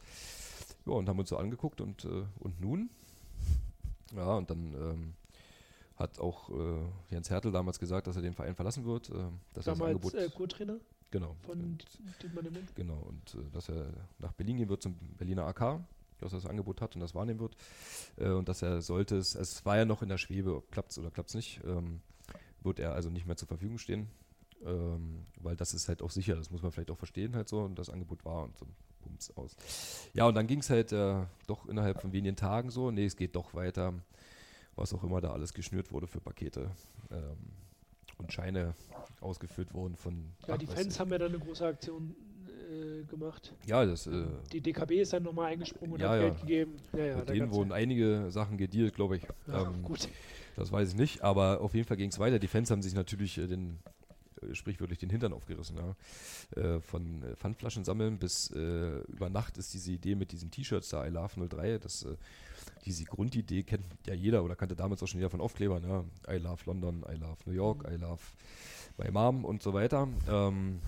Ja, 0.85 0.93
und 0.93 1.09
haben 1.09 1.19
uns 1.19 1.29
so 1.29 1.37
angeguckt 1.37 1.81
und, 1.81 2.05
und 2.05 2.61
nun? 2.61 2.89
Ja, 4.15 4.35
und 4.35 4.49
dann 4.49 4.73
ähm, 4.73 5.13
hat 5.97 6.19
auch 6.19 6.49
äh, 6.49 6.81
Jens 7.09 7.29
Hertel 7.29 7.51
damals 7.51 7.79
gesagt, 7.79 8.07
dass 8.07 8.15
er 8.15 8.21
den 8.21 8.33
Verein 8.33 8.55
verlassen 8.55 8.85
wird. 8.85 9.09
Äh, 9.09 9.13
dass 9.13 9.19
er 9.21 9.29
das 9.53 9.65
Damals 9.65 9.95
Angebot, 9.95 10.13
äh, 10.13 10.29
Co-Trainer 10.29 10.77
genau, 11.11 11.35
von 11.41 11.59
und, 11.59 11.85
Dietmar 12.21 12.43
genau, 12.75 12.97
und 13.07 13.35
äh, 13.35 13.51
dass 13.51 13.69
er 13.69 13.87
nach 14.19 14.33
Berlin 14.33 14.57
gehen 14.57 14.69
wird 14.69 14.81
zum 14.81 14.95
Berliner 15.17 15.45
AK, 15.45 15.79
dass 16.19 16.33
er 16.33 16.39
das 16.39 16.45
Angebot 16.45 16.81
hat 16.81 16.95
und 16.95 17.01
das 17.01 17.15
wahrnehmen 17.15 17.39
wird. 17.39 17.55
Äh, 18.17 18.29
und 18.29 18.49
dass 18.49 18.61
er 18.61 18.81
sollte 18.81 19.17
es, 19.17 19.35
es 19.35 19.65
war 19.65 19.77
ja 19.77 19.85
noch 19.85 20.01
in 20.01 20.09
der 20.09 20.17
Schwebe, 20.17 20.55
ob 20.55 20.71
klappt 20.71 20.91
es 20.91 20.99
oder 20.99 21.11
klappt 21.11 21.29
es 21.29 21.35
nicht, 21.35 21.61
ähm, 21.65 22.01
wird 22.61 22.79
er 22.79 22.93
also 22.93 23.09
nicht 23.09 23.25
mehr 23.25 23.37
zur 23.37 23.47
Verfügung 23.47 23.77
stehen. 23.77 24.07
Ähm, 24.65 25.25
weil 25.39 25.55
das 25.55 25.73
ist 25.73 25.87
halt 25.87 26.01
auch 26.01 26.09
sicher, 26.09 26.35
das 26.35 26.49
muss 26.49 26.63
man 26.63 26.71
vielleicht 26.71 26.89
auch 26.89 26.97
verstehen 26.97 27.35
halt 27.35 27.47
so 27.47 27.61
und 27.61 27.77
das 27.77 27.89
Angebot 27.89 28.25
war 28.25 28.43
und 28.43 28.57
so 28.57 28.65
bums 29.03 29.31
aus. 29.35 29.55
Ja, 30.13 30.27
und 30.27 30.35
dann 30.35 30.47
ging 30.47 30.59
es 30.59 30.69
halt 30.69 30.91
äh, 30.91 31.21
doch 31.45 31.67
innerhalb 31.67 32.01
von 32.01 32.11
wenigen 32.13 32.35
Tagen 32.35 32.71
so, 32.71 32.89
nee, 32.89 33.05
es 33.05 33.15
geht 33.15 33.35
doch 33.35 33.53
weiter, 33.53 33.93
was 34.75 34.93
auch 34.93 35.03
immer 35.03 35.21
da 35.21 35.31
alles 35.31 35.53
geschnürt 35.53 35.91
wurde 35.91 36.07
für 36.07 36.19
Pakete 36.19 36.71
ähm, 37.11 37.37
und 38.17 38.33
Scheine 38.33 38.73
ausgeführt 39.21 39.73
wurden 39.73 39.95
von 39.95 40.33
Ja, 40.47 40.57
die 40.57 40.65
Fans 40.67 40.99
haben 40.99 41.11
ja 41.11 41.19
dann 41.19 41.29
eine 41.29 41.39
große 41.39 41.65
Aktion 41.65 42.15
äh, 42.47 43.03
gemacht. 43.03 43.53
Ja, 43.67 43.85
das 43.85 44.07
äh, 44.07 44.25
Die 44.51 44.61
DKB 44.61 44.93
ist 45.01 45.13
dann 45.13 45.23
nochmal 45.23 45.51
eingesprungen 45.51 45.93
und 45.93 45.99
Ja, 46.01 46.09
hat 46.09 46.21
ja. 46.21 46.29
Geld 46.29 46.39
gegeben. 46.41 46.75
Ja, 46.93 47.05
ja, 47.05 47.17
mit 47.17 47.29
denen 47.29 47.51
wurden 47.51 47.69
ja. 47.69 47.75
einige 47.75 48.31
Sachen 48.31 48.57
gedealt, 48.57 48.95
glaube 48.95 49.17
ich. 49.17 49.23
Ähm, 49.47 49.83
gut. 49.83 50.07
Das 50.55 50.71
weiß 50.71 50.89
ich 50.89 50.95
nicht, 50.95 51.21
aber 51.21 51.61
auf 51.61 51.73
jeden 51.73 51.85
Fall 51.85 51.97
ging 51.97 52.09
es 52.09 52.17
weiter. 52.17 52.39
Die 52.39 52.47
Fans 52.47 52.71
haben 52.71 52.81
sich 52.81 52.95
natürlich 52.95 53.37
äh, 53.37 53.47
den, 53.47 53.79
sprichwörtlich 54.53 54.99
den 54.99 55.09
Hintern 55.09 55.33
aufgerissen. 55.33 55.77
Ja. 55.77 56.61
Äh, 56.61 56.79
von 56.81 57.23
äh, 57.23 57.35
Pfandflaschen 57.35 57.83
sammeln 57.83 58.17
bis 58.19 58.51
äh, 58.51 58.99
über 59.07 59.29
Nacht 59.29 59.57
ist 59.57 59.73
diese 59.73 59.91
Idee 59.91 60.15
mit 60.15 60.31
diesen 60.31 60.51
T-Shirts 60.51 60.89
da, 60.89 61.05
I 61.05 61.09
Love 61.09 61.47
03, 61.47 61.79
das, 61.79 62.03
äh, 62.03 62.15
diese 62.85 63.05
Grundidee 63.05 63.63
kennt 63.63 63.85
ja 64.05 64.13
jeder 64.13 64.43
oder 64.43 64.55
kannte 64.55 64.75
damals 64.75 65.01
auch 65.01 65.07
schon 65.07 65.19
jeder 65.19 65.29
von 65.29 65.41
Aufklebern. 65.41 65.83
Ja. 65.83 66.03
I 66.33 66.37
Love 66.37 66.63
London, 66.65 67.03
I 67.09 67.15
Love 67.15 67.37
New 67.45 67.53
York, 67.53 67.87
I 67.89 67.95
Love 67.95 68.21
my 68.97 69.11
Mom 69.11 69.45
und 69.45 69.61
so 69.61 69.73
weiter. 69.73 70.07
Ähm, 70.29 70.79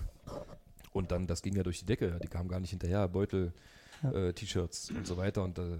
und 0.92 1.10
dann, 1.10 1.26
das 1.26 1.42
ging 1.42 1.54
ja 1.54 1.62
durch 1.62 1.80
die 1.80 1.86
Decke, 1.86 2.08
ja. 2.08 2.18
die 2.18 2.28
kamen 2.28 2.48
gar 2.48 2.60
nicht 2.60 2.70
hinterher, 2.70 3.08
Beutel, 3.08 3.52
äh, 4.02 4.32
T-Shirts 4.32 4.90
und 4.90 5.06
so 5.06 5.16
weiter 5.16 5.44
und 5.44 5.58
äh, 5.58 5.78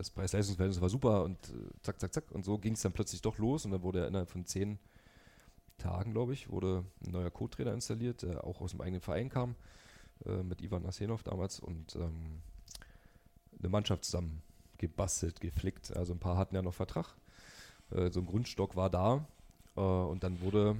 das 0.00 0.10
Preis-Leistungs-Verhältnis 0.10 0.80
war 0.80 0.88
super 0.88 1.24
und 1.24 1.36
zack, 1.82 2.00
zack, 2.00 2.14
zack. 2.14 2.30
Und 2.30 2.44
so 2.44 2.56
ging 2.56 2.72
es 2.72 2.80
dann 2.80 2.92
plötzlich 2.92 3.20
doch 3.20 3.36
los 3.36 3.66
und 3.66 3.72
dann 3.72 3.82
wurde 3.82 4.00
er 4.00 4.08
innerhalb 4.08 4.30
von 4.30 4.46
zehn 4.46 4.78
Tagen, 5.80 6.12
glaube 6.12 6.32
ich, 6.32 6.50
wurde 6.50 6.84
ein 7.04 7.10
neuer 7.10 7.30
Co-Trainer 7.30 7.72
installiert, 7.72 8.22
der 8.22 8.44
auch 8.44 8.60
aus 8.60 8.70
dem 8.70 8.80
eigenen 8.80 9.00
Verein 9.00 9.28
kam, 9.28 9.56
äh, 10.24 10.42
mit 10.42 10.62
Ivan 10.62 10.86
Asenov 10.86 11.22
damals 11.22 11.58
und 11.58 11.96
ähm, 11.96 12.40
eine 13.58 13.68
Mannschaft 13.68 14.04
zusammen 14.04 14.42
gebastelt, 14.78 15.40
geflickt. 15.40 15.96
Also 15.96 16.12
ein 16.12 16.18
paar 16.18 16.36
hatten 16.36 16.54
ja 16.54 16.62
noch 16.62 16.74
Vertrag. 16.74 17.16
Äh, 17.90 18.10
so 18.10 18.20
ein 18.20 18.26
Grundstock 18.26 18.76
war 18.76 18.90
da 18.90 19.26
äh, 19.76 19.80
und 19.80 20.22
dann 20.22 20.40
wurde 20.40 20.76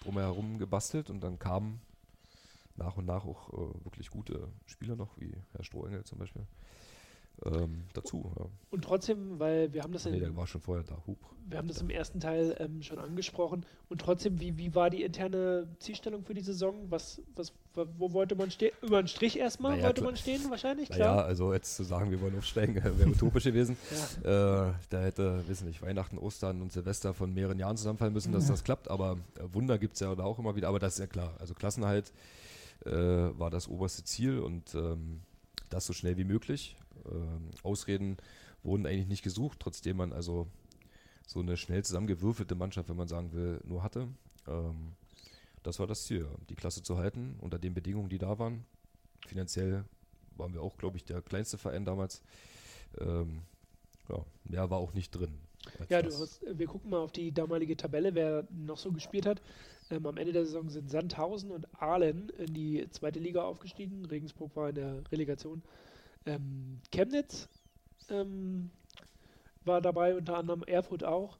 drumherum 0.00 0.58
gebastelt 0.58 1.10
und 1.10 1.20
dann 1.20 1.38
kamen 1.38 1.80
nach 2.76 2.96
und 2.96 3.06
nach 3.06 3.24
auch 3.24 3.52
äh, 3.52 3.84
wirklich 3.84 4.10
gute 4.10 4.48
Spieler 4.66 4.96
noch, 4.96 5.18
wie 5.18 5.32
Herr 5.52 5.64
Strohengel 5.64 6.04
zum 6.04 6.18
Beispiel, 6.18 6.46
ähm, 7.44 7.84
dazu. 7.92 8.32
Ja. 8.38 8.46
Und 8.70 8.84
trotzdem, 8.84 9.38
weil 9.38 9.72
wir 9.72 9.82
haben 9.82 9.92
das, 9.92 10.04
Nee, 10.06 10.14
in, 10.14 10.20
der 10.20 10.36
war 10.36 10.46
schon 10.46 10.60
vorher 10.60 10.84
da. 10.84 10.96
Hup. 11.06 11.18
wir 11.46 11.58
haben 11.58 11.68
das 11.68 11.80
im 11.80 11.90
ersten 11.90 12.18
Teil 12.18 12.56
ähm, 12.58 12.82
schon 12.82 12.98
angesprochen. 12.98 13.66
Und 13.88 14.00
trotzdem, 14.00 14.40
wie, 14.40 14.56
wie 14.56 14.74
war 14.74 14.90
die 14.90 15.02
interne 15.02 15.68
Zielstellung 15.78 16.24
für 16.24 16.34
die 16.34 16.40
Saison? 16.40 16.90
Was, 16.90 17.20
was, 17.34 17.52
wo 17.74 18.12
wollte 18.12 18.34
man 18.34 18.50
stehen? 18.50 18.72
Über 18.82 19.02
den 19.02 19.08
Strich 19.08 19.38
erstmal 19.38 19.72
Naja, 19.72 19.86
wollte 19.86 20.02
man 20.02 20.16
stehen, 20.16 20.48
wahrscheinlich, 20.50 20.88
Naja, 20.88 21.04
klar. 21.04 21.24
also 21.26 21.52
jetzt 21.52 21.76
zu 21.76 21.84
sagen, 21.84 22.10
wir 22.10 22.20
wollen 22.20 22.36
aufsteigen, 22.38 22.74
wäre 22.82 23.08
utopisch 23.10 23.44
gewesen. 23.44 23.76
Ja. 24.24 24.68
Äh, 24.68 24.72
da 24.88 25.00
hätte, 25.02 25.46
wissen 25.46 25.66
nicht, 25.66 25.82
Weihnachten, 25.82 26.18
Ostern 26.18 26.62
und 26.62 26.72
Silvester 26.72 27.12
von 27.12 27.32
mehreren 27.34 27.58
Jahren 27.58 27.76
zusammenfallen 27.76 28.14
müssen, 28.14 28.32
dass 28.32 28.46
das 28.46 28.64
klappt. 28.64 28.90
Aber 28.90 29.18
äh, 29.38 29.54
Wunder 29.54 29.78
gibt 29.78 29.94
es 29.94 30.00
ja 30.00 30.14
da 30.14 30.24
auch 30.24 30.38
immer 30.38 30.56
wieder. 30.56 30.68
Aber 30.68 30.78
das 30.78 30.94
ist 30.94 31.00
ja 31.00 31.06
klar. 31.06 31.34
Also 31.38 31.54
Klassenhalt 31.54 32.12
äh, 32.84 32.90
war 32.92 33.50
das 33.50 33.68
oberste 33.68 34.04
Ziel 34.04 34.38
und 34.38 34.74
ähm, 34.74 35.20
das 35.68 35.86
so 35.86 35.92
schnell 35.92 36.16
wie 36.16 36.24
möglich. 36.24 36.76
Ähm, 37.10 37.50
Ausreden 37.62 38.16
wurden 38.62 38.86
eigentlich 38.86 39.08
nicht 39.08 39.22
gesucht, 39.22 39.58
trotzdem 39.60 39.96
man 39.96 40.12
also 40.12 40.48
so 41.26 41.40
eine 41.40 41.56
schnell 41.56 41.84
zusammengewürfelte 41.84 42.54
Mannschaft, 42.54 42.88
wenn 42.88 42.96
man 42.96 43.08
sagen 43.08 43.32
will, 43.32 43.60
nur 43.64 43.82
hatte. 43.82 44.08
Ähm, 44.46 44.92
das 45.62 45.78
war 45.78 45.86
das 45.86 46.04
Ziel, 46.04 46.28
die 46.48 46.54
Klasse 46.54 46.82
zu 46.82 46.96
halten 46.96 47.36
unter 47.40 47.58
den 47.58 47.74
Bedingungen, 47.74 48.08
die 48.08 48.18
da 48.18 48.38
waren. 48.38 48.64
Finanziell 49.26 49.84
waren 50.36 50.54
wir 50.54 50.62
auch, 50.62 50.76
glaube 50.76 50.96
ich, 50.96 51.04
der 51.04 51.22
kleinste 51.22 51.58
Verein 51.58 51.84
damals. 51.84 52.22
Ähm, 52.98 53.42
ja, 54.08 54.24
mehr 54.44 54.70
war 54.70 54.78
auch 54.78 54.94
nicht 54.94 55.10
drin. 55.10 55.34
Ja, 55.88 56.02
hast, 56.02 56.42
wir 56.46 56.66
gucken 56.66 56.90
mal 56.90 57.00
auf 57.00 57.10
die 57.10 57.32
damalige 57.32 57.76
Tabelle, 57.76 58.14
wer 58.14 58.46
noch 58.50 58.78
so 58.78 58.92
gespielt 58.92 59.26
hat. 59.26 59.42
Ähm, 59.90 60.06
am 60.06 60.16
Ende 60.16 60.32
der 60.32 60.44
Saison 60.44 60.68
sind 60.68 60.90
Sandhausen 60.90 61.50
und 61.50 61.66
Aalen 61.80 62.28
in 62.38 62.54
die 62.54 62.86
zweite 62.90 63.18
Liga 63.18 63.42
aufgestiegen. 63.42 64.04
Regensburg 64.04 64.54
war 64.54 64.68
in 64.68 64.76
der 64.76 65.02
Relegation. 65.10 65.62
Ähm, 66.26 66.80
Chemnitz 66.92 67.48
ähm, 68.10 68.70
war 69.64 69.80
dabei, 69.80 70.16
unter 70.16 70.36
anderem 70.36 70.62
Erfurt 70.64 71.04
auch. 71.04 71.38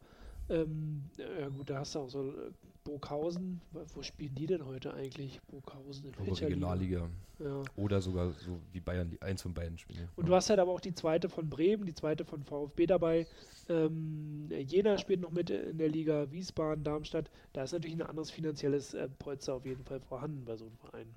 Ähm, 0.48 1.10
ja 1.16 1.48
gut, 1.48 1.70
da 1.70 1.80
hast 1.80 1.94
du 1.94 2.00
auch 2.00 2.08
so 2.08 2.30
äh, 2.30 2.52
Burghausen. 2.84 3.60
Wo- 3.72 4.02
spielen 4.02 4.34
die 4.36 4.46
denn 4.46 4.64
heute 4.64 4.94
eigentlich? 4.94 5.40
Burghausen 5.48 6.06
in 6.06 6.12
Liga? 6.24 6.46
Regionalliga. 6.46 7.10
Ja. 7.40 7.62
Oder 7.76 8.00
sogar 8.00 8.30
so 8.30 8.60
wie 8.72 8.80
Bayern, 8.80 9.10
die 9.10 9.20
eins 9.20 9.42
von 9.42 9.52
beiden 9.52 9.76
spielen. 9.76 10.08
Und 10.16 10.28
du 10.28 10.34
hast 10.34 10.48
halt 10.48 10.60
aber 10.60 10.70
auch 10.72 10.80
die 10.80 10.94
zweite 10.94 11.28
von 11.28 11.50
Bremen, 11.50 11.84
die 11.84 11.94
zweite 11.94 12.24
von 12.24 12.42
VfB 12.44 12.86
dabei. 12.86 13.26
Ähm, 13.68 14.48
Jena 14.50 14.96
spielt 14.98 15.20
noch 15.20 15.32
mit 15.32 15.50
in 15.50 15.78
der 15.78 15.88
Liga, 15.88 16.30
Wiesbaden, 16.30 16.84
Darmstadt. 16.84 17.30
Da 17.52 17.64
ist 17.64 17.72
natürlich 17.72 17.96
ein 17.96 18.02
anderes 18.02 18.30
finanzielles 18.30 18.94
äh, 18.94 19.08
Polster 19.18 19.54
auf 19.54 19.66
jeden 19.66 19.84
Fall 19.84 20.00
vorhanden 20.00 20.44
bei 20.44 20.56
so 20.56 20.66
einem 20.66 20.76
Verein. 20.76 21.14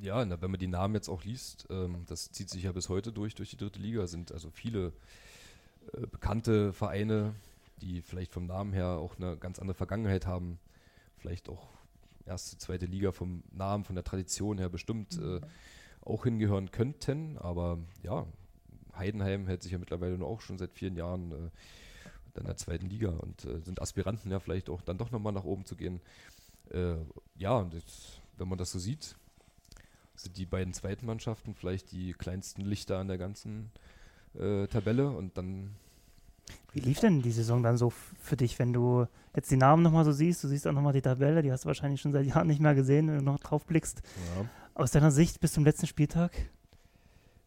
Ja, 0.00 0.24
na, 0.24 0.40
wenn 0.40 0.50
man 0.50 0.60
die 0.60 0.68
Namen 0.68 0.94
jetzt 0.94 1.08
auch 1.08 1.24
liest, 1.24 1.66
ähm, 1.70 2.04
das 2.06 2.30
zieht 2.30 2.50
sich 2.50 2.62
ja 2.62 2.72
bis 2.72 2.88
heute 2.88 3.12
durch, 3.12 3.34
durch 3.34 3.50
die 3.50 3.56
dritte 3.56 3.80
Liga, 3.80 4.06
sind 4.06 4.30
also 4.30 4.50
viele 4.50 4.92
äh, 5.92 6.06
bekannte 6.06 6.72
Vereine, 6.72 7.34
die 7.80 8.02
vielleicht 8.02 8.32
vom 8.32 8.46
Namen 8.46 8.72
her 8.72 8.86
auch 8.86 9.16
eine 9.16 9.36
ganz 9.36 9.58
andere 9.58 9.74
Vergangenheit 9.74 10.26
haben, 10.26 10.58
vielleicht 11.16 11.48
auch 11.48 11.66
erste, 12.26 12.58
zweite 12.58 12.86
Liga 12.86 13.10
vom 13.10 13.42
Namen, 13.50 13.84
von 13.84 13.96
der 13.96 14.04
Tradition 14.04 14.58
her 14.58 14.68
bestimmt 14.68 15.18
äh, 15.18 15.40
auch 16.02 16.24
hingehören 16.24 16.70
könnten, 16.70 17.36
aber 17.38 17.78
ja, 18.02 18.26
Heidenheim 18.96 19.46
hält 19.46 19.62
sich 19.62 19.72
ja 19.72 19.78
mittlerweile 19.78 20.16
nur 20.16 20.28
auch 20.28 20.40
schon 20.40 20.58
seit 20.58 20.72
vielen 20.74 20.96
Jahren 20.96 21.32
äh, 21.32 22.38
in 22.38 22.46
der 22.46 22.56
zweiten 22.56 22.88
Liga 22.88 23.10
und 23.10 23.44
äh, 23.46 23.60
sind 23.62 23.82
Aspiranten 23.82 24.30
ja 24.30 24.38
vielleicht 24.38 24.70
auch 24.70 24.82
dann 24.82 24.96
doch 24.96 25.10
nochmal 25.10 25.32
nach 25.32 25.44
oben 25.44 25.64
zu 25.64 25.74
gehen. 25.74 26.00
Äh, 26.70 26.94
ja, 27.36 27.56
und 27.56 27.74
jetzt, 27.74 28.20
wenn 28.36 28.46
man 28.46 28.58
das 28.58 28.70
so 28.70 28.78
sieht, 28.78 29.16
sind 30.18 30.36
die 30.36 30.46
beiden 30.46 30.72
zweiten 30.74 31.06
Mannschaften 31.06 31.54
vielleicht 31.54 31.92
die 31.92 32.12
kleinsten 32.12 32.62
Lichter 32.62 32.98
an 32.98 33.08
der 33.08 33.18
ganzen 33.18 33.70
äh, 34.38 34.66
Tabelle 34.66 35.10
und 35.10 35.36
dann 35.38 35.70
Wie 36.72 36.80
lief 36.80 37.00
denn 37.00 37.22
die 37.22 37.30
Saison 37.32 37.62
dann 37.62 37.78
so 37.78 37.90
für 38.20 38.36
dich, 38.36 38.58
wenn 38.58 38.72
du 38.72 39.06
jetzt 39.34 39.50
die 39.50 39.56
Namen 39.56 39.82
nochmal 39.82 40.04
so 40.04 40.12
siehst? 40.12 40.42
Du 40.44 40.48
siehst 40.48 40.66
auch 40.66 40.72
nochmal 40.72 40.92
die 40.92 41.02
Tabelle, 41.02 41.42
die 41.42 41.52
hast 41.52 41.64
du 41.64 41.68
wahrscheinlich 41.68 42.00
schon 42.00 42.12
seit 42.12 42.26
Jahren 42.26 42.46
nicht 42.46 42.60
mehr 42.60 42.74
gesehen, 42.74 43.08
wenn 43.08 43.18
du 43.18 43.24
noch 43.24 43.38
drauf 43.38 43.64
blickst. 43.64 44.02
ja, 44.36 44.44
Aus 44.74 44.90
deiner 44.90 45.10
Sicht 45.10 45.40
bis 45.40 45.52
zum 45.52 45.64
letzten 45.64 45.86
Spieltag? 45.86 46.32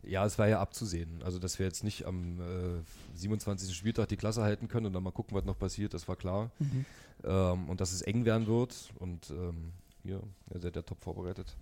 Ja, 0.04 0.26
es 0.26 0.40
war 0.40 0.48
ja 0.48 0.60
abzusehen. 0.60 1.22
Also, 1.24 1.38
dass 1.38 1.60
wir 1.60 1.66
jetzt 1.68 1.84
nicht 1.84 2.06
am 2.06 2.40
äh, 2.40 2.82
27. 3.18 3.76
Spieltag 3.76 4.08
die 4.08 4.18
Klasse 4.18 4.42
halten 4.42 4.68
können 4.68 4.88
und 4.88 4.94
dann 4.94 5.04
mal 5.04 5.12
gucken, 5.12 5.38
was 5.38 5.46
noch 5.46 5.58
passiert, 5.60 5.94
das 5.94 6.08
war 6.08 6.16
klar. 6.16 6.50
Mhm. 6.58 6.86
Ähm, 7.24 7.70
und 7.70 7.82
dass 7.82 7.92
es 7.92 8.02
eng 8.02 8.26
werden 8.26 8.48
wird. 8.48 8.90
Und 8.98 9.30
ähm, 9.30 9.74
hier, 10.04 10.22
ihr 10.54 10.60
seid 10.60 10.76
ja 10.76 10.82
top 10.82 11.00
vorbereitet. 11.02 11.56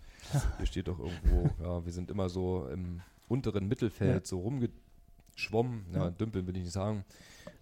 Hier 0.57 0.65
steht 0.65 0.87
doch 0.87 0.99
irgendwo, 0.99 1.49
ja, 1.63 1.85
wir 1.85 1.91
sind 1.91 2.09
immer 2.11 2.29
so 2.29 2.67
im 2.67 3.01
unteren 3.27 3.67
Mittelfeld 3.67 4.23
Ja. 4.23 4.25
so 4.25 4.39
rumgeschwommen. 4.39 5.85
Ja, 5.93 6.05
Ja. 6.05 6.09
dümpeln 6.11 6.47
will 6.47 6.55
ich 6.57 6.63
nicht 6.63 6.73
sagen. 6.73 7.05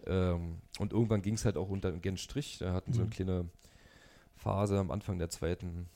Ähm, 0.06 0.58
und 0.80 0.94
irgendwann 0.94 1.22
ging 1.22 1.34
es 1.36 1.46
halt 1.46 1.58
auch 1.58 1.70
unter 1.70 1.92
den 1.92 2.18
Strich. 2.18 2.58
Da 2.60 2.74
hatten 2.74 2.94
so 2.94 3.02
eine 3.02 3.08
Mhm. 3.08 3.12
kleine 3.14 3.46
Phase 4.36 4.78
am 4.80 4.92
Anfang 4.92 5.18
der 5.20 5.30
zweiten, 5.30 5.88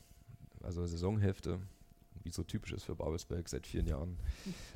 also 0.63 0.85
Saisonhälfte, 0.85 1.59
wie 2.23 2.29
so 2.31 2.43
typisch 2.43 2.71
ist 2.73 2.83
für 2.83 2.95
Babelsberg 2.95 3.47
seit 3.49 3.65
vielen 3.67 3.87
Jahren, 3.87 4.17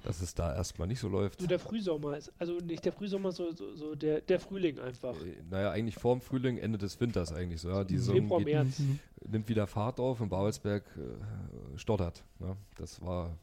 dass 0.03 0.21
es 0.21 0.33
da 0.35 0.53
erstmal 0.55 0.87
nicht 0.87 0.99
so 0.99 1.07
läuft. 1.07 1.41
So 1.41 1.47
der 1.47 1.59
Frühsommer 1.59 2.17
ist, 2.17 2.31
also 2.39 2.57
nicht 2.59 2.85
der 2.85 2.91
Frühsommer, 2.93 3.31
so, 3.31 3.51
so, 3.53 3.75
so 3.75 3.95
der, 3.95 4.21
der 4.21 4.39
Frühling 4.39 4.79
einfach. 4.79 5.15
Äh, 5.15 5.35
Naja, 5.49 5.71
eigentlich 5.71 5.95
vorm 5.95 6.21
Frühling, 6.21 6.57
Ende 6.57 6.77
des 6.77 6.99
Winters 6.99 7.31
eigentlich 7.33 7.61
so. 7.61 7.69
Ja. 7.69 7.83
Die 7.83 7.97
Saison 7.97 8.15
Februar, 8.15 8.39
geht, 8.39 8.53
März. 8.53 8.79
Mhm. 8.79 8.99
nimmt 9.29 9.49
wieder 9.49 9.67
Fahrt 9.67 9.99
auf 9.99 10.21
und 10.21 10.29
Babelsberg 10.29 10.83
äh, 10.97 11.77
stottert. 11.77 12.23
Ne? 12.39 12.55
Das 12.77 13.01
war 13.01 13.37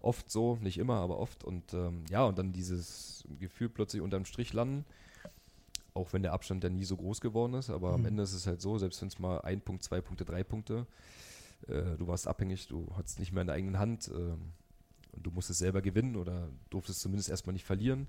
oft 0.00 0.30
so, 0.30 0.56
nicht 0.62 0.78
immer, 0.78 0.96
aber 0.96 1.18
oft. 1.18 1.44
Und 1.44 1.74
ähm, 1.74 2.04
ja, 2.10 2.24
und 2.24 2.38
dann 2.38 2.52
dieses 2.52 3.24
Gefühl 3.38 3.68
plötzlich 3.68 4.00
unterm 4.02 4.24
Strich 4.24 4.52
landen, 4.52 4.84
auch 5.92 6.12
wenn 6.12 6.22
der 6.22 6.32
Abstand 6.32 6.62
ja 6.64 6.70
nie 6.70 6.84
so 6.84 6.96
groß 6.96 7.20
geworden 7.20 7.54
ist, 7.54 7.68
aber 7.68 7.92
am 7.92 8.00
Mhm. 8.02 8.06
Ende 8.06 8.22
ist 8.22 8.32
es 8.32 8.46
halt 8.46 8.60
so, 8.62 8.78
selbst 8.78 9.00
wenn 9.02 9.08
es 9.08 9.18
mal 9.18 9.40
ein 9.42 9.60
Punkt, 9.60 9.82
zwei 9.82 10.00
Punkte, 10.00 10.24
drei 10.24 10.44
Punkte, 10.44 10.86
äh, 11.68 11.96
du 11.96 12.06
warst 12.06 12.26
abhängig, 12.28 12.66
du 12.68 12.86
hattest 12.96 13.18
nicht 13.18 13.32
mehr 13.32 13.42
in 13.42 13.46
der 13.46 13.56
eigenen 13.56 13.78
Hand 13.78 14.08
ähm, 14.14 14.52
und 15.12 15.26
du 15.26 15.30
musstest 15.30 15.58
selber 15.60 15.82
gewinnen 15.82 16.16
oder 16.16 16.48
durftest 16.70 17.00
zumindest 17.00 17.28
erstmal 17.30 17.52
nicht 17.52 17.64
verlieren. 17.64 18.06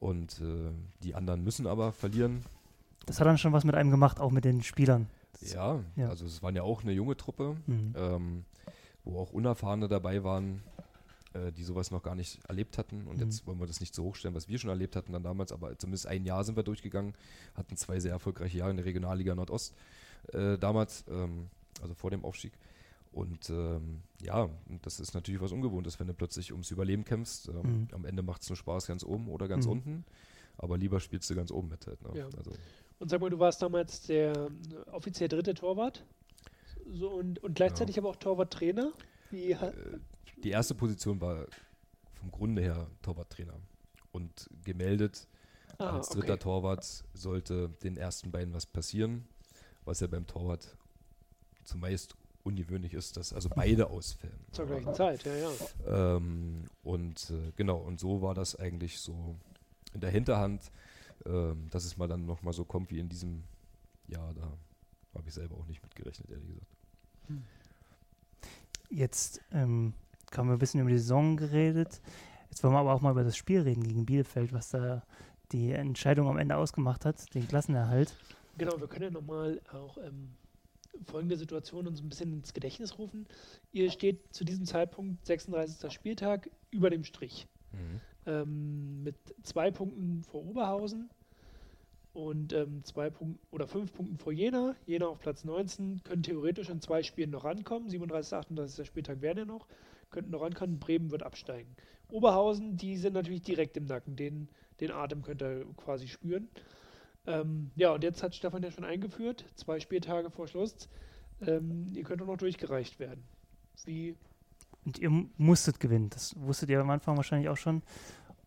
Und 0.00 0.40
äh, 0.40 0.70
die 1.02 1.14
anderen 1.14 1.42
müssen 1.44 1.66
aber 1.66 1.92
verlieren. 1.92 2.44
Das 3.06 3.20
hat 3.20 3.26
dann 3.26 3.38
schon 3.38 3.52
was 3.52 3.64
mit 3.64 3.74
einem 3.74 3.90
gemacht, 3.90 4.20
auch 4.20 4.30
mit 4.30 4.44
den 4.44 4.62
Spielern. 4.62 5.08
Ja, 5.40 5.80
Ja. 5.96 6.08
also 6.08 6.26
es 6.26 6.42
waren 6.42 6.54
ja 6.56 6.62
auch 6.62 6.82
eine 6.82 6.92
junge 6.92 7.16
Truppe, 7.16 7.56
Mhm. 7.66 7.94
ähm, 7.96 8.44
wo 9.04 9.18
auch 9.18 9.32
Unerfahrene 9.32 9.88
dabei 9.88 10.22
waren, 10.24 10.62
äh, 11.34 11.52
die 11.52 11.64
sowas 11.64 11.90
noch 11.90 12.02
gar 12.02 12.14
nicht 12.14 12.44
erlebt 12.48 12.78
hatten. 12.78 13.06
Und 13.06 13.16
Mhm. 13.16 13.24
jetzt 13.24 13.46
wollen 13.46 13.58
wir 13.60 13.66
das 13.66 13.80
nicht 13.80 13.94
so 13.94 14.04
hochstellen, 14.04 14.34
was 14.34 14.48
wir 14.48 14.58
schon 14.58 14.70
erlebt 14.70 14.94
hatten 14.96 15.12
dann 15.12 15.22
damals, 15.22 15.52
aber 15.52 15.76
zumindest 15.78 16.06
ein 16.06 16.24
Jahr 16.24 16.44
sind 16.44 16.56
wir 16.56 16.62
durchgegangen, 16.62 17.14
hatten 17.54 17.76
zwei 17.76 17.98
sehr 18.00 18.12
erfolgreiche 18.12 18.58
Jahre 18.58 18.70
in 18.70 18.76
der 18.76 18.86
Regionalliga 18.86 19.34
Nordost 19.34 19.74
äh, 20.32 20.56
damals, 20.58 21.04
ähm, 21.10 21.48
also 21.82 21.94
vor 21.94 22.10
dem 22.10 22.24
Aufstieg. 22.24 22.52
Und 23.12 23.48
ähm, 23.50 24.02
ja, 24.22 24.42
und 24.68 24.84
das 24.84 24.98
ist 24.98 25.14
natürlich 25.14 25.40
was 25.40 25.52
Ungewohntes, 25.52 26.00
wenn 26.00 26.08
du 26.08 26.14
plötzlich 26.14 26.50
ums 26.52 26.70
Überleben 26.72 27.04
kämpfst. 27.04 27.48
Ähm, 27.48 27.54
Mhm. 27.62 27.88
Am 27.92 28.04
Ende 28.04 28.22
macht 28.22 28.42
es 28.42 28.48
nur 28.48 28.56
Spaß 28.56 28.86
ganz 28.88 29.04
oben 29.04 29.28
oder 29.28 29.46
ganz 29.46 29.66
Mhm. 29.66 29.72
unten, 29.72 30.04
aber 30.58 30.76
lieber 30.78 30.98
spielst 31.00 31.30
du 31.30 31.34
ganz 31.36 31.50
oben 31.52 31.68
mit. 31.68 31.86
Halt, 31.86 32.02
ne? 32.02 32.18
Ja. 32.18 32.24
also, 32.26 32.50
Und 32.98 33.10
sag 33.10 33.20
mal, 33.20 33.30
du 33.30 33.38
warst 33.38 33.62
damals 33.62 34.02
der 34.02 34.32
äh, 34.34 34.90
offiziell 34.90 35.28
dritte 35.28 35.54
Torwart 35.54 36.04
so, 36.90 37.08
und, 37.10 37.38
und 37.42 37.54
gleichzeitig 37.54 37.98
aber 37.98 38.08
auch 38.10 38.16
Torwarttrainer. 38.16 38.92
Wie, 39.30 39.52
äh, 39.52 39.72
die 40.42 40.50
erste 40.50 40.74
Position 40.74 41.20
war 41.20 41.46
vom 42.14 42.30
Grunde 42.30 42.62
her 42.62 42.88
Torwarttrainer. 43.02 43.54
Und 44.12 44.48
gemeldet 44.64 45.26
ah, 45.78 45.96
als 45.96 46.08
dritter 46.10 46.34
okay. 46.34 46.42
Torwart 46.42 47.04
sollte 47.14 47.70
den 47.82 47.96
ersten 47.96 48.30
beiden 48.30 48.52
was 48.54 48.66
passieren, 48.66 49.26
was 49.84 50.00
ja 50.00 50.06
beim 50.08 50.26
Torwart 50.26 50.76
zumeist 51.64 52.16
ungewöhnlich 52.44 52.94
ist, 52.94 53.16
dass 53.16 53.32
also 53.32 53.48
beide 53.48 53.88
ausfällen. 53.88 54.38
Zur 54.52 54.66
gleichen 54.66 54.94
Zeit, 54.94 55.24
ja, 55.24 55.34
ja. 55.34 56.16
Ähm, 56.16 56.64
und 56.82 57.30
äh, 57.30 57.52
genau, 57.56 57.78
und 57.78 57.98
so 57.98 58.22
war 58.22 58.34
das 58.34 58.54
eigentlich 58.56 59.00
so 59.00 59.36
in 59.94 60.00
der 60.00 60.10
Hinterhand, 60.10 60.70
ähm, 61.24 61.68
dass 61.70 61.84
es 61.84 61.96
mal 61.96 62.06
dann 62.06 62.26
nochmal 62.26 62.52
so 62.52 62.64
kommt 62.64 62.90
wie 62.90 62.98
in 62.98 63.08
diesem 63.08 63.44
Jahr. 64.06 64.34
Da 64.34 64.52
habe 65.14 65.28
ich 65.28 65.34
selber 65.34 65.56
auch 65.56 65.66
nicht 65.66 65.82
mitgerechnet, 65.82 66.30
ehrlich 66.30 66.48
gesagt. 66.48 66.70
Jetzt 68.90 69.40
ähm, 69.52 69.94
haben 70.36 70.48
wir 70.48 70.54
ein 70.54 70.58
bisschen 70.58 70.80
über 70.80 70.90
die 70.90 70.98
Saison 70.98 71.36
geredet. 71.36 72.00
Jetzt 72.50 72.62
wollen 72.62 72.74
wir 72.74 72.80
aber 72.80 72.92
auch 72.92 73.00
mal 73.00 73.12
über 73.12 73.24
das 73.24 73.36
Spiel 73.36 73.62
reden 73.62 73.82
gegen 73.82 74.04
Bielefeld, 74.04 74.52
was 74.52 74.70
da 74.70 75.02
die 75.52 75.72
Entscheidung 75.72 76.28
am 76.28 76.38
Ende 76.38 76.56
ausgemacht 76.56 77.04
hat, 77.04 77.34
den 77.34 77.48
Klassenerhalt. 77.48 78.14
Genau, 78.58 78.78
wir 78.78 78.86
können 78.86 79.04
ja 79.04 79.10
nochmal 79.10 79.60
auch 79.72 79.96
ähm, 79.98 80.34
folgende 81.06 81.36
Situation 81.36 81.86
uns 81.86 82.00
ein 82.00 82.08
bisschen 82.08 82.32
ins 82.32 82.54
Gedächtnis 82.54 82.98
rufen. 82.98 83.26
Ihr 83.72 83.90
steht 83.90 84.34
zu 84.34 84.44
diesem 84.44 84.66
Zeitpunkt, 84.66 85.24
36. 85.26 85.92
Spieltag, 85.92 86.50
über 86.70 86.90
dem 86.90 87.04
Strich. 87.04 87.46
Mhm. 87.72 88.00
Ähm, 88.26 89.02
mit 89.04 89.16
zwei 89.42 89.70
Punkten 89.70 90.22
vor 90.22 90.44
Oberhausen 90.44 91.10
und 92.14 92.52
ähm, 92.52 92.84
zwei 92.84 93.10
Punkten 93.10 93.38
oder 93.50 93.66
fünf 93.66 93.92
Punkten 93.92 94.16
vor 94.18 94.32
Jena. 94.32 94.76
Jena 94.86 95.06
auf 95.06 95.18
Platz 95.18 95.44
19, 95.44 96.02
können 96.04 96.22
theoretisch 96.22 96.70
in 96.70 96.80
zwei 96.80 97.02
Spielen 97.02 97.30
noch 97.30 97.44
rankommen. 97.44 97.88
37, 97.88 98.32
38. 98.32 98.86
Spieltag 98.86 99.20
wäre 99.20 99.40
ja 99.40 99.44
noch, 99.44 99.66
könnten 100.10 100.30
noch 100.30 100.42
rankommen. 100.42 100.78
Bremen 100.78 101.10
wird 101.10 101.24
absteigen. 101.24 101.74
Oberhausen, 102.08 102.76
die 102.76 102.96
sind 102.96 103.14
natürlich 103.14 103.42
direkt 103.42 103.76
im 103.76 103.86
Nacken. 103.86 104.14
Den, 104.14 104.48
den 104.80 104.92
Atem 104.92 105.22
könnt 105.22 105.42
ihr 105.42 105.66
quasi 105.76 106.06
spüren. 106.06 106.48
Ähm, 107.26 107.70
ja, 107.76 107.92
und 107.92 108.04
jetzt 108.04 108.22
hat 108.22 108.34
Stefan 108.34 108.62
ja 108.62 108.70
schon 108.70 108.84
eingeführt, 108.84 109.44
zwei 109.54 109.80
Spieltage 109.80 110.30
vor 110.30 110.46
Schluss. 110.46 110.88
Ähm, 111.40 111.90
ihr 111.94 112.02
könnt 112.04 112.20
auch 112.22 112.26
noch 112.26 112.36
durchgereicht 112.36 112.98
werden. 113.00 113.24
Wie 113.84 114.14
Und 114.84 114.98
ihr 114.98 115.10
musstet 115.38 115.80
gewinnen. 115.80 116.10
Das 116.10 116.34
wusstet 116.38 116.68
ihr 116.70 116.80
am 116.80 116.90
Anfang 116.90 117.16
wahrscheinlich 117.16 117.48
auch 117.48 117.56
schon. 117.56 117.82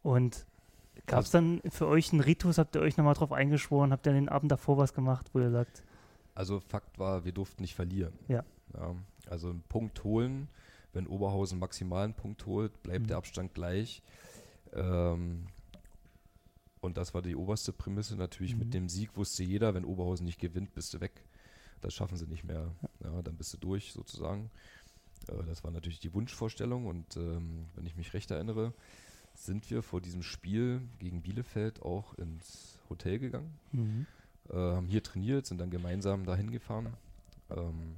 Und 0.03 0.45
gab 1.05 1.21
es 1.23 1.31
dann 1.31 1.61
für 1.69 1.87
euch 1.87 2.11
einen 2.11 2.21
Ritus? 2.21 2.57
Habt 2.59 2.75
ihr 2.75 2.81
euch 2.81 2.97
nochmal 2.97 3.15
drauf 3.15 3.31
eingeschworen? 3.31 3.91
Habt 3.91 4.05
ihr 4.05 4.13
den 4.13 4.29
Abend 4.29 4.51
davor 4.51 4.77
was 4.77 4.93
gemacht, 4.93 5.27
wo 5.33 5.39
ihr 5.39 5.51
sagt, 5.51 5.83
Also 6.35 6.59
Fakt 6.59 6.99
war, 6.99 7.25
wir 7.25 7.31
durften 7.31 7.63
nicht 7.63 7.75
verlieren. 7.75 8.13
Ja. 8.27 8.43
Ja, 8.73 8.95
also 9.29 9.49
einen 9.49 9.63
Punkt 9.69 10.03
holen, 10.03 10.47
wenn 10.93 11.07
Oberhausen 11.07 11.57
maximal 11.59 12.03
einen 12.03 12.13
Punkt 12.13 12.45
holt, 12.45 12.83
bleibt 12.83 13.03
Mhm. 13.03 13.07
der 13.07 13.17
Abstand 13.17 13.53
gleich. 13.53 14.01
Ähm, 14.73 15.47
und 16.81 16.97
das 16.97 17.13
war 17.13 17.21
die 17.21 17.35
oberste 17.35 17.73
Prämisse. 17.73 18.15
Natürlich 18.15 18.53
Mhm. 18.53 18.59
mit 18.59 18.73
dem 18.73 18.89
Sieg 18.89 19.15
wusste 19.15 19.43
jeder, 19.43 19.73
wenn 19.73 19.85
Oberhausen 19.85 20.25
nicht 20.25 20.39
gewinnt, 20.39 20.73
bist 20.73 20.93
du 20.93 21.01
weg. 21.01 21.23
Das 21.81 21.93
schaffen 21.93 22.17
sie 22.17 22.27
nicht 22.27 22.43
mehr. 22.43 22.71
Ja, 23.03 23.21
dann 23.21 23.35
bist 23.35 23.53
du 23.53 23.57
durch 23.57 23.93
sozusagen. 23.93 24.49
Äh, 25.27 25.43
das 25.45 25.63
war 25.63 25.71
natürlich 25.71 25.99
die 25.99 26.13
Wunschvorstellung 26.13 26.85
und 26.85 27.17
ähm, 27.17 27.65
wenn 27.75 27.85
ich 27.85 27.95
mich 27.95 28.13
recht 28.13 28.31
erinnere, 28.31 28.73
sind 29.33 29.69
wir 29.69 29.83
vor 29.83 30.01
diesem 30.01 30.23
Spiel 30.23 30.81
gegen 30.99 31.21
Bielefeld 31.21 31.81
auch 31.83 32.15
ins 32.15 32.79
Hotel 32.89 33.19
gegangen 33.19 33.53
mhm. 33.71 34.07
äh, 34.49 34.53
haben 34.55 34.87
hier 34.87 35.03
trainiert, 35.03 35.45
sind 35.45 35.59
dann 35.59 35.69
gemeinsam 35.69 36.25
dahin 36.25 36.49
gefahren 36.49 36.93
ähm, 37.51 37.97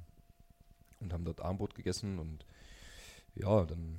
und 1.00 1.12
haben 1.12 1.24
dort 1.24 1.40
Armbrot 1.40 1.74
gegessen 1.74 2.18
und 2.18 2.44
ja, 3.36 3.64
dann 3.64 3.96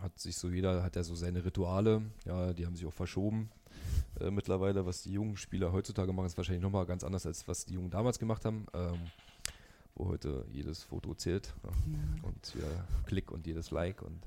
hat 0.00 0.18
sich 0.18 0.36
so 0.36 0.50
jeder, 0.50 0.82
hat 0.82 0.96
ja 0.96 1.02
so 1.02 1.14
seine 1.14 1.44
Rituale, 1.44 2.02
ja, 2.26 2.52
die 2.52 2.66
haben 2.66 2.76
sich 2.76 2.86
auch 2.86 2.92
verschoben 2.92 3.48
äh, 4.20 4.30
mittlerweile, 4.30 4.86
was 4.86 5.02
die 5.02 5.12
jungen 5.12 5.36
Spieler 5.36 5.72
heutzutage 5.72 6.12
machen, 6.12 6.26
ist 6.26 6.36
wahrscheinlich 6.36 6.62
nochmal 6.62 6.86
ganz 6.86 7.04
anders, 7.04 7.26
als 7.26 7.46
was 7.48 7.64
die 7.64 7.74
Jungen 7.74 7.90
damals 7.90 8.18
gemacht 8.18 8.44
haben, 8.44 8.66
ähm, 8.74 9.00
wo 9.94 10.08
heute 10.08 10.44
jedes 10.52 10.84
Foto 10.84 11.14
zählt 11.14 11.54
ja, 11.64 11.70
und 12.28 12.54
jeder 12.54 12.86
Klick 13.06 13.30
und 13.30 13.46
jedes 13.46 13.70
Like 13.70 14.02
und 14.02 14.20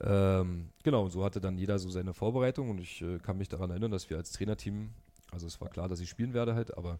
ähm, 0.00 0.70
genau, 0.82 1.04
und 1.04 1.10
so 1.10 1.24
hatte 1.24 1.40
dann 1.40 1.58
jeder 1.58 1.78
so 1.78 1.90
seine 1.90 2.14
Vorbereitung 2.14 2.70
und 2.70 2.80
ich 2.80 3.02
äh, 3.02 3.18
kann 3.18 3.36
mich 3.36 3.48
daran 3.48 3.70
erinnern, 3.70 3.90
dass 3.90 4.08
wir 4.08 4.16
als 4.16 4.32
Trainerteam, 4.32 4.90
also 5.30 5.46
es 5.46 5.60
war 5.60 5.68
klar, 5.68 5.88
dass 5.88 6.00
ich 6.00 6.08
spielen 6.08 6.32
werde 6.32 6.54
halt, 6.54 6.76
aber 6.76 6.98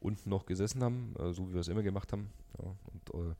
unten 0.00 0.30
noch 0.30 0.46
gesessen 0.46 0.82
haben, 0.82 1.14
äh, 1.18 1.32
so 1.32 1.48
wie 1.48 1.54
wir 1.54 1.60
es 1.60 1.68
immer 1.68 1.82
gemacht 1.82 2.12
haben 2.12 2.30
ja, 2.58 2.64
und 2.64 3.14
äh, 3.14 3.34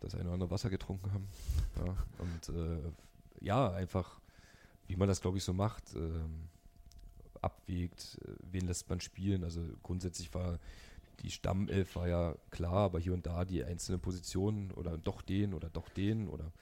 das 0.00 0.14
eine 0.14 0.24
oder 0.24 0.34
andere 0.34 0.50
Wasser 0.50 0.68
getrunken 0.68 1.12
haben 1.12 1.26
ja, 1.84 1.96
und 2.18 2.56
äh, 2.56 2.92
ja, 3.40 3.72
einfach, 3.72 4.20
wie 4.88 4.96
man 4.96 5.08
das 5.08 5.22
glaube 5.22 5.38
ich 5.38 5.44
so 5.44 5.54
macht, 5.54 5.94
ähm, 5.94 6.48
abwägt, 7.46 8.18
äh, 8.22 8.32
wen 8.52 8.66
lässt 8.66 8.88
man 8.88 9.00
spielen, 9.00 9.44
also 9.44 9.60
grundsätzlich 9.82 10.32
war 10.34 10.58
die 11.20 11.30
Stammelf 11.30 11.96
war 11.96 12.08
ja 12.08 12.34
klar, 12.50 12.84
aber 12.84 13.00
hier 13.00 13.14
und 13.14 13.26
da 13.26 13.44
die 13.44 13.64
einzelnen 13.64 14.00
Positionen 14.00 14.70
oder 14.72 14.98
doch 14.98 15.22
den 15.22 15.54
oder 15.54 15.70
doch 15.70 15.88
den 15.88 16.28
oder 16.28 16.52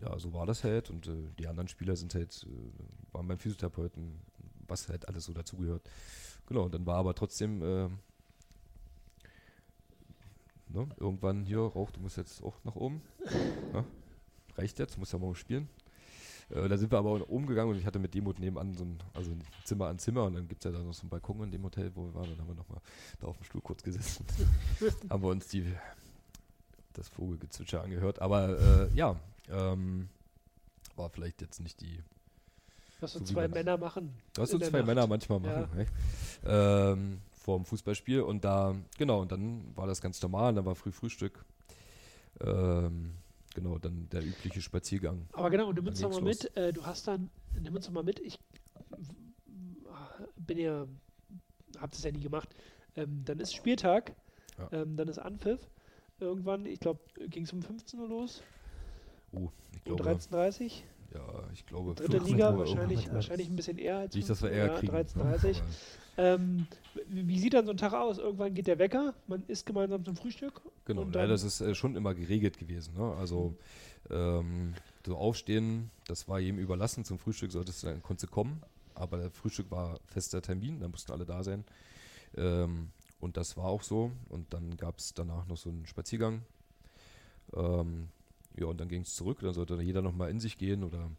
ja, 0.00 0.18
so 0.18 0.32
war 0.32 0.46
das 0.46 0.64
halt 0.64 0.90
und 0.90 1.06
äh, 1.06 1.30
die 1.38 1.48
anderen 1.48 1.68
Spieler 1.68 1.96
sind 1.96 2.14
halt, 2.14 2.46
äh, 2.48 3.14
waren 3.14 3.26
beim 3.26 3.38
Physiotherapeuten, 3.38 4.20
was 4.66 4.88
halt 4.88 5.08
alles 5.08 5.24
so 5.24 5.32
dazugehört. 5.32 5.82
Genau, 6.46 6.62
und 6.62 6.74
dann 6.74 6.86
war 6.86 6.96
aber 6.96 7.14
trotzdem 7.14 7.62
äh, 7.62 7.88
ne, 10.68 10.88
irgendwann 10.98 11.44
hier, 11.44 11.58
Rauch, 11.58 11.90
du 11.90 12.00
musst 12.00 12.16
jetzt 12.16 12.42
auch 12.42 12.62
nach 12.64 12.76
oben. 12.76 13.02
Ja, 13.74 13.84
reicht 14.56 14.78
jetzt, 14.78 14.98
musst 14.98 15.12
ja 15.12 15.18
morgen 15.18 15.34
spielen. 15.34 15.68
Äh, 16.50 16.68
da 16.68 16.76
sind 16.78 16.90
wir 16.90 16.98
aber 16.98 17.10
auch 17.10 17.28
oben 17.28 17.46
gegangen 17.46 17.70
und 17.70 17.78
ich 17.78 17.86
hatte 17.86 17.98
mit 17.98 18.14
Demut 18.14 18.38
nebenan 18.38 18.74
so 18.74 18.84
ein, 18.84 18.98
also 19.14 19.30
ein 19.30 19.42
Zimmer 19.64 19.88
an 19.88 19.98
Zimmer 19.98 20.24
und 20.24 20.34
dann 20.34 20.48
gibt 20.48 20.64
es 20.64 20.70
ja 20.72 20.76
da 20.76 20.82
noch 20.82 20.94
so 20.94 21.02
einen 21.02 21.10
Balkon 21.10 21.42
in 21.42 21.50
dem 21.50 21.62
Hotel, 21.62 21.90
wo 21.94 22.04
wir 22.04 22.14
waren. 22.14 22.28
Dann 22.30 22.38
haben 22.38 22.48
wir 22.48 22.54
nochmal 22.54 22.80
da 23.20 23.26
auf 23.26 23.36
dem 23.36 23.44
Stuhl 23.44 23.60
kurz 23.60 23.82
gesessen. 23.82 24.24
haben 25.10 25.22
wir 25.22 25.28
uns 25.28 25.48
die, 25.48 25.64
das 26.94 27.08
Vogelgezwitscher 27.08 27.82
angehört. 27.82 28.20
Aber 28.20 28.58
äh, 28.58 28.94
ja, 28.94 29.16
ähm, 29.50 30.08
war 30.96 31.10
vielleicht 31.10 31.40
jetzt 31.40 31.60
nicht 31.60 31.80
die, 31.80 32.02
was 33.00 33.12
so 33.12 33.20
zwei 33.20 33.46
Männer 33.48 33.76
machen. 33.76 34.14
was 34.34 34.50
der 34.50 34.60
zwei 34.60 34.78
Nacht. 34.78 34.86
Männer 34.86 35.06
manchmal 35.06 35.40
machen. 35.40 35.86
Ja. 36.44 36.92
Ähm, 36.92 37.20
vor 37.32 37.56
dem 37.58 37.64
Fußballspiel 37.64 38.20
und 38.20 38.44
da, 38.44 38.74
genau, 38.98 39.22
und 39.22 39.32
dann 39.32 39.62
war 39.74 39.86
das 39.86 40.00
ganz 40.00 40.20
normal, 40.20 40.54
dann 40.54 40.64
war 40.64 40.74
früh 40.74 40.92
Frühstück. 40.92 41.44
Ähm, 42.40 43.14
genau, 43.58 43.78
dann 43.78 44.08
der 44.10 44.22
übliche 44.24 44.60
Spaziergang. 44.62 45.28
Aber 45.32 45.50
genau, 45.50 45.66
du 45.72 45.82
Dann 45.82 45.84
nimmst 45.84 46.02
doch 46.02 46.10
mal 46.10 46.22
ging's 46.22 46.42
mit, 46.44 46.56
äh, 46.56 46.72
du 46.72 46.84
hast 46.86 47.06
dann, 47.08 47.30
nimm 47.60 47.74
uns 47.74 47.86
doch 47.86 47.92
mal 47.92 48.02
mit, 48.04 48.20
ich 48.20 48.38
bin 50.36 50.58
ja, 50.58 50.86
hab 51.78 51.90
das 51.90 52.02
ja 52.02 52.10
nie 52.12 52.20
gemacht. 52.20 52.48
Ähm, 52.96 53.22
dann 53.24 53.38
ist 53.40 53.54
Spieltag, 53.54 54.14
Ja. 54.58 54.68
ähm, 54.72 54.96
dann 54.96 55.08
ist 55.08 55.18
Anpfiff. 55.18 55.60
Irgendwann, 56.20 56.66
ich 56.66 56.80
glaube, 56.80 57.00
ging 57.28 57.44
es 57.44 57.52
um 57.52 57.62
15 57.62 58.00
Uhr 58.00 58.08
los, 58.08 58.42
Oh, 59.32 59.50
ich 59.84 59.90
um 59.90 59.96
glaube, 59.96 60.10
13.30 60.18 60.62
Uhr. 60.64 60.70
ja, 61.20 61.44
ich 61.52 61.64
glaube, 61.66 61.94
Dritte 61.94 62.12
15 62.12 62.32
Liga, 62.34 62.50
Uhr 62.52 62.58
wahrscheinlich, 62.58 63.12
wahrscheinlich 63.12 63.48
ein 63.48 63.56
bisschen 63.56 63.78
eher 63.78 63.98
als 63.98 64.14
Nicht, 64.16 64.28
dass 64.28 64.42
wir 64.42 64.48
15 64.48 64.66
eher 64.66 64.72
ja, 64.74 64.80
kriegen. 64.80 64.92
ne? 64.92 65.36
13.30 65.36 65.58
Aber- 65.58 65.66
Ähm, 66.18 66.66
wie 67.06 67.38
sieht 67.38 67.54
dann 67.54 67.64
so 67.64 67.70
ein 67.70 67.76
Tag 67.76 67.92
aus? 67.92 68.18
Irgendwann 68.18 68.52
geht 68.52 68.66
der 68.66 68.78
Wecker, 68.78 69.14
man 69.28 69.44
isst 69.46 69.64
gemeinsam 69.66 70.04
zum 70.04 70.16
Frühstück. 70.16 70.60
Genau, 70.84 71.02
Und 71.02 71.14
ja, 71.14 71.22
dann- 71.22 71.30
das 71.30 71.44
ist 71.44 71.60
äh, 71.60 71.74
schon 71.74 71.94
immer 71.96 72.14
geregelt 72.14 72.58
gewesen. 72.58 72.94
Ne? 72.96 73.14
Also 73.16 73.54
ähm, 74.10 74.74
so 75.06 75.16
aufstehen, 75.16 75.90
das 76.06 76.28
war 76.28 76.40
jedem 76.40 76.58
überlassen. 76.58 77.04
Zum 77.04 77.18
Frühstück 77.18 77.52
solltest 77.52 77.82
du 77.82 77.86
dann 77.86 78.02
konntest 78.02 78.30
du 78.30 78.34
kommen, 78.34 78.60
aber 78.94 79.16
der 79.18 79.30
Frühstück 79.30 79.70
war 79.70 80.00
fester 80.06 80.42
Termin, 80.42 80.80
da 80.80 80.88
mussten 80.88 81.12
alle 81.12 81.24
da 81.24 81.42
sein. 81.44 81.64
Ähm, 82.36 82.88
und 83.20 83.36
das 83.36 83.56
war 83.56 83.66
auch 83.66 83.82
so. 83.82 84.10
Und 84.28 84.52
dann 84.52 84.76
gab 84.76 84.98
es 84.98 85.14
danach 85.14 85.46
noch 85.46 85.56
so 85.56 85.70
einen 85.70 85.86
Spaziergang. 85.86 86.42
Ähm, 87.54 88.08
ja, 88.58 88.66
und 88.66 88.80
dann 88.80 88.88
ging 88.88 89.02
es 89.02 89.14
zurück. 89.14 89.38
Dann 89.40 89.54
sollte 89.54 89.80
jeder 89.80 90.02
nochmal 90.02 90.30
in 90.30 90.40
sich 90.40 90.58
gehen 90.58 90.82
oder 90.84 91.10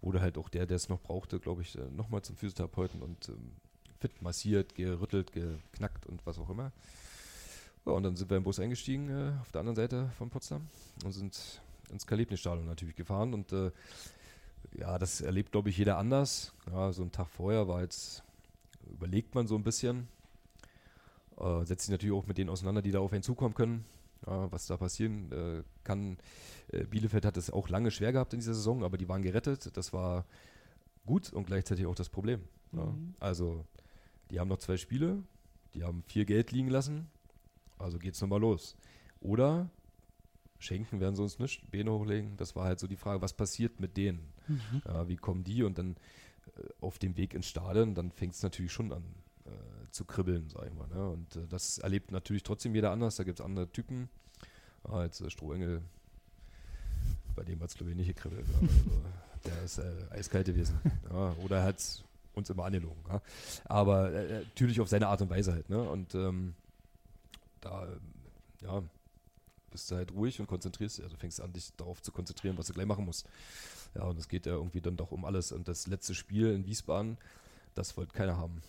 wurde 0.00 0.20
halt 0.20 0.38
auch 0.38 0.48
der, 0.48 0.66
der 0.66 0.76
es 0.76 0.88
noch 0.88 1.00
brauchte, 1.00 1.40
glaube 1.40 1.62
ich, 1.62 1.76
nochmal 1.96 2.22
zum 2.22 2.36
Physiotherapeuten 2.36 3.02
und 3.02 3.28
ähm, 3.28 3.52
fit 4.06 4.22
massiert, 4.22 4.74
gerüttelt, 4.74 5.32
geknackt 5.32 6.06
und 6.06 6.24
was 6.26 6.38
auch 6.38 6.48
immer. 6.48 6.72
Ja, 7.84 7.92
und 7.92 8.02
dann 8.04 8.16
sind 8.16 8.30
wir 8.30 8.36
im 8.36 8.44
Bus 8.44 8.60
eingestiegen 8.60 9.08
äh, 9.10 9.32
auf 9.40 9.50
der 9.50 9.60
anderen 9.60 9.76
Seite 9.76 10.10
von 10.16 10.30
Potsdam 10.30 10.66
und 11.04 11.12
sind 11.12 11.60
ins 11.90 12.06
Kalebnis-Stadion 12.06 12.66
natürlich 12.66 12.94
gefahren. 12.94 13.34
Und 13.34 13.52
äh, 13.52 13.70
ja, 14.78 14.98
das 14.98 15.20
erlebt, 15.20 15.52
glaube 15.52 15.70
ich, 15.70 15.78
jeder 15.78 15.98
anders. 15.98 16.52
Ja, 16.70 16.92
so 16.92 17.02
ein 17.02 17.12
Tag 17.12 17.28
vorher 17.28 17.66
war 17.66 17.82
jetzt, 17.82 18.22
überlegt 18.90 19.34
man 19.34 19.46
so 19.46 19.56
ein 19.56 19.64
bisschen, 19.64 20.08
äh, 21.38 21.64
setzt 21.64 21.86
sich 21.86 21.90
natürlich 21.90 22.14
auch 22.14 22.26
mit 22.26 22.38
denen 22.38 22.50
auseinander, 22.50 22.82
die 22.82 22.92
da 22.92 23.00
auf 23.00 23.12
einen 23.12 23.22
zukommen 23.22 23.54
können, 23.54 23.84
ja, 24.26 24.50
was 24.52 24.66
da 24.66 24.76
passieren 24.76 25.32
äh, 25.32 25.62
kann. 25.84 26.16
Äh, 26.68 26.84
Bielefeld 26.84 27.24
hat 27.24 27.36
es 27.36 27.50
auch 27.50 27.68
lange 27.68 27.90
schwer 27.90 28.12
gehabt 28.12 28.32
in 28.34 28.40
dieser 28.40 28.54
Saison, 28.54 28.84
aber 28.84 28.98
die 28.98 29.08
waren 29.08 29.22
gerettet. 29.22 29.76
Das 29.76 29.92
war 29.92 30.24
gut 31.06 31.32
und 31.32 31.46
gleichzeitig 31.46 31.86
auch 31.86 31.94
das 31.94 32.08
Problem. 32.08 32.42
Ja. 32.72 32.84
Mhm. 32.86 33.14
Also, 33.20 33.64
die 34.30 34.40
haben 34.40 34.48
noch 34.48 34.58
zwei 34.58 34.76
Spiele, 34.76 35.22
die 35.74 35.84
haben 35.84 36.02
viel 36.02 36.24
Geld 36.24 36.52
liegen 36.52 36.68
lassen, 36.68 37.06
also 37.78 37.98
geht's 37.98 38.20
nochmal 38.20 38.40
los. 38.40 38.76
Oder 39.20 39.70
schenken 40.58 41.00
werden 41.00 41.16
sie 41.16 41.22
uns 41.22 41.38
nicht, 41.38 41.70
Beine 41.70 41.92
hochlegen. 41.92 42.36
Das 42.36 42.56
war 42.56 42.64
halt 42.64 42.80
so 42.80 42.86
die 42.86 42.96
Frage, 42.96 43.20
was 43.20 43.34
passiert 43.34 43.80
mit 43.80 43.96
denen? 43.96 44.32
Mhm. 44.48 44.82
Ja, 44.84 45.08
wie 45.08 45.16
kommen 45.16 45.44
die? 45.44 45.62
Und 45.62 45.78
dann 45.78 45.96
äh, 46.56 46.68
auf 46.80 46.98
dem 46.98 47.16
Weg 47.16 47.34
ins 47.34 47.46
Stadion, 47.46 47.94
dann 47.94 48.10
fängt 48.10 48.34
es 48.34 48.42
natürlich 48.42 48.72
schon 48.72 48.92
an 48.92 49.02
äh, 49.44 49.50
zu 49.90 50.04
kribbeln, 50.04 50.48
sag 50.48 50.66
ich 50.66 50.74
mal. 50.74 50.88
Ne? 50.88 51.10
Und 51.10 51.36
äh, 51.36 51.46
das 51.48 51.78
erlebt 51.78 52.10
natürlich 52.10 52.42
trotzdem 52.42 52.74
jeder 52.74 52.90
anders. 52.90 53.16
Da 53.16 53.24
gibt 53.24 53.40
es 53.40 53.44
andere 53.44 53.70
Typen. 53.70 54.08
Jetzt 55.02 55.20
äh, 55.20 55.30
Strohengel, 55.30 55.82
bei 57.34 57.42
dem 57.42 57.60
hat 57.60 57.70
es 57.70 57.76
glaube 57.76 57.90
ich 57.90 57.96
nicht 57.96 58.08
gekribbelt. 58.08 58.46
Ja. 58.48 58.58
Also, 58.60 59.02
der 59.44 59.62
ist 59.62 59.78
äh, 59.78 60.10
eiskalt 60.10 60.46
gewesen. 60.46 60.78
Ja, 61.10 61.34
oder 61.44 61.62
hat 61.62 62.04
uns 62.36 62.50
immer 62.50 62.64
angelogen. 62.64 63.02
Ja. 63.08 63.20
Aber 63.64 64.12
äh, 64.12 64.40
natürlich 64.40 64.80
auf 64.80 64.88
seine 64.88 65.08
Art 65.08 65.22
und 65.22 65.30
Weise 65.30 65.52
halt. 65.52 65.68
Ne? 65.70 65.82
Und 65.82 66.14
ähm, 66.14 66.54
da, 67.60 67.88
ja, 68.62 68.82
bist 69.70 69.90
du 69.90 69.96
halt 69.96 70.12
ruhig 70.12 70.38
und 70.38 70.46
konzentrierst 70.46 70.98
dich. 70.98 71.04
Also 71.04 71.16
fängst 71.16 71.40
an, 71.40 71.52
dich 71.52 71.72
darauf 71.76 72.02
zu 72.02 72.12
konzentrieren, 72.12 72.56
was 72.58 72.66
du 72.66 72.74
gleich 72.74 72.86
machen 72.86 73.04
musst. 73.04 73.26
Ja, 73.94 74.04
und 74.04 74.18
es 74.18 74.28
geht 74.28 74.46
ja 74.46 74.52
irgendwie 74.52 74.80
dann 74.80 74.96
doch 74.96 75.10
um 75.12 75.24
alles. 75.24 75.50
Und 75.52 75.66
das 75.66 75.86
letzte 75.86 76.14
Spiel 76.14 76.52
in 76.52 76.66
Wiesbaden, 76.66 77.16
das 77.74 77.96
wollte 77.96 78.12
keiner 78.12 78.36
haben. 78.36 78.62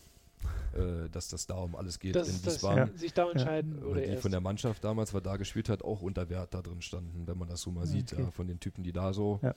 äh, 0.74 1.10
dass 1.10 1.28
das 1.30 1.48
da 1.48 1.56
um 1.56 1.76
alles 1.76 2.00
geht 2.00 2.16
dass, 2.16 2.30
in 2.30 2.46
Wiesbaden. 2.46 2.96
sich 2.98 3.14
da 3.14 3.30
entscheiden 3.30 3.76
Weil 3.78 3.82
würde 3.88 4.02
die 4.02 4.08
erst. 4.08 4.22
von 4.22 4.32
der 4.32 4.40
Mannschaft 4.40 4.84
damals, 4.84 5.14
was 5.14 5.24
da 5.24 5.36
gespielt 5.36 5.68
hat, 5.68 5.82
auch 5.84 6.02
unter 6.02 6.30
Wert 6.30 6.54
da 6.54 6.62
drin 6.62 6.82
standen, 6.82 7.28
wenn 7.28 7.38
man 7.38 7.50
das 7.50 7.62
so 7.62 7.72
mal 7.72 7.88
sieht, 7.88 8.14
Okay. 8.14 8.22
ja, 8.22 8.32
von 8.32 8.48
den 8.48 8.60
Typen, 8.60 8.84
die 8.84 8.94
da 8.94 9.14
so 9.14 9.40
Ja. 9.42 9.56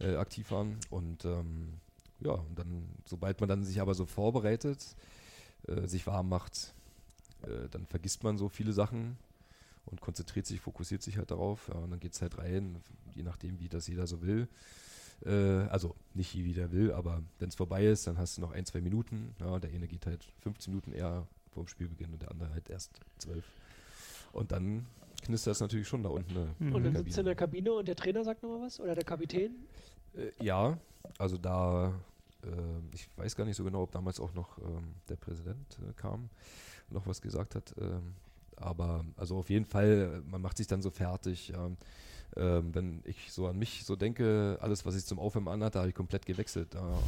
äh, 0.00 0.16
aktiv 0.16 0.50
waren. 0.52 0.76
Und 0.90 1.24
ähm, 1.24 1.80
ja, 2.20 2.32
und 2.32 2.58
dann, 2.58 2.88
sobald 3.04 3.40
man 3.40 3.48
dann 3.48 3.64
sich 3.64 3.80
aber 3.80 3.94
so 3.94 4.06
vorbereitet, 4.06 4.96
äh, 5.66 5.86
sich 5.86 6.06
warm 6.06 6.28
macht, 6.28 6.74
äh, 7.42 7.68
dann 7.70 7.86
vergisst 7.86 8.22
man 8.24 8.38
so 8.38 8.48
viele 8.48 8.72
Sachen 8.72 9.16
und 9.86 10.00
konzentriert 10.00 10.46
sich, 10.46 10.60
fokussiert 10.60 11.02
sich 11.02 11.16
halt 11.18 11.30
darauf. 11.30 11.68
Ja, 11.68 11.74
und 11.80 11.90
dann 11.90 12.00
geht 12.00 12.12
es 12.12 12.22
halt 12.22 12.38
rein, 12.38 12.82
je 13.14 13.22
nachdem, 13.22 13.58
wie 13.60 13.68
das 13.68 13.86
jeder 13.86 14.06
so 14.06 14.22
will. 14.22 14.48
Äh, 15.24 15.66
also 15.68 15.94
nicht 16.14 16.34
wie 16.36 16.52
der 16.52 16.70
will, 16.72 16.92
aber 16.92 17.22
wenn 17.38 17.48
es 17.48 17.54
vorbei 17.54 17.86
ist, 17.86 18.06
dann 18.06 18.18
hast 18.18 18.36
du 18.36 18.40
noch 18.40 18.52
ein, 18.52 18.66
zwei 18.66 18.80
Minuten. 18.80 19.34
Ja, 19.40 19.58
der 19.58 19.70
eine 19.70 19.88
geht 19.88 20.06
halt 20.06 20.24
15 20.42 20.72
Minuten 20.72 20.92
eher 20.92 21.26
vor 21.52 21.64
dem 21.64 21.68
Spielbeginn 21.68 22.12
und 22.12 22.22
der 22.22 22.30
andere 22.30 22.50
halt 22.50 22.68
erst 22.70 23.00
12. 23.18 23.44
Und 24.32 24.52
dann 24.52 24.86
knistert 25.22 25.52
es 25.54 25.60
natürlich 25.60 25.88
schon 25.88 26.02
da 26.02 26.10
unten. 26.10 26.34
ne, 26.34 26.54
Mhm. 26.58 26.68
in 26.68 26.74
Und 26.74 26.84
dann 26.84 26.96
sitzt 26.96 27.16
du 27.16 27.20
in 27.20 27.26
der 27.26 27.34
Kabine 27.34 27.72
und 27.72 27.88
der 27.88 27.96
Trainer 27.96 28.22
sagt 28.24 28.42
nochmal 28.42 28.62
was? 28.66 28.78
Oder 28.78 28.94
der 28.94 29.04
Kapitän? 29.04 29.56
Äh, 30.14 30.30
ja, 30.44 30.78
also 31.18 31.36
da, 31.38 31.92
äh, 32.42 32.94
ich 32.94 33.08
weiß 33.16 33.36
gar 33.36 33.44
nicht 33.44 33.56
so 33.56 33.64
genau, 33.64 33.82
ob 33.82 33.92
damals 33.92 34.20
auch 34.20 34.34
noch 34.34 34.58
ähm, 34.58 34.94
der 35.08 35.16
Präsident 35.16 35.78
äh, 35.88 35.92
kam 35.94 36.30
noch 36.90 37.06
was 37.06 37.20
gesagt 37.20 37.54
hat. 37.54 37.74
Ähm, 37.80 38.14
aber 38.56 39.04
also 39.16 39.36
auf 39.36 39.50
jeden 39.50 39.64
Fall, 39.64 40.22
äh, 40.24 40.30
man 40.30 40.42
macht 40.42 40.56
sich 40.56 40.66
dann 40.66 40.82
so 40.82 40.90
fertig. 40.90 41.48
Ja. 41.48 41.70
Ähm, 42.36 42.74
wenn 42.74 43.02
ich 43.04 43.32
so 43.32 43.46
an 43.46 43.58
mich 43.58 43.84
so 43.84 43.96
denke, 43.96 44.58
alles, 44.60 44.84
was 44.84 44.94
ich 44.94 45.04
zum 45.04 45.18
Aufwärmen 45.18 45.48
anhatte, 45.48 45.78
habe 45.78 45.88
ich 45.88 45.94
komplett 45.94 46.26
gewechselt. 46.26 46.74
Ja. 46.74 46.98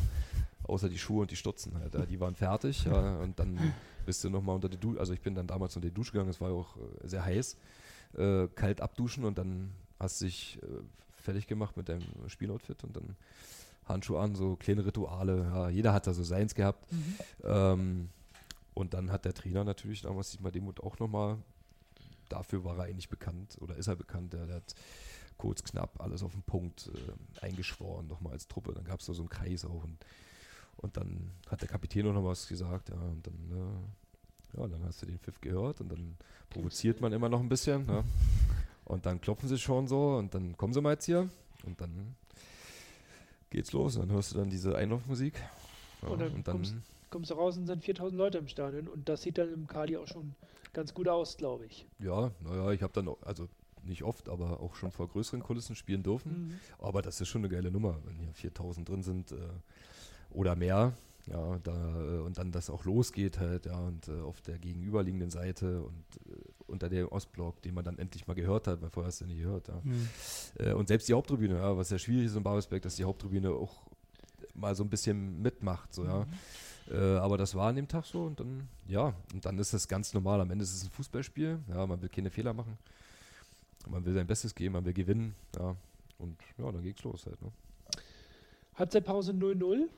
Außer 0.64 0.88
die 0.88 0.98
Schuhe 0.98 1.22
und 1.22 1.30
die 1.30 1.36
Stutzen 1.36 1.74
halt. 1.78 1.94
Ja. 1.94 2.06
Die 2.06 2.20
waren 2.20 2.34
fertig. 2.34 2.84
Ja. 2.84 3.18
Und 3.18 3.38
dann 3.38 3.58
bist 4.06 4.22
du 4.24 4.30
nochmal 4.30 4.54
unter 4.54 4.68
die 4.68 4.78
Dusche. 4.78 5.00
Also 5.00 5.12
ich 5.12 5.20
bin 5.20 5.34
dann 5.34 5.46
damals 5.46 5.76
unter 5.76 5.88
die 5.88 5.94
Dusche 5.94 6.12
gegangen, 6.12 6.30
es 6.30 6.40
war 6.40 6.50
ja 6.50 6.54
auch 6.54 6.76
äh, 6.76 7.08
sehr 7.08 7.24
heiß. 7.24 7.56
Äh, 8.16 8.48
kalt 8.54 8.80
abduschen 8.80 9.24
und 9.24 9.38
dann 9.38 9.70
hast 9.98 10.20
du 10.20 10.24
dich 10.24 10.58
äh, 10.62 10.66
fertig 11.16 11.46
gemacht 11.46 11.76
mit 11.76 11.88
deinem 11.88 12.02
Spieloutfit 12.26 12.82
und 12.82 12.96
dann 12.96 13.16
Handschuhe 13.86 14.20
an, 14.20 14.34
so 14.34 14.56
kleine 14.56 14.84
Rituale. 14.84 15.50
Ja, 15.52 15.68
jeder 15.68 15.92
hat 15.92 16.06
da 16.06 16.14
so 16.14 16.22
seins 16.22 16.54
gehabt. 16.54 16.86
Ähm, 17.44 18.08
und 18.74 18.94
dann 18.94 19.10
hat 19.10 19.24
der 19.24 19.34
Trainer 19.34 19.64
natürlich 19.64 20.02
damals 20.02 20.30
Dietmar 20.30 20.52
Demuth 20.52 20.80
auch 20.80 20.98
nochmal, 20.98 21.38
dafür 22.28 22.64
war 22.64 22.78
er 22.78 22.84
eigentlich 22.84 23.08
bekannt 23.08 23.58
oder 23.60 23.76
ist 23.76 23.88
er 23.88 23.96
bekannt, 23.96 24.32
der, 24.32 24.46
der 24.46 24.56
hat 24.56 24.74
kurz, 25.36 25.62
knapp, 25.64 26.00
alles 26.00 26.22
auf 26.22 26.32
den 26.32 26.42
Punkt 26.42 26.90
äh, 26.94 27.44
eingeschworen, 27.44 28.06
nochmal 28.06 28.34
als 28.34 28.46
Truppe. 28.46 28.72
Dann 28.72 28.84
gab 28.84 29.00
es 29.00 29.06
da 29.06 29.14
so 29.14 29.22
einen 29.22 29.28
Kreis 29.28 29.64
auch 29.64 29.84
und, 29.84 29.98
und 30.76 30.96
dann 30.96 31.30
hat 31.50 31.62
der 31.62 31.68
Kapitän 31.68 32.06
auch 32.06 32.14
noch 32.14 32.24
was 32.24 32.46
gesagt, 32.46 32.90
ja, 32.90 32.96
und 32.96 33.26
dann, 33.26 33.34
äh, 34.54 34.60
ja, 34.60 34.68
dann 34.68 34.84
hast 34.84 35.02
du 35.02 35.06
den 35.06 35.18
Pfiff 35.18 35.40
gehört 35.40 35.80
und 35.80 35.90
dann 35.90 36.16
provoziert 36.50 37.00
man 37.00 37.12
immer 37.12 37.28
noch 37.28 37.40
ein 37.40 37.48
bisschen, 37.48 37.86
ja. 37.86 38.04
Und 38.86 39.06
dann 39.06 39.20
klopfen 39.20 39.48
sie 39.48 39.56
schon 39.56 39.86
so 39.86 40.16
und 40.16 40.34
dann 40.34 40.56
kommen 40.56 40.72
sie 40.72 40.80
mal 40.80 40.94
jetzt 40.94 41.04
hier 41.04 41.28
und 41.64 41.80
dann 41.80 42.16
geht's 43.50 43.72
los. 43.72 43.94
Dann 43.96 44.10
hörst 44.10 44.32
du 44.32 44.38
dann 44.38 44.48
diese 44.50 44.76
Einlaufmusik. 44.76 45.34
Ja, 46.02 46.08
Und 46.08 46.20
dann 46.20 46.32
und 46.32 46.48
dann 46.48 46.54
kommst- 46.56 46.74
Kommst 47.10 47.30
du 47.30 47.34
raus 47.34 47.56
und 47.58 47.66
sind 47.66 47.82
4000 47.82 48.16
Leute 48.16 48.38
im 48.38 48.46
Stadion 48.46 48.86
und 48.86 49.08
das 49.08 49.22
sieht 49.22 49.36
dann 49.36 49.52
im 49.52 49.66
Kali 49.66 49.96
auch 49.96 50.06
schon 50.06 50.34
ganz 50.72 50.94
gut 50.94 51.08
aus, 51.08 51.36
glaube 51.36 51.66
ich. 51.66 51.84
Ja, 51.98 52.30
naja, 52.44 52.70
ich 52.70 52.82
habe 52.84 52.92
dann, 52.92 53.08
auch, 53.08 53.18
also 53.22 53.48
nicht 53.82 54.04
oft, 54.04 54.28
aber 54.28 54.60
auch 54.60 54.76
schon 54.76 54.92
vor 54.92 55.08
größeren 55.08 55.42
Kulissen 55.42 55.74
spielen 55.74 56.04
dürfen. 56.04 56.30
Mhm. 56.50 56.60
Aber 56.78 57.02
das 57.02 57.20
ist 57.20 57.26
schon 57.28 57.40
eine 57.40 57.48
geile 57.48 57.72
Nummer, 57.72 57.96
wenn 58.04 58.16
hier 58.16 58.32
4000 58.32 58.88
drin 58.88 59.02
sind 59.02 59.32
äh, 59.32 59.36
oder 60.30 60.54
mehr. 60.54 60.92
Ja, 61.26 61.58
da, 61.64 62.04
äh, 62.04 62.18
und 62.20 62.38
dann 62.38 62.52
das 62.52 62.70
auch 62.70 62.84
losgeht 62.84 63.38
halt, 63.40 63.66
ja, 63.66 63.78
und 63.78 64.06
äh, 64.06 64.20
auf 64.20 64.40
der 64.42 64.58
gegenüberliegenden 64.58 65.30
Seite 65.30 65.82
und 65.82 66.04
äh, 66.28 66.36
unter 66.70 66.88
dem 66.88 67.08
Ostblock, 67.08 67.60
den 67.62 67.74
man 67.74 67.84
dann 67.84 67.98
endlich 67.98 68.26
mal 68.26 68.34
gehört 68.34 68.66
hat, 68.66 68.80
weil 68.80 68.90
vorher 68.90 69.08
hast 69.08 69.20
du 69.20 69.26
nicht 69.26 69.38
gehört, 69.38 69.68
ja. 69.68 69.80
Mhm. 69.82 70.08
Äh, 70.58 70.72
und 70.72 70.88
selbst 70.88 71.08
die 71.08 71.14
Haupttribüne, 71.14 71.56
ja, 71.56 71.76
was 71.76 71.90
ja 71.90 71.98
schwierig 71.98 72.26
ist 72.26 72.36
in 72.36 72.42
Babelsberg, 72.42 72.82
dass 72.82 72.96
die 72.96 73.04
Haupttribüne 73.04 73.50
auch 73.50 73.82
mal 74.54 74.74
so 74.74 74.84
ein 74.84 74.90
bisschen 74.90 75.40
mitmacht, 75.42 75.92
so, 75.94 76.04
ja. 76.04 76.26
Äh, 76.90 77.16
aber 77.18 77.36
das 77.36 77.54
war 77.54 77.68
an 77.68 77.76
dem 77.76 77.86
Tag 77.86 78.04
so 78.04 78.24
und 78.24 78.40
dann, 78.40 78.68
ja, 78.88 79.14
und 79.32 79.44
dann 79.44 79.58
ist 79.58 79.72
das 79.72 79.86
ganz 79.86 80.12
normal. 80.12 80.40
Am 80.40 80.50
Ende 80.50 80.64
ist 80.64 80.74
es 80.74 80.84
ein 80.84 80.90
Fußballspiel, 80.90 81.60
ja, 81.68 81.86
man 81.86 82.00
will 82.02 82.08
keine 82.08 82.30
Fehler 82.30 82.52
machen. 82.52 82.78
Man 83.88 84.04
will 84.04 84.12
sein 84.12 84.26
Bestes 84.26 84.54
geben, 84.54 84.74
man 84.74 84.84
will 84.84 84.92
gewinnen, 84.92 85.34
ja. 85.56 85.76
Und 86.18 86.36
ja, 86.58 86.70
dann 86.70 86.82
geht's 86.82 87.02
los 87.02 87.24
halt, 87.26 87.40
ne? 87.40 87.50
Halbzeitpause 88.74 89.32
0-0. 89.32 89.88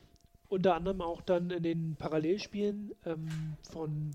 Unter 0.48 0.74
anderem 0.74 1.00
auch 1.00 1.22
dann 1.22 1.50
in 1.50 1.62
den 1.62 1.96
Parallelspielen 1.96 2.92
ähm, 3.06 3.56
von 3.62 4.10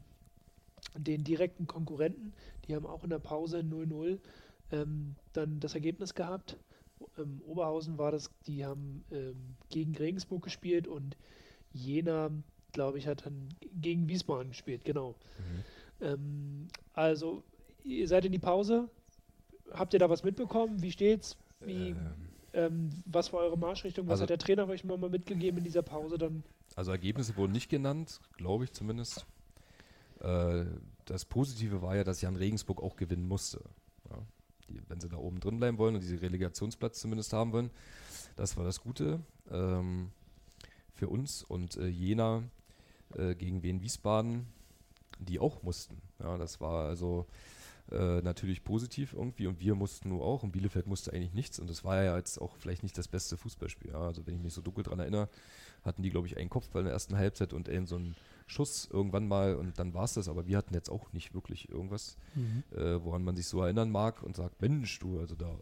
den 0.98 1.24
direkten 1.24 1.68
Konkurrenten. 1.68 2.34
Die 2.68 2.76
haben 2.76 2.86
auch 2.86 3.04
in 3.04 3.10
der 3.10 3.20
Pause 3.20 3.60
0-0 3.60 4.20
ähm, 4.72 5.16
dann 5.34 5.60
das 5.60 5.76
Ergebnis 5.76 6.14
gehabt. 6.14 6.58
Ähm, 7.18 7.42
Oberhausen 7.46 7.98
war 7.98 8.12
das, 8.12 8.32
die 8.48 8.66
haben 8.66 9.04
ähm, 9.12 9.56
gegen 9.70 9.96
Regensburg 9.96 10.44
gespielt 10.44 10.88
und 10.88 11.16
Jena, 11.74 12.32
glaube 12.72 12.98
ich, 12.98 13.08
hat 13.08 13.26
dann 13.26 13.50
gegen 13.82 14.10
Wiesbaden 14.10 14.50
gespielt, 14.50 14.84
genau. 14.84 15.16
Ähm, 16.02 16.68
also, 16.94 17.44
ihr 17.84 18.08
seid 18.08 18.26
in 18.26 18.32
die 18.32 18.40
Pause. 18.40 18.90
Habt 19.72 19.94
ihr 19.94 20.00
da 20.00 20.10
was 20.10 20.24
mitbekommen? 20.24 20.82
Wie 20.82 20.92
steht's? 20.92 21.38
Wie, 21.60 21.90
Ähm, 21.90 21.98
ähm, 22.54 22.90
was 23.06 23.32
war 23.34 23.42
eure 23.42 23.58
Marschrichtung? 23.58 24.08
Was 24.08 24.14
Also- 24.14 24.24
hat 24.24 24.30
der 24.32 24.38
Trainer 24.40 24.68
euch 24.68 24.84
nochmal 24.84 25.10
mitgegeben 25.10 25.58
in 25.60 25.64
dieser 25.64 25.82
Pause 25.84 26.18
dann? 26.18 26.44
Also 26.76 26.92
Ergebnisse 26.92 27.36
wurden 27.38 27.52
nicht 27.52 27.70
genannt, 27.70 28.20
glaube 28.38 28.64
ich 28.64 28.72
zumindest. 28.74 29.26
Äh, 30.22 30.66
das 31.06 31.26
Positive 31.26 31.82
war 31.82 31.96
ja, 31.96 32.04
dass 32.04 32.22
Jan 32.22 32.36
Regensburg 32.36 32.82
auch 32.82 32.96
gewinnen 32.96 33.28
musste. 33.28 33.62
Ja. 34.10 34.18
Die, 34.70 34.82
wenn 34.90 35.00
sie 35.00 35.10
da 35.10 35.18
oben 35.18 35.40
drin 35.40 35.58
bleiben 35.58 35.78
wollen 35.78 35.96
und 35.96 36.02
diesen 36.02 36.20
Relegationsplatz 36.20 37.00
zumindest 37.00 37.32
haben 37.34 37.54
wollen. 37.54 37.72
Das 38.36 38.58
war 38.58 38.66
das 38.66 38.82
Gute 38.82 39.22
ähm, 39.50 40.12
für 40.94 41.08
uns. 41.08 41.44
Und 41.44 41.78
äh, 41.78 41.88
Jena 41.88 42.44
äh, 43.16 43.36
gegen 43.36 43.64
Wien 43.64 43.82
Wiesbaden, 43.82 44.48
die 45.20 45.40
auch 45.40 45.64
mussten. 45.64 46.02
Ja, 46.20 46.38
das 46.38 46.60
war 46.60 46.88
also 46.88 47.26
äh, 47.92 48.22
natürlich 48.22 48.64
positiv 48.64 49.14
irgendwie 49.14 49.48
und 49.48 49.62
wir 49.62 49.76
mussten 49.76 50.10
nur 50.10 50.26
auch 50.26 50.44
und 50.44 50.52
Bielefeld 50.52 50.88
musste 50.88 51.14
eigentlich 51.14 51.34
nichts 51.34 51.58
und 51.58 51.70
das 51.70 51.86
war 51.86 52.04
ja 52.04 52.18
jetzt 52.18 52.38
auch 52.38 52.58
vielleicht 52.58 52.84
nicht 52.84 52.98
das 52.98 53.08
beste 53.08 53.38
Fußballspiel. 53.38 53.92
Ja. 53.92 54.02
Also 54.02 54.28
wenn 54.28 54.36
ich 54.36 54.42
mich 54.42 54.54
so 54.54 54.62
dunkel 54.62 54.84
dran 54.84 55.00
erinnere, 55.00 55.30
hatten 55.84 56.04
die, 56.04 56.10
glaube 56.10 56.28
ich, 56.28 56.38
einen 56.38 56.50
Kopfball 56.50 56.82
in 56.82 56.86
der 56.88 56.94
ersten 56.94 57.18
Halbzeit 57.18 57.54
und 57.54 57.70
eben 57.70 57.88
so 57.88 57.96
einen 57.96 58.16
Schuss 58.48 58.88
irgendwann 58.92 59.28
mal 59.28 59.56
und 59.56 59.78
dann 59.78 59.94
war 59.94 60.06
es 60.06 60.14
das. 60.14 60.28
Aber 60.30 60.48
wir 60.48 60.58
hatten 60.58 60.74
jetzt 60.74 60.90
auch 60.90 61.12
nicht 61.14 61.34
wirklich 61.34 61.70
irgendwas, 61.70 62.18
Mhm. 62.36 62.64
äh, 62.76 63.04
woran 63.04 63.24
man 63.24 63.36
sich 63.36 63.46
so 63.48 63.62
erinnern 63.62 63.92
mag 63.92 64.24
und 64.24 64.36
sagt, 64.36 64.62
Mensch, 64.62 65.00
du, 65.00 65.20
also 65.20 65.36
da. 65.36 65.48
Also, 65.48 65.62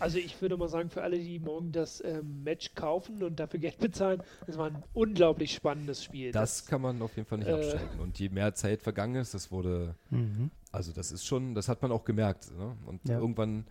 Also 0.00 0.18
ich 0.18 0.40
würde 0.42 0.56
mal 0.56 0.68
sagen, 0.68 0.90
für 0.90 1.02
alle, 1.02 1.16
die 1.18 1.38
morgen 1.38 1.70
das 1.70 2.02
ähm, 2.04 2.42
Match 2.42 2.74
kaufen 2.74 3.22
und 3.22 3.38
dafür 3.38 3.60
Geld 3.60 3.78
bezahlen, 3.78 4.20
das 4.46 4.58
war 4.58 4.66
ein 4.66 4.82
unglaublich 4.92 5.54
spannendes 5.54 6.02
Spiel. 6.02 6.32
das 6.32 6.66
kann 6.66 6.80
man 6.82 7.00
auf 7.00 7.14
jeden 7.16 7.28
Fall 7.28 7.38
nicht 7.38 7.48
Äh. 7.48 7.54
abstreiten. 7.54 8.00
Und 8.00 8.18
je 8.18 8.28
mehr 8.28 8.52
Zeit 8.54 8.82
vergangen 8.82 9.14
ist, 9.14 9.34
das 9.34 9.52
wurde, 9.52 9.94
Mhm. 10.10 10.50
also 10.72 10.90
das 10.92 11.12
ist 11.12 11.24
schon, 11.24 11.54
das 11.54 11.68
hat 11.68 11.80
man 11.82 11.92
auch 11.92 12.04
gemerkt. 12.04 12.50
Ne? 12.50 12.76
Und 12.86 13.08
Ja. 13.08 13.20
irgendwann 13.20 13.64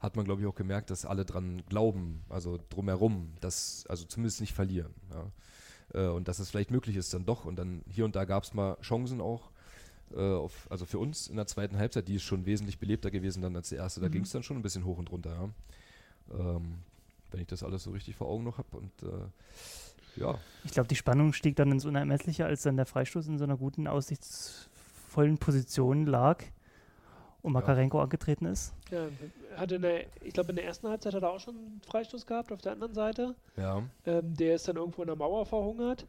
hat 0.00 0.16
man, 0.16 0.24
glaube 0.24 0.40
ich, 0.42 0.46
auch 0.48 0.54
gemerkt, 0.56 0.90
dass 0.90 1.04
alle 1.06 1.24
dran 1.24 1.62
glauben, 1.68 2.24
also 2.28 2.58
drumherum, 2.68 3.32
dass, 3.40 3.86
also 3.88 4.04
zumindest 4.06 4.40
nicht 4.40 4.52
verlieren. 4.54 4.92
Ja? 5.12 5.30
Äh, 5.96 6.06
und 6.08 6.28
dass 6.28 6.38
es 6.38 6.50
vielleicht 6.50 6.70
möglich 6.70 6.94
ist 6.96 7.12
dann 7.14 7.24
doch. 7.24 7.44
Und 7.44 7.56
dann 7.56 7.82
hier 7.88 8.04
und 8.04 8.14
da 8.14 8.24
gab 8.24 8.44
es 8.44 8.54
mal 8.54 8.76
Chancen 8.82 9.20
auch. 9.20 9.50
Äh, 10.14 10.20
auf, 10.20 10.68
also 10.70 10.84
für 10.84 10.98
uns 11.00 11.26
in 11.26 11.34
der 11.36 11.46
zweiten 11.48 11.78
Halbzeit, 11.78 12.06
die 12.06 12.14
ist 12.16 12.22
schon 12.22 12.46
wesentlich 12.46 12.78
belebter 12.78 13.10
gewesen 13.10 13.42
dann 13.42 13.56
als 13.56 13.70
die 13.70 13.74
erste. 13.76 14.00
Da 14.00 14.06
Mhm. 14.06 14.12
ging 14.12 14.22
es 14.22 14.30
dann 14.30 14.44
schon 14.44 14.56
ein 14.56 14.62
bisschen 14.62 14.84
hoch 14.84 14.98
und 14.98 15.10
runter. 15.10 15.34
Ja? 16.30 16.38
Ähm, 16.38 16.74
wenn 17.32 17.40
ich 17.40 17.48
das 17.48 17.62
alles 17.64 17.82
so 17.82 17.90
richtig 17.90 18.14
vor 18.14 18.28
Augen 18.28 18.44
noch 18.44 18.58
habe. 18.58 18.76
Und 18.76 18.92
äh, 19.02 20.20
ja, 20.20 20.38
Ich 20.64 20.70
glaube, 20.72 20.88
die 20.88 20.96
Spannung 20.96 21.32
stieg 21.32 21.56
dann 21.56 21.72
ins 21.72 21.84
Unermessliche, 21.84 22.46
als 22.46 22.62
dann 22.62 22.76
der 22.76 22.86
Freistoß 22.86 23.26
in 23.26 23.38
so 23.38 23.44
einer 23.44 23.56
guten, 23.56 23.86
aussichtsvollen 23.88 25.38
Position 25.38 26.06
lag 26.06 26.42
und 27.46 27.52
Makarenko 27.52 28.00
angetreten 28.00 28.46
ist. 28.46 28.74
ja, 28.90 29.08
hat 29.56 29.72
in 29.72 29.82
der, 29.82 30.04
ich 30.22 30.34
glaube, 30.34 30.50
in 30.50 30.56
der 30.56 30.64
ersten 30.66 30.88
Halbzeit 30.88 31.14
hat 31.14 31.22
er 31.22 31.30
auch 31.30 31.40
schon 31.40 31.54
einen 31.56 31.80
Freistoß 31.86 32.26
gehabt 32.26 32.52
auf 32.52 32.60
der 32.60 32.72
anderen 32.72 32.94
Seite. 32.94 33.34
ja. 33.56 33.82
Ähm, 34.04 34.34
der 34.34 34.56
ist 34.56 34.66
dann 34.68 34.76
irgendwo 34.76 35.02
in 35.02 35.06
der 35.06 35.16
Mauer 35.16 35.46
verhungert 35.46 36.06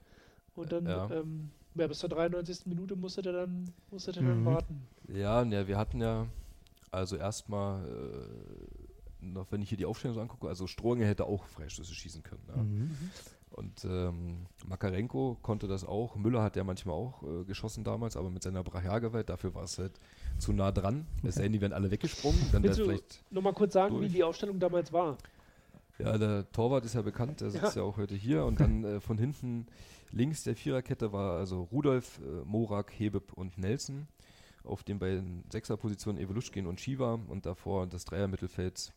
und 0.55 0.71
dann 0.71 0.85
Ja. 0.85 1.09
ähm, 1.11 1.51
ja, 1.75 1.87
bis 1.87 1.99
zur 1.99 2.09
93. 2.09 2.65
Minute 2.65 2.95
musste 2.95 3.21
der 3.21 3.33
dann, 3.33 3.71
musste 3.91 4.11
der 4.11 4.23
dann 4.23 4.41
Mhm. 4.41 4.45
warten. 4.45 4.87
Ja, 5.07 5.43
ja, 5.43 5.67
wir 5.67 5.77
hatten 5.77 6.01
ja, 6.01 6.25
also 6.91 7.15
erstmal, 7.17 7.85
äh, 7.87 9.25
noch 9.25 9.51
wenn 9.51 9.61
ich 9.61 9.69
hier 9.69 9.77
die 9.77 9.85
Aufstellung 9.85 10.15
so 10.15 10.21
angucke, 10.21 10.47
also 10.47 10.65
Strohenge 10.67 11.05
hätte 11.05 11.25
auch 11.25 11.45
Freistöße 11.45 11.93
schießen 11.93 12.23
können. 12.23 12.41
Ja. 12.47 12.55
Mhm. 12.63 13.11
Und 13.51 13.85
ähm, 13.85 14.45
Makarenko 14.67 15.37
konnte 15.41 15.67
das 15.67 15.83
auch. 15.83 16.15
Müller 16.15 16.43
hat 16.43 16.55
ja 16.55 16.63
manchmal 16.63 16.95
auch 16.95 17.23
äh, 17.23 17.43
geschossen 17.43 17.83
damals, 17.83 18.15
aber 18.15 18.29
mit 18.29 18.43
seiner 18.43 18.63
Brachialgewalt, 18.63 19.29
dafür 19.29 19.55
war 19.55 19.63
es 19.63 19.79
halt 19.79 19.99
zu 20.37 20.53
nah 20.53 20.71
dran. 20.71 21.07
Es 21.23 21.35
sei 21.35 21.43
denn, 21.43 21.53
die 21.53 21.61
wären 21.61 21.73
alle 21.73 21.89
weggesprungen, 21.89 22.39
dann 22.51 22.61
Willst 22.63 22.79
du 22.79 22.85
vielleicht. 22.85 23.23
nochmal 23.31 23.53
kurz 23.53 23.73
sagen, 23.73 23.95
durch. 23.95 24.09
wie 24.09 24.13
die 24.13 24.23
Aufstellung 24.23 24.59
damals 24.59 24.93
war? 24.93 25.17
Ja, 25.97 26.17
der 26.17 26.51
Torwart 26.51 26.85
ist 26.85 26.93
ja 26.93 27.01
bekannt, 27.01 27.41
der 27.41 27.49
sitzt 27.49 27.75
ja, 27.75 27.81
ja 27.81 27.87
auch 27.87 27.97
heute 27.97 28.15
hier. 28.15 28.45
Und 28.45 28.59
dann 28.59 28.83
äh, 28.83 28.99
von 28.99 29.17
hinten 29.17 29.65
links 30.11 30.43
der 30.43 30.55
Viererkette 30.55 31.11
war 31.11 31.37
also 31.37 31.63
Rudolf, 31.71 32.19
äh, 32.19 32.45
Morak, 32.45 32.91
Hebeb 32.91 33.33
und 33.33 33.57
Nelson. 33.57 34.07
Auf 34.63 34.83
den 34.83 34.99
beiden 34.99 35.43
Sechserpositionen 35.49 36.21
Evoluschkin 36.21 36.67
und 36.67 36.79
Shiva. 36.79 37.19
Und 37.27 37.45
davor 37.45 37.87
das 37.87 38.05
Dreiermittelfeld 38.05 38.93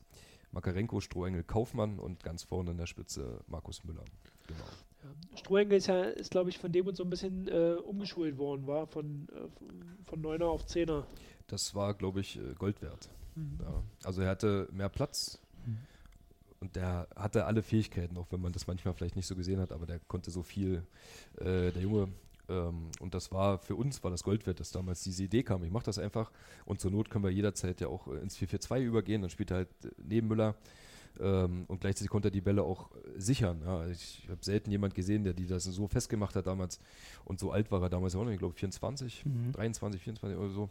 Makarenko, 0.53 1.01
Strohengel, 1.01 1.45
Kaufmann 1.45 1.99
und 1.99 2.23
ganz 2.25 2.43
vorne 2.43 2.73
in 2.73 2.77
der 2.77 2.87
Spitze 2.87 3.41
Markus 3.47 3.85
Müller. 3.85 4.05
Genau. 4.51 4.69
Ja. 5.03 5.39
Strohengel 5.39 5.79
ist 5.79 5.87
ja, 5.87 6.03
ist 6.03 6.31
glaube 6.31 6.51
ich, 6.51 6.59
von 6.59 6.73
dem 6.73 6.87
und 6.87 6.97
so 6.97 7.05
ein 7.05 7.11
bisschen 7.11 7.49
äh, 7.49 7.75
umgeschult 7.85 8.39
worden, 8.39 8.67
war 8.67 8.87
von, 8.87 9.29
äh, 9.29 10.07
von 10.09 10.21
Neuner 10.21 10.47
auf 10.47 10.67
Zehner. 10.67 11.07
Das 11.47 11.75
war, 11.75 11.95
glaube 11.95 12.21
ich, 12.21 12.39
äh, 12.39 12.55
Gold 12.59 12.83
wert. 12.83 13.09
Mhm. 13.35 13.59
Ja. 13.63 13.83
Also 14.05 14.23
er 14.23 14.31
hatte 14.31 14.69
mehr 14.73 14.89
Platz 14.89 15.39
mhm. 15.67 15.79
und 16.61 16.77
der 16.77 17.09
hatte 17.17 17.47
alle 17.47 17.63
Fähigkeiten, 17.63 18.17
auch 18.19 18.27
wenn 18.31 18.41
man 18.41 18.53
das 18.53 18.67
manchmal 18.67 18.95
vielleicht 18.95 19.17
nicht 19.17 19.27
so 19.27 19.37
gesehen 19.37 19.61
hat, 19.61 19.73
aber 19.73 19.87
der 19.87 20.01
konnte 20.01 20.31
so 20.31 20.43
viel. 20.43 20.85
Äh, 21.39 21.71
der 21.73 21.83
Junge 21.83 22.09
ähm, 22.51 22.91
und 22.99 23.15
das 23.15 23.31
war 23.33 23.59
für 23.59 23.77
uns 23.77 24.03
war 24.03 24.11
das 24.11 24.25
Gold 24.25 24.47
wert, 24.47 24.61
dass 24.61 24.73
damals 24.73 25.03
diese 25.03 25.23
Idee 25.23 25.43
kam. 25.43 25.65
Ich 25.65 25.71
mache 25.71 25.85
das 25.85 25.99
einfach 25.99 26.33
und 26.67 26.81
zur 26.81 26.91
Not 26.91 27.09
können 27.09 27.25
wir 27.25 27.31
jederzeit 27.31 27.81
ja 27.81 27.89
auch 27.89 28.09
ins 28.09 28.37
4-4-2 28.37 28.81
übergehen. 28.81 29.23
Dann 29.23 29.31
spielt 29.31 29.53
er 29.53 29.59
halt 29.59 29.69
neben 30.05 30.29
Müller 30.29 30.57
ähm, 31.19 31.65
und 31.67 31.81
gleichzeitig 31.81 32.11
konnte 32.11 32.29
er 32.29 32.33
die 32.33 32.41
Bälle 32.41 32.63
auch 32.63 32.91
sichern. 33.17 33.63
Ja. 33.65 33.87
Ich 33.89 34.27
habe 34.29 34.45
selten 34.45 34.71
jemand 34.71 34.95
gesehen, 34.95 35.25
der 35.25 35.33
die 35.33 35.47
das 35.47 35.65
so 35.65 35.89
festgemacht 35.89 36.37
hat 36.37 36.47
damals 36.47 36.79
und 37.25 37.41
so 37.41 37.51
alt 37.51 37.71
war 37.71 37.83
er 37.83 37.91
damals 37.91 38.15
auch 38.15 38.25
noch, 38.25 38.31
ich 38.31 38.39
glaube 38.39 38.55
24, 38.55 39.25
mhm. 39.25 39.53
23, 39.53 40.01
24 40.03 40.39
oder 40.39 40.51
so. 40.51 40.71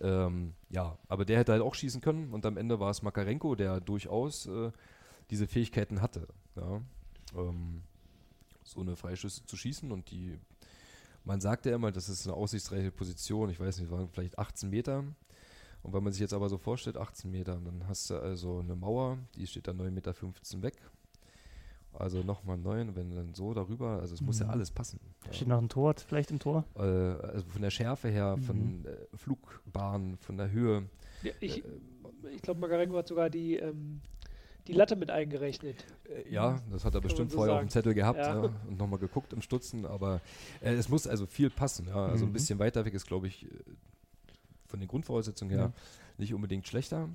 Ähm, 0.00 0.54
ja, 0.70 0.96
aber 1.08 1.24
der 1.24 1.38
hätte 1.38 1.52
halt 1.52 1.62
auch 1.62 1.74
schießen 1.74 2.00
können 2.00 2.32
und 2.32 2.46
am 2.46 2.56
Ende 2.56 2.80
war 2.80 2.90
es 2.90 3.02
Makarenko, 3.02 3.54
der 3.54 3.80
durchaus 3.80 4.46
äh, 4.46 4.70
diese 5.30 5.46
Fähigkeiten 5.46 6.00
hatte. 6.00 6.26
Ja. 6.56 6.80
Ähm, 7.36 7.82
so 8.64 8.80
eine 8.80 8.96
Freischüsse 8.96 9.44
zu 9.46 9.56
schießen 9.56 9.90
und 9.90 10.10
die 10.10 10.38
man 11.24 11.40
sagt 11.40 11.66
ja 11.66 11.74
immer, 11.74 11.92
das 11.92 12.08
ist 12.08 12.26
eine 12.26 12.34
aussichtsreiche 12.34 12.90
Position. 12.90 13.50
Ich 13.50 13.60
weiß 13.60 13.78
nicht, 13.78 13.90
waren 13.90 14.08
vielleicht 14.08 14.38
18 14.38 14.70
Meter. 14.70 15.04
Und 15.82 15.92
wenn 15.92 16.02
man 16.02 16.12
sich 16.12 16.20
jetzt 16.20 16.34
aber 16.34 16.48
so 16.48 16.58
vorstellt, 16.58 16.96
18 16.96 17.30
Meter, 17.30 17.58
dann 17.64 17.86
hast 17.88 18.10
du 18.10 18.18
also 18.18 18.58
eine 18.58 18.76
Mauer, 18.76 19.18
die 19.36 19.46
steht 19.46 19.66
dann 19.68 19.80
9,15 19.80 19.90
Meter 19.90 20.14
weg. 20.62 20.74
Also 21.92 22.22
nochmal 22.22 22.56
9, 22.56 22.94
wenn 22.94 23.10
dann 23.14 23.34
so 23.34 23.52
darüber, 23.52 24.00
also 24.00 24.14
es 24.14 24.20
mhm. 24.20 24.26
muss 24.26 24.38
ja 24.38 24.46
mhm. 24.46 24.52
alles 24.52 24.70
passen. 24.70 25.00
Steht 25.32 25.48
noch 25.48 25.58
ein 25.58 25.68
Tor 25.68 25.94
vielleicht 26.06 26.30
im 26.30 26.38
Tor? 26.38 26.64
Äh, 26.76 26.82
also 26.82 27.46
von 27.48 27.62
der 27.62 27.70
Schärfe 27.70 28.08
her, 28.08 28.36
mhm. 28.36 28.42
von 28.42 28.84
äh, 28.84 29.16
Flugbahn, 29.16 30.16
von 30.18 30.36
der 30.36 30.50
Höhe. 30.50 30.84
Ja, 31.22 31.32
ich, 31.40 31.64
äh, 31.64 31.68
ich 32.34 32.42
glaube, 32.42 32.60
Magarenko 32.60 32.96
hat 32.96 33.08
sogar 33.08 33.28
die 33.28 33.56
ähm, 33.56 34.00
die 34.66 34.72
Latte 34.72 34.96
mit 34.96 35.10
eingerechnet. 35.10 35.84
Äh, 36.08 36.32
ja, 36.32 36.60
das 36.70 36.84
hat 36.84 36.94
er 36.94 37.00
Kann 37.00 37.08
bestimmt 37.08 37.30
so 37.32 37.38
vorher 37.38 37.54
sagen. 37.54 37.66
auf 37.66 37.68
dem 37.68 37.70
Zettel 37.70 37.94
gehabt 37.94 38.18
ja. 38.18 38.34
Ja, 38.34 38.50
und 38.68 38.78
nochmal 38.78 38.98
geguckt 38.98 39.32
im 39.32 39.42
Stutzen, 39.42 39.84
aber 39.84 40.20
äh, 40.60 40.72
es 40.74 40.88
muss 40.88 41.06
also 41.06 41.26
viel 41.26 41.50
passen. 41.50 41.88
Ja. 41.88 42.06
Also 42.06 42.24
mhm. 42.24 42.30
ein 42.30 42.32
bisschen 42.32 42.58
weiter 42.58 42.84
weg 42.84 42.94
ist, 42.94 43.06
glaube 43.06 43.26
ich, 43.26 43.46
äh, 43.46 43.48
von 44.70 44.80
den 44.80 44.88
Grundvoraussetzungen 44.88 45.54
her 45.54 45.72
nicht 46.16 46.32
unbedingt 46.32 46.66
schlechter. 46.66 47.08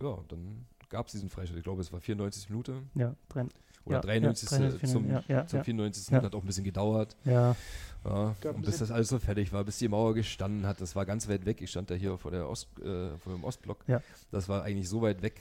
Ja, 0.00 0.18
dann 0.28 0.66
gab 0.88 1.06
es 1.06 1.12
diesen 1.12 1.28
Freistoß. 1.28 1.56
Ich 1.56 1.64
glaube, 1.64 1.80
es 1.80 1.92
war 1.92 2.00
94 2.00 2.48
Minuten. 2.50 2.90
Ja, 2.94 3.14
drin. 3.28 3.48
Oder 3.84 3.96
ja, 3.96 4.02
93. 4.02 4.50
Ja, 4.50 4.58
93 4.58 4.90
zum, 4.90 5.10
ja, 5.10 5.46
zum 5.46 5.64
94. 5.64 6.08
Ja. 6.10 6.22
Hat 6.22 6.34
auch 6.34 6.42
ein 6.42 6.46
bisschen 6.46 6.64
gedauert. 6.64 7.16
Ja. 7.24 7.56
ja 8.04 8.34
und 8.50 8.62
bis 8.62 8.78
das 8.78 8.90
alles 8.90 9.08
so 9.08 9.18
fertig 9.18 9.52
war, 9.52 9.64
bis 9.64 9.78
die 9.78 9.88
Mauer 9.88 10.14
gestanden 10.14 10.66
hat. 10.66 10.80
Das 10.80 10.94
war 10.94 11.06
ganz 11.06 11.28
weit 11.28 11.46
weg. 11.46 11.60
Ich 11.62 11.70
stand 11.70 11.90
da 11.90 11.94
hier 11.94 12.16
vor, 12.18 12.30
der 12.30 12.48
Ost, 12.48 12.68
äh, 12.80 13.16
vor 13.18 13.32
dem 13.32 13.44
Ostblock. 13.44 13.78
Ja. 13.86 14.02
Das 14.30 14.48
war 14.48 14.62
eigentlich 14.62 14.88
so 14.88 15.02
weit 15.02 15.22
weg. 15.22 15.40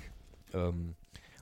Ähm, 0.53 0.95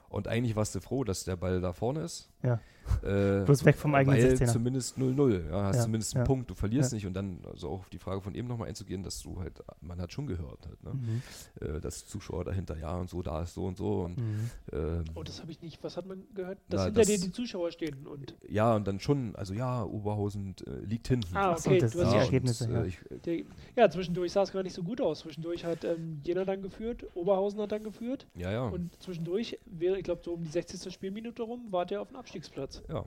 und 0.08 0.28
eigentlich 0.28 0.56
warst 0.56 0.74
du 0.74 0.80
froh, 0.80 1.04
dass 1.04 1.24
der 1.24 1.36
Ball 1.36 1.60
da 1.60 1.72
vorne 1.72 2.00
ist. 2.00 2.28
Ja. 2.42 2.60
Äh, 3.02 3.44
Bloß 3.44 3.64
weg 3.64 3.76
vom 3.76 3.94
eigenen 3.94 4.18
weil 4.18 4.32
16er. 4.32 4.52
zumindest 4.52 4.96
0-0. 4.96 5.50
Ja, 5.50 5.64
hast 5.64 5.76
ja, 5.76 5.82
zumindest 5.82 6.14
einen 6.14 6.22
ja. 6.22 6.26
Punkt. 6.26 6.50
Du 6.50 6.54
verlierst 6.54 6.92
nicht. 6.92 7.06
Und 7.06 7.14
dann, 7.14 7.40
also 7.50 7.68
auch 7.68 7.80
auf 7.80 7.88
die 7.88 7.98
Frage 7.98 8.20
von 8.20 8.34
eben 8.34 8.48
nochmal 8.48 8.68
einzugehen, 8.68 9.02
dass 9.02 9.20
du 9.22 9.38
halt, 9.40 9.62
man 9.80 10.00
hat 10.00 10.12
schon 10.12 10.26
gehört, 10.26 10.66
halt, 10.66 10.82
ne? 10.82 10.92
mhm. 10.94 11.22
äh, 11.60 11.80
dass 11.80 12.06
Zuschauer 12.06 12.44
dahinter, 12.44 12.76
ja 12.78 12.96
und 12.96 13.10
so, 13.10 13.22
da 13.22 13.42
ist 13.42 13.54
so 13.54 13.66
und 13.66 13.76
so. 13.76 14.02
Und, 14.04 14.18
mhm. 14.18 14.50
ähm, 14.72 15.04
oh, 15.14 15.22
das 15.22 15.40
habe 15.40 15.50
ich 15.50 15.60
nicht. 15.62 15.82
Was 15.82 15.96
hat 15.96 16.06
man 16.06 16.24
gehört? 16.34 16.58
Dass 16.68 16.80
na, 16.80 16.84
hinter 16.86 17.00
das, 17.00 17.08
dir 17.08 17.18
die 17.20 17.32
Zuschauer 17.32 17.70
stehen. 17.70 18.06
Und 18.06 18.34
ja, 18.48 18.74
und 18.74 18.86
dann 18.86 19.00
schon, 19.00 19.36
also 19.36 19.54
ja, 19.54 19.84
Oberhausen 19.84 20.54
äh, 20.66 20.84
liegt 20.84 21.08
hinten. 21.08 21.36
Ah, 21.36 21.52
okay, 21.52 21.78
das, 21.78 21.92
du 21.92 22.04
hast 22.04 22.12
die 22.12 22.18
Ergebnisse. 22.18 22.68
Und, 22.68 22.76
äh, 22.76 22.86
ich, 22.86 22.98
der, 23.24 23.42
ja, 23.76 23.90
zwischendurch 23.90 24.32
sah 24.32 24.42
es 24.42 24.52
gar 24.52 24.62
nicht 24.62 24.74
so 24.74 24.82
gut 24.82 25.00
aus. 25.00 25.20
Zwischendurch 25.20 25.64
hat 25.64 25.84
ähm, 25.84 26.20
Jena 26.24 26.44
dann 26.44 26.62
geführt, 26.62 27.04
Oberhausen 27.14 27.60
hat 27.60 27.72
dann 27.72 27.84
geführt. 27.84 28.26
Ja, 28.34 28.50
ja. 28.50 28.68
Und 28.68 28.90
zwischendurch, 29.02 29.58
wäre, 29.66 29.98
ich 29.98 30.04
glaube, 30.04 30.22
so 30.24 30.32
um 30.32 30.42
die 30.42 30.50
60. 30.50 30.92
Spielminute 30.92 31.42
rum, 31.42 31.66
war 31.70 31.86
der 31.86 32.00
auf 32.00 32.08
dem 32.08 32.16
Abstiegsplatz. 32.26 32.82
Ja. 32.88 33.04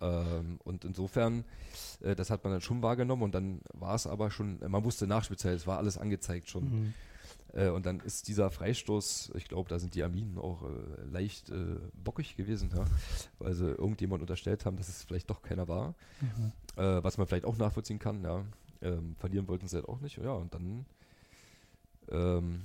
Ähm, 0.00 0.58
und 0.64 0.86
insofern, 0.86 1.44
äh, 2.00 2.16
das 2.16 2.30
hat 2.30 2.42
man 2.42 2.54
dann 2.54 2.62
schon 2.62 2.82
wahrgenommen 2.82 3.22
und 3.22 3.34
dann 3.34 3.60
war 3.74 3.94
es 3.94 4.06
aber 4.06 4.30
schon, 4.30 4.58
man 4.66 4.82
wusste 4.82 5.06
Nachspielzeit, 5.06 5.54
es 5.56 5.66
war 5.66 5.76
alles 5.76 5.98
angezeigt 5.98 6.48
schon. 6.48 6.64
Mhm. 6.64 6.94
Äh, 7.52 7.68
und 7.68 7.84
dann 7.84 8.00
ist 8.00 8.28
dieser 8.28 8.50
Freistoß, 8.50 9.32
ich 9.34 9.44
glaube, 9.46 9.68
da 9.68 9.78
sind 9.78 9.94
die 9.94 10.02
Aminen 10.02 10.38
auch 10.38 10.62
äh, 10.62 11.04
leicht 11.12 11.50
äh, 11.50 11.76
bockig 12.02 12.36
gewesen, 12.36 12.70
ja, 12.74 12.84
weil 13.38 13.52
sie 13.52 13.66
irgendjemand 13.66 14.22
unterstellt 14.22 14.64
haben, 14.64 14.78
dass 14.78 14.88
es 14.88 15.04
vielleicht 15.04 15.28
doch 15.28 15.42
keiner 15.42 15.68
war. 15.68 15.94
Mhm. 16.20 16.52
Äh, 16.82 17.04
was 17.04 17.18
man 17.18 17.26
vielleicht 17.26 17.44
auch 17.44 17.58
nachvollziehen 17.58 17.98
kann, 17.98 18.22
ja. 18.24 18.44
Ähm, 18.82 19.14
verlieren 19.18 19.46
wollten 19.48 19.68
sie 19.68 19.76
halt 19.76 19.88
auch 19.88 20.00
nicht. 20.00 20.16
Ja, 20.16 20.32
und 20.32 20.54
dann 20.54 20.86
ähm, 22.10 22.62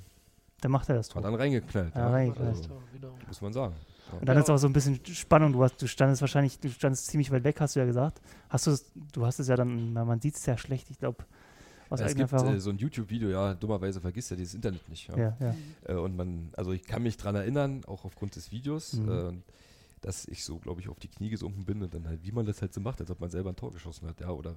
dann 0.62 0.72
macht 0.72 0.88
er 0.88 0.96
das 0.96 1.10
Tor. 1.10 1.22
Hat 1.22 1.30
dann 1.30 1.36
reingeknallt. 1.36 1.94
Ja, 1.94 2.02
ja. 2.02 2.10
reingeknallt. 2.10 2.56
Also, 2.56 2.82
genau. 2.94 3.14
Muss 3.28 3.42
man 3.42 3.52
sagen. 3.52 3.76
Und 4.12 4.28
dann 4.28 4.38
ja. 4.38 4.44
ist 4.44 4.50
auch 4.50 4.58
so 4.58 4.68
ein 4.68 4.74
bisschen 4.74 5.00
Spannung. 5.06 5.54
Du, 5.54 5.64
hast, 5.64 5.82
du 5.82 5.88
standest 5.88 6.22
wahrscheinlich, 6.22 6.60
du 6.60 6.70
standest 6.70 7.08
ziemlich 7.08 7.32
weit 7.32 7.44
weg, 7.44 7.60
hast 7.60 7.76
du 7.76 7.80
ja 7.80 7.86
gesagt. 7.86 8.22
Hast 8.50 8.68
du 8.68 8.78
du 9.14 9.26
hast 9.26 9.40
es 9.40 9.48
ja 9.48 9.56
dann, 9.56 9.94
man 9.94 10.20
sieht 10.22 10.36
es 10.36 10.46
ja 10.46 10.58
schlecht, 10.58 10.90
ich 10.90 11.00
glaube. 11.00 11.26
Aus 11.90 12.00
ja, 12.00 12.08
es 12.08 12.16
gibt 12.16 12.34
äh, 12.34 12.60
so 12.60 12.72
ein 12.72 12.78
YouTube-Video, 12.78 13.30
ja, 13.30 13.54
dummerweise 13.54 14.02
vergisst 14.02 14.32
er 14.32 14.38
dieses 14.38 14.56
Internet 14.56 14.90
nicht. 14.90 15.08
Ja. 15.10 15.18
Ja, 15.18 15.38
ja. 15.40 15.56
Äh, 15.88 15.94
und 15.94 16.16
man, 16.16 16.50
also 16.58 16.72
ich 16.72 16.84
kann 16.84 17.04
mich 17.04 17.16
daran 17.16 17.36
erinnern, 17.36 17.84
auch 17.86 18.06
aufgrund 18.06 18.36
des 18.36 18.52
Videos, 18.52 18.94
mhm. 18.94 19.12
äh, 19.12 19.34
dass 20.02 20.28
ich 20.28 20.44
so, 20.44 20.58
glaube 20.58 20.82
ich, 20.82 20.90
auf 20.90 21.00
die 21.00 21.08
Knie 21.08 21.30
gesunken 21.30 21.64
bin 21.64 21.84
und 21.84 21.94
dann 21.94 22.08
halt, 22.08 22.24
wie 22.24 22.32
man 22.32 22.46
das 22.46 22.62
halt 22.62 22.74
so 22.74 22.82
macht, 22.82 23.02
als 23.02 23.12
ob 23.12 23.20
man 23.22 23.30
selber 23.30 23.52
ein 23.52 23.56
Tor 23.56 23.72
geschossen 23.72 24.08
hat, 24.08 24.20
ja, 24.20 24.30
oder. 24.30 24.56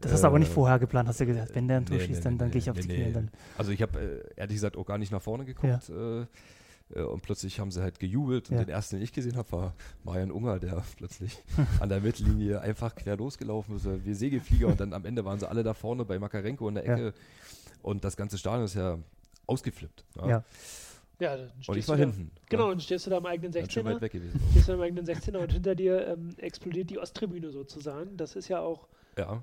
Das 0.00 0.12
hast 0.12 0.22
du 0.22 0.26
aber 0.26 0.38
nicht 0.38 0.50
äh, 0.50 0.54
vorher 0.54 0.78
geplant, 0.78 1.08
hast 1.08 1.20
du 1.20 1.26
gesagt, 1.26 1.54
wenn 1.54 1.68
der 1.68 1.78
ein 1.78 1.86
Tor 1.86 1.96
nee, 1.96 2.04
schießt, 2.04 2.20
nee, 2.20 2.24
dann, 2.24 2.32
nee, 2.34 2.38
dann 2.38 2.50
gehe 2.50 2.58
ich 2.58 2.70
auf 2.70 2.78
die 2.78 2.86
Knie. 2.86 3.12
Dann. 3.12 3.30
Also 3.56 3.70
ich 3.72 3.80
habe 3.80 4.24
ehrlich 4.36 4.56
gesagt 4.56 4.76
auch 4.76 4.84
gar 4.84 4.98
nicht 4.98 5.10
nach 5.10 5.22
vorne 5.22 5.46
geguckt. 5.46 5.88
Äh, 5.88 6.26
und 6.94 7.22
plötzlich 7.22 7.60
haben 7.60 7.70
sie 7.70 7.82
halt 7.82 7.98
gejubelt. 7.98 8.50
Und 8.50 8.56
ja. 8.56 8.64
den 8.64 8.70
ersten, 8.70 8.96
den 8.96 9.02
ich 9.02 9.12
gesehen 9.12 9.36
habe, 9.36 9.50
war 9.52 9.74
Marian 10.04 10.30
Unger, 10.30 10.58
der 10.58 10.82
plötzlich 10.96 11.38
an 11.80 11.88
der 11.88 12.00
Mittellinie 12.00 12.60
einfach 12.60 12.94
quer 12.94 13.16
losgelaufen 13.16 13.76
ist, 13.76 13.86
wie 14.04 14.14
Segelflieger. 14.14 14.68
und 14.68 14.80
dann 14.80 14.92
am 14.92 15.04
Ende 15.04 15.24
waren 15.24 15.38
sie 15.38 15.48
alle 15.48 15.62
da 15.62 15.74
vorne 15.74 16.04
bei 16.04 16.18
Makarenko 16.18 16.68
in 16.68 16.76
der 16.76 16.84
Ecke. 16.88 17.04
Ja. 17.06 17.12
Und 17.82 18.04
das 18.04 18.16
ganze 18.16 18.38
Stadion 18.38 18.64
ist 18.64 18.74
ja 18.74 18.98
ausgeflippt. 19.46 20.04
Ja. 20.16 20.28
ja. 20.28 20.44
Ja, 21.20 21.36
und 21.66 21.76
ich 21.76 21.88
war 21.88 21.96
hinten. 21.96 22.30
Genau, 22.48 22.66
ja. 22.66 22.72
und 22.72 22.82
stehst 22.82 23.06
du 23.06 23.10
da 23.10 23.16
am 23.16 23.26
eigenen 23.26 23.52
16er. 23.52 23.70
Schon 23.72 23.84
weit 23.86 24.00
weg 24.00 24.12
gewesen. 24.12 24.40
Stehst 24.52 24.68
du 24.68 24.74
am 24.74 24.80
eigenen 24.80 25.04
16er 25.04 25.38
und 25.38 25.52
hinter 25.52 25.74
dir 25.74 26.06
ähm, 26.06 26.34
explodiert 26.36 26.90
die 26.90 26.98
Osttribüne 26.98 27.50
sozusagen. 27.50 28.16
Das 28.16 28.36
ist 28.36 28.46
ja 28.46 28.60
auch. 28.60 28.86
Ja. 29.16 29.42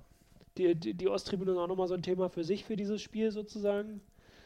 Die, 0.57 0.73
die, 0.73 0.93
die 0.93 1.09
Osttribüne 1.09 1.51
ist 1.51 1.57
auch 1.57 1.67
nochmal 1.67 1.89
so 1.89 1.93
ein 1.93 2.01
Thema 2.01 2.29
für 2.29 2.45
sich, 2.45 2.63
für 2.63 2.77
dieses 2.77 3.01
Spiel 3.01 3.31
sozusagen. 3.31 3.99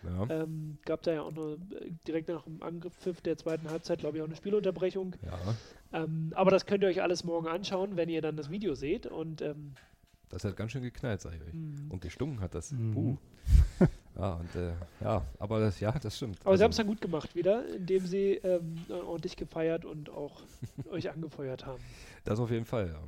Ja. 0.04 0.44
Ähm, 0.44 0.78
gab 0.86 1.02
da 1.04 1.14
ja 1.14 1.22
auch 1.24 1.32
noch 1.32 1.54
äh, 1.54 1.92
direkt 2.08 2.30
nach 2.30 2.44
dem 2.44 2.62
Angriff 2.64 3.22
der 3.22 3.38
zweiten 3.38 3.70
Halbzeit, 3.70 4.00
glaube 4.00 4.18
ich, 4.18 4.24
auch 4.24 4.28
eine 4.28 4.36
Spielunterbrechung. 4.36 5.16
Ja. 5.26 6.02
Ähm, 6.04 6.32
aber 6.36 6.52
das 6.52 6.66
könnt 6.66 6.84
ihr 6.84 6.90
euch 6.90 7.02
alles 7.02 7.24
morgen 7.24 7.48
anschauen, 7.48 7.98
wenn 7.98 8.10
ihr 8.10 8.22
dann 8.22 8.38
das 8.38 8.50
Video 8.50 8.76
seht. 8.76 9.06
Und 9.06 9.42
ähm, 9.42 9.74
das 10.30 10.44
hat 10.44 10.56
ganz 10.56 10.72
schön 10.72 10.84
geknallt, 10.84 11.22
sag 11.22 11.34
ich 11.34 11.42
euch. 11.42 11.54
Mhm. 11.54 11.88
Und 11.90 12.02
gestunken 12.02 12.40
hat 12.40 12.54
das. 12.54 12.72
Mhm. 12.72 12.94
Puh. 12.94 13.18
ja, 14.18 14.34
und, 14.34 14.56
äh, 14.56 14.74
ja, 15.02 15.26
aber 15.40 15.60
das, 15.60 15.80
ja, 15.80 15.92
das 15.92 16.16
stimmt. 16.16 16.40
Aber 16.42 16.52
also, 16.52 16.60
sie 16.60 16.64
haben 16.64 16.72
es 16.72 16.78
dann 16.78 16.88
gut 16.88 17.02
gemacht 17.02 17.36
wieder, 17.36 17.66
indem 17.68 18.06
sie 18.06 18.34
ähm, 18.36 18.78
ordentlich 18.90 19.36
gefeiert 19.36 19.86
und 19.86 20.10
auch 20.10 20.42
euch 20.92 21.10
angefeuert 21.10 21.66
haben. 21.66 21.82
Das 22.24 22.40
auf 22.40 22.52
jeden 22.52 22.66
Fall, 22.66 22.90
ja. 22.90 23.00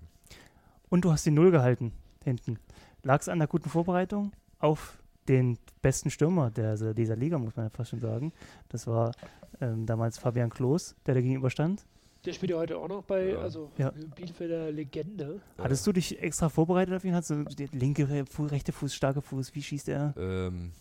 Und 0.90 1.06
du 1.06 1.12
hast 1.12 1.26
die 1.26 1.32
Null 1.32 1.52
gehalten 1.52 1.94
hinten. 2.24 2.60
Lag 3.04 3.22
es 3.22 3.30
an 3.30 3.40
der 3.40 3.48
guten 3.48 3.70
Vorbereitung 3.70 4.32
auf 4.60 5.01
den 5.32 5.58
besten 5.82 6.10
Stürmer 6.10 6.52
der, 6.52 6.94
dieser 6.94 7.16
Liga, 7.16 7.40
muss 7.40 7.56
man 7.56 7.66
ja 7.66 7.70
fast 7.70 7.92
schon 7.92 8.00
sagen. 8.00 8.34
Das 8.70 8.86
war 8.86 9.14
ähm, 9.62 9.86
damals 9.86 10.18
Fabian 10.18 10.50
Klos, 10.50 10.96
der 11.06 11.16
da 11.16 11.22
gegenüberstand. 11.22 11.86
Der 12.26 12.34
spielt 12.34 12.52
ja 12.52 12.58
heute 12.58 12.78
auch 12.78 12.88
noch 12.88 13.04
bei, 13.04 13.30
ja. 13.30 13.40
also 13.40 13.72
ja. 13.78 13.92
Bielefelder 14.16 14.72
Legende. 14.72 15.40
Hattest 15.58 15.88
du 15.88 15.92
dich 15.92 16.22
extra 16.22 16.50
vorbereitet 16.50 16.94
auf 16.94 17.04
ihn? 17.04 17.16
Hast 17.16 17.32
du 17.32 17.46
der 17.46 17.70
linke, 17.72 18.26
Fuß, 18.30 18.52
rechte 18.52 18.72
Fuß, 18.72 18.94
starke 18.94 19.22
Fuß? 19.22 19.56
Wie 19.56 19.64
schießt 19.64 19.90
er? 19.90 20.14
Ähm, 20.18 20.72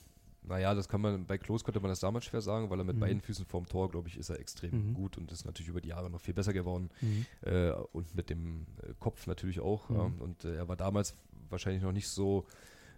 naja, 0.42 0.74
das 0.74 0.88
kann 0.88 1.00
man, 1.00 1.24
bei 1.24 1.38
Klos 1.38 1.64
konnte 1.64 1.80
man 1.80 1.90
das 1.90 2.00
damals 2.00 2.26
schwer 2.26 2.42
sagen, 2.42 2.68
weil 2.68 2.80
er 2.80 2.84
mit 2.84 2.96
mhm. 2.96 3.00
beiden 3.00 3.20
Füßen 3.22 3.46
vorm 3.46 3.66
Tor, 3.66 3.88
glaube 3.88 4.08
ich, 4.08 4.18
ist 4.18 4.28
er 4.28 4.38
extrem 4.38 4.88
mhm. 4.88 4.94
gut 4.94 5.16
und 5.16 5.32
ist 5.32 5.46
natürlich 5.46 5.68
über 5.68 5.80
die 5.80 5.88
Jahre 5.88 6.10
noch 6.10 6.20
viel 6.20 6.34
besser 6.34 6.52
geworden. 6.52 6.90
Mhm. 7.00 7.26
Äh, 7.42 7.70
und 7.92 8.14
mit 8.14 8.28
dem 8.28 8.66
äh, 8.82 8.92
Kopf 8.98 9.26
natürlich 9.26 9.60
auch. 9.60 9.88
Ja. 9.88 10.08
Mhm. 10.08 10.20
Und 10.20 10.44
äh, 10.44 10.56
er 10.56 10.68
war 10.68 10.76
damals 10.76 11.14
wahrscheinlich 11.48 11.82
noch 11.82 11.92
nicht 11.92 12.08
so 12.08 12.44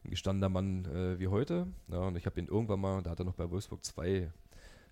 ein 0.05 0.11
gestandener 0.11 0.49
Mann 0.49 0.85
äh, 0.87 1.19
wie 1.19 1.29
heute. 1.29 1.67
Ja, 1.89 1.99
und 2.01 2.17
ich 2.17 2.27
habe 2.27 2.41
ihn 2.41 2.47
irgendwann 2.49 2.81
mal, 2.81 3.03
da 3.03 3.11
hat 3.11 3.19
er 3.21 3.25
noch 3.25 3.35
bei 3.35 3.51
Wolfsburg 3.51 3.85
2 3.85 4.31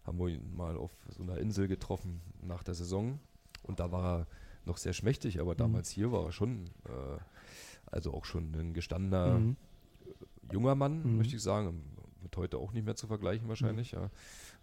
haben 0.05 0.19
wir 0.19 0.29
ihn 0.29 0.57
mal 0.57 0.77
auf 0.77 0.93
so 1.11 1.23
einer 1.23 1.39
Insel 1.39 1.69
getroffen 1.69 2.21
nach 2.43 2.63
der 2.63 2.75
Saison. 2.75 3.19
Und 3.63 3.81
da 3.81 3.93
war 3.93 4.21
er 4.21 4.27
noch 4.65 4.77
sehr 4.79 4.93
schmächtig, 4.95 5.41
aber 5.41 5.55
damals 5.55 5.91
hier 5.91 6.11
war 6.13 6.25
er 6.27 6.33
schon, 6.33 6.67
äh, 6.87 7.19
also 7.87 8.15
auch 8.15 8.25
schon 8.25 8.55
ein 8.55 8.73
gestandener 8.73 9.39
Mhm. 9.41 9.57
junger 10.53 10.75
Mann, 10.75 11.03
Mhm. 11.03 11.17
möchte 11.19 11.37
ich 11.37 11.43
sagen. 11.43 11.83
Mit 12.23 12.37
heute 12.37 12.59
auch 12.59 12.73
nicht 12.73 12.85
mehr 12.85 12.97
zu 12.97 13.07
vergleichen 13.07 13.49
wahrscheinlich. 13.49 13.93
Ja. 13.93 14.11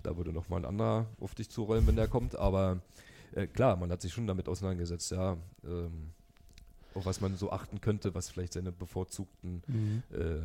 Da 0.03 0.15
würde 0.15 0.31
noch 0.31 0.47
mal 0.49 0.57
ein 0.57 0.65
anderer 0.65 1.07
auf 1.19 1.33
dich 1.35 1.49
zurollen, 1.49 1.85
wenn 1.87 1.95
der 1.95 2.07
kommt. 2.07 2.35
Aber 2.35 2.81
äh, 3.33 3.47
klar, 3.47 3.75
man 3.75 3.91
hat 3.91 4.01
sich 4.01 4.13
schon 4.13 4.27
damit 4.27 4.47
auseinandergesetzt, 4.47 5.11
ja. 5.11 5.37
Ähm, 5.65 6.11
auf 6.97 7.05
was 7.05 7.21
man 7.21 7.35
so 7.37 7.51
achten 7.51 7.79
könnte, 7.81 8.13
was 8.15 8.29
vielleicht 8.29 8.53
seine 8.53 8.71
bevorzugten 8.71 9.61
Mhm. 9.67 10.03
äh, 10.11 10.39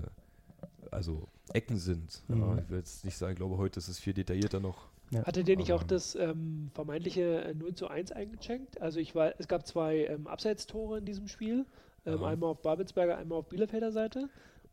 also 0.91 1.27
Ecken 1.53 1.79
sind. 1.79 2.23
Ja, 2.29 2.35
Mhm. 2.37 2.59
ich 2.59 2.71
will 2.71 2.79
jetzt 2.79 3.05
nicht 3.05 3.17
sagen, 3.17 3.33
ich 3.33 3.39
glaube, 3.39 3.57
heute 3.57 3.79
ist 3.79 3.89
es 3.89 3.99
viel 3.99 4.13
detaillierter 4.15 4.61
noch. 4.61 4.89
Ja. 5.11 5.25
Hatte 5.25 5.45
der 5.45 5.57
nicht 5.57 5.73
auch 5.73 5.83
das 5.83 6.15
ähm, 6.15 6.71
vermeintliche 6.75 7.45
äh, 7.45 7.55
0 7.55 7.75
zu 7.75 7.89
1 7.89 8.13
eingecheckt? 8.13 8.81
Also 8.81 8.99
ich 8.99 9.15
war, 9.15 9.35
es 9.39 9.47
gab 9.49 9.67
zwei 9.67 10.07
ähm, 10.07 10.27
Abseitstore 10.27 10.99
in 10.99 11.05
diesem 11.05 11.29
Spiel. 11.29 11.67
Ähm, 12.07 12.21
Ja. 12.21 12.27
Einmal 12.29 12.51
auf 12.51 12.63
Babelsberger, 12.63 13.19
einmal 13.19 13.39
auf 13.39 13.49
Bielefelder 13.49 13.93
Seite. 13.93 14.29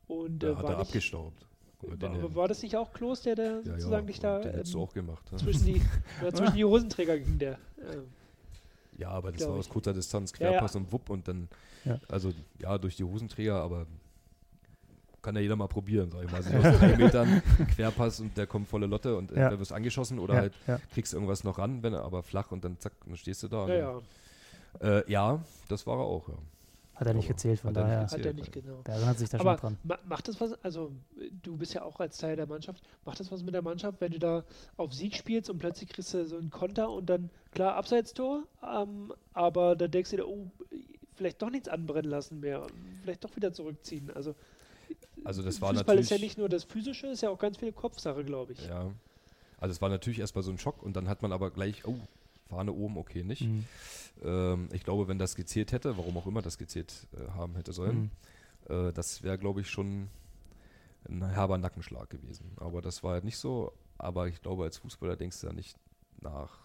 Und 0.08 0.40
Da 0.44 0.52
äh, 0.52 0.56
hat 0.56 0.64
war, 0.64 0.72
er 0.72 0.78
nicht, 0.80 0.88
abgestaubt. 0.88 1.46
War, 1.82 2.36
war 2.36 2.48
das 2.48 2.62
nicht 2.62 2.76
auch 2.76 2.92
Klos, 2.94 3.22
der 3.22 3.36
da 3.36 3.44
ja, 3.44 3.64
sozusagen 3.64 4.08
ja, 4.08 4.12
dich 4.12 4.20
da 4.20 4.40
den 4.40 4.52
hättest 4.54 4.74
du 4.74 4.78
ähm, 4.80 4.84
auch 4.84 4.94
gemacht. 4.94 5.26
Ja. 5.32 5.38
zwischen, 5.38 5.66
die, 5.66 5.82
ja, 6.24 6.34
zwischen 6.34 6.56
die 6.56 6.66
Hosenträger 6.66 7.18
ging 7.20 7.38
der? 7.38 7.58
Ja, 9.00 9.10
aber 9.12 9.32
das 9.32 9.48
war 9.48 9.56
aus 9.56 9.70
kurzer 9.70 9.94
Distanz, 9.94 10.34
Ja, 10.38 10.46
ja. 10.46 10.52
Querpass 10.52 10.76
und 10.76 10.92
Wupp 10.92 11.10
und 11.10 11.28
dann, 11.28 11.48
Ja. 11.86 12.00
also 12.10 12.34
ja, 12.60 12.78
durch 12.78 12.96
die 12.98 13.04
Hosenträger, 13.06 13.56
aber 13.62 13.88
kann 15.22 15.36
ja 15.36 15.42
jeder 15.42 15.56
mal 15.56 15.68
probieren, 15.68 16.12
sag 16.12 16.24
ich 16.24 16.32
mal. 16.32 16.38
Also 16.38 16.50
aus 16.58 16.80
drei 16.80 16.96
Metern 16.96 17.42
Querpass 17.76 18.20
und 18.20 18.38
der 18.38 18.48
kommt 18.48 18.68
volle 18.68 18.86
Lotte 18.88 19.16
und 19.18 19.32
Ja. 19.32 19.38
entweder 19.44 19.60
wirst 19.60 19.74
angeschossen 19.74 20.20
oder 20.20 20.34
ja, 20.36 20.40
halt 20.42 20.54
ja. 20.68 20.80
kriegst 20.94 21.14
irgendwas 21.14 21.44
noch 21.44 21.58
ran, 21.58 21.82
wenn 21.84 21.94
er 21.94 22.04
aber 22.04 22.24
flach 22.24 22.52
und 22.52 22.64
dann 22.64 22.78
zack, 22.80 22.94
dann 23.06 23.16
stehst 23.18 23.44
du 23.44 23.48
da. 23.48 23.68
ja, 23.68 23.76
ja, 23.76 24.02
Äh, 24.82 25.12
ja, 25.12 25.44
das 25.68 25.88
war 25.88 25.98
er 25.98 26.04
auch, 26.06 26.28
ja. 26.30 26.36
Hat 27.00 27.08
er 27.08 27.14
nicht 27.14 27.28
gezählt, 27.28 27.60
von 27.60 27.70
hat 27.70 27.78
er 27.78 27.84
nicht 27.84 27.92
daher. 27.94 28.04
gezählt. 28.04 28.20
hat 28.26 28.26
er 28.26 28.34
nicht 28.34 28.52
genau. 28.52 28.82
Da 28.84 28.94
erinnert 28.94 29.18
sich 29.20 29.30
da 29.30 29.40
Aber 29.40 29.52
schon 29.58 29.62
dran. 29.62 29.78
ma 29.84 29.98
macht 30.06 30.28
das 30.28 30.40
was, 30.42 30.54
also 30.64 30.92
äh, 31.20 31.30
du 31.42 31.56
bist 31.58 31.74
ja 31.74 31.84
auch 31.84 32.00
als 32.00 32.18
Teil 32.18 32.36
der 32.36 32.46
Mannschaft, 32.48 32.84
macht 33.06 33.20
das 33.20 33.32
was 33.32 33.42
mit 33.44 33.54
der 33.54 33.62
Mannschaft, 33.62 34.02
wenn 34.02 34.12
du 34.12 34.20
da 34.20 34.44
auf 34.78 34.94
Sieg 34.94 35.16
spielst 35.16 35.50
und 35.50 35.60
plötzlich 35.60 35.90
kriegst 35.90 36.14
du 36.14 36.26
so 36.28 36.38
einen 36.38 36.50
Konter 36.50 36.90
und 36.92 37.10
dann, 37.10 37.30
klar, 37.52 37.76
Abseitstor, 37.76 38.44
ähm, 38.64 39.14
aber 39.34 39.76
dann 39.76 39.92
denkst 39.92 40.12
du 40.12 40.18
dir, 40.18 40.28
oh, 40.28 40.52
vielleicht 41.16 41.42
doch 41.42 41.50
nichts 41.50 41.68
anbrennen 41.70 42.10
lassen 42.12 42.40
mehr, 42.42 42.66
vielleicht 43.04 43.24
doch 43.24 43.36
wieder 43.36 43.54
zurückziehen. 43.54 44.12
Also, 44.14 44.36
Also 45.24 45.42
das 45.42 45.62
war 45.62 45.74
Fußball 45.74 45.98
ist 46.00 46.10
ja 46.10 46.16
natürlich- 46.16 46.22
nicht 46.32 46.38
nur 46.38 46.50
das 46.50 46.64
Physische, 46.64 47.08
ist 47.08 47.22
ja 47.22 47.30
auch 47.30 47.40
ganz 47.40 47.58
viel 47.58 47.72
Kopfsache, 47.72 48.24
glaube 48.24 48.54
ich. 48.54 48.68
Ja. 48.68 48.92
Also 49.58 49.72
es 49.74 49.82
war 49.82 49.90
natürlich 49.90 50.20
erstmal 50.20 50.44
so 50.44 50.52
ein 50.52 50.58
Schock 50.58 50.82
und 50.84 50.96
dann 50.96 51.08
hat 51.10 51.22
man 51.22 51.32
aber 51.34 51.52
gleich, 51.52 51.86
oh, 51.86 51.96
Fahne 52.50 52.74
oben, 52.74 52.98
okay, 52.98 53.24
nicht. 53.24 53.44
Mhm. 53.44 53.66
Ähm, 54.24 54.70
ich 54.74 54.84
glaube, 54.84 55.08
wenn 55.08 55.20
das 55.20 55.36
gezählt 55.36 55.72
hätte, 55.72 55.98
warum 55.98 56.18
auch 56.18 56.28
immer 56.28 56.42
das 56.42 56.58
gezählt 56.58 57.08
äh, 57.14 57.30
haben 57.32 57.56
hätte 57.56 57.74
sollen, 57.74 58.10
Mhm. 58.68 58.74
äh, 58.90 58.92
das 58.94 59.22
wäre, 59.24 59.38
glaube 59.38 59.62
ich, 59.62 59.70
schon 59.70 60.10
ein 61.08 61.24
herber 61.30 61.58
Nackenschlag 61.58 62.10
gewesen. 62.10 62.52
Aber 62.58 62.82
das 62.82 63.04
war 63.04 63.14
halt 63.14 63.24
nicht 63.24 63.38
so. 63.38 63.72
Aber 63.98 64.28
ich 64.28 64.42
glaube, 64.42 64.64
als 64.64 64.78
Fußballer 64.78 65.16
denkst 65.16 65.40
du 65.42 65.48
ja 65.48 65.54
nicht 65.54 65.78
nach, 66.22 66.58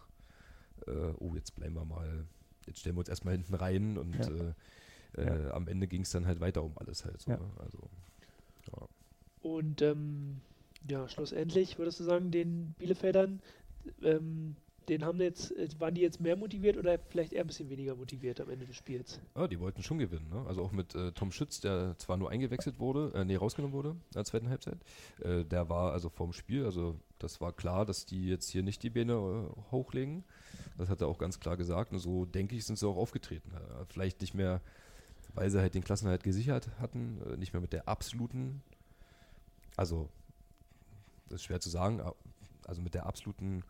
äh, 0.86 1.12
oh, 1.18 1.34
jetzt 1.34 1.54
bleiben 1.54 1.74
wir 1.74 1.84
mal, 1.84 2.26
jetzt 2.66 2.80
stellen 2.80 2.96
wir 2.96 3.00
uns 3.00 3.08
erstmal 3.08 3.34
hinten 3.34 3.54
rein 3.54 3.98
und 3.98 4.14
Ja. 4.18 4.28
äh, 4.28 5.22
äh, 5.22 5.50
am 5.50 5.68
Ende 5.68 5.86
ging 5.86 6.02
es 6.02 6.10
dann 6.10 6.26
halt 6.26 6.40
weiter 6.40 6.62
um 6.64 6.76
alles 6.78 7.04
halt 7.04 7.20
so. 7.20 7.30
Ja. 7.30 7.36
Ne? 7.36 7.50
Also, 7.58 7.78
ja. 8.72 8.88
Und 9.42 9.82
ähm, 9.82 10.40
ja, 10.88 11.08
schlussendlich 11.08 11.78
würdest 11.78 12.00
du 12.00 12.04
sagen, 12.04 12.30
den 12.30 12.74
Bielefeldern, 12.78 13.40
ähm, 14.02 14.56
den 14.88 15.04
haben 15.04 15.20
jetzt, 15.20 15.52
äh, 15.56 15.68
waren 15.78 15.94
die 15.94 16.00
jetzt 16.00 16.20
mehr 16.20 16.36
motiviert 16.36 16.76
oder 16.76 16.98
vielleicht 16.98 17.32
eher 17.32 17.42
ein 17.42 17.46
bisschen 17.46 17.70
weniger 17.70 17.94
motiviert 17.94 18.40
am 18.40 18.50
Ende 18.50 18.66
des 18.66 18.76
Spiels? 18.76 19.20
Ja, 19.36 19.46
die 19.46 19.60
wollten 19.60 19.82
schon 19.82 19.98
gewinnen. 19.98 20.28
Ne? 20.30 20.44
Also 20.46 20.62
auch 20.62 20.72
mit 20.72 20.94
äh, 20.94 21.12
Tom 21.12 21.32
Schütz, 21.32 21.60
der 21.60 21.96
zwar 21.98 22.16
nur 22.16 22.30
eingewechselt 22.30 22.78
wurde, 22.78 23.12
äh, 23.14 23.24
nee, 23.24 23.36
rausgenommen 23.36 23.74
wurde 23.74 23.90
in 23.90 24.14
der 24.14 24.24
zweiten 24.24 24.48
Halbzeit. 24.48 24.78
Äh, 25.20 25.44
der 25.44 25.68
war 25.68 25.92
also 25.92 26.08
vorm 26.08 26.32
Spiel, 26.32 26.64
also 26.64 26.98
das 27.18 27.40
war 27.40 27.52
klar, 27.52 27.86
dass 27.86 28.06
die 28.06 28.28
jetzt 28.28 28.50
hier 28.50 28.62
nicht 28.62 28.82
die 28.82 28.90
Beine 28.90 29.12
äh, 29.14 29.72
hochlegen. 29.72 30.24
Das 30.76 30.88
hat 30.88 31.00
er 31.00 31.08
auch 31.08 31.18
ganz 31.18 31.40
klar 31.40 31.56
gesagt. 31.56 31.92
Und 31.92 31.98
so 31.98 32.24
denke 32.24 32.56
ich, 32.56 32.64
sind 32.64 32.78
sie 32.78 32.86
auch 32.86 32.96
aufgetreten. 32.96 33.50
Äh, 33.52 33.84
vielleicht 33.88 34.20
nicht 34.20 34.34
mehr, 34.34 34.60
weil 35.34 35.50
sie 35.50 35.60
halt 35.60 35.74
den 35.74 35.84
Klassenhalt 35.84 36.22
gesichert 36.22 36.68
hatten, 36.80 37.20
äh, 37.26 37.36
nicht 37.36 37.52
mehr 37.52 37.62
mit 37.62 37.72
der 37.72 37.88
absoluten, 37.88 38.62
also 39.76 40.08
das 41.28 41.40
ist 41.40 41.44
schwer 41.44 41.60
zu 41.60 41.70
sagen, 41.70 42.02
also 42.66 42.82
mit 42.82 42.94
der 42.94 43.06
absoluten 43.06 43.62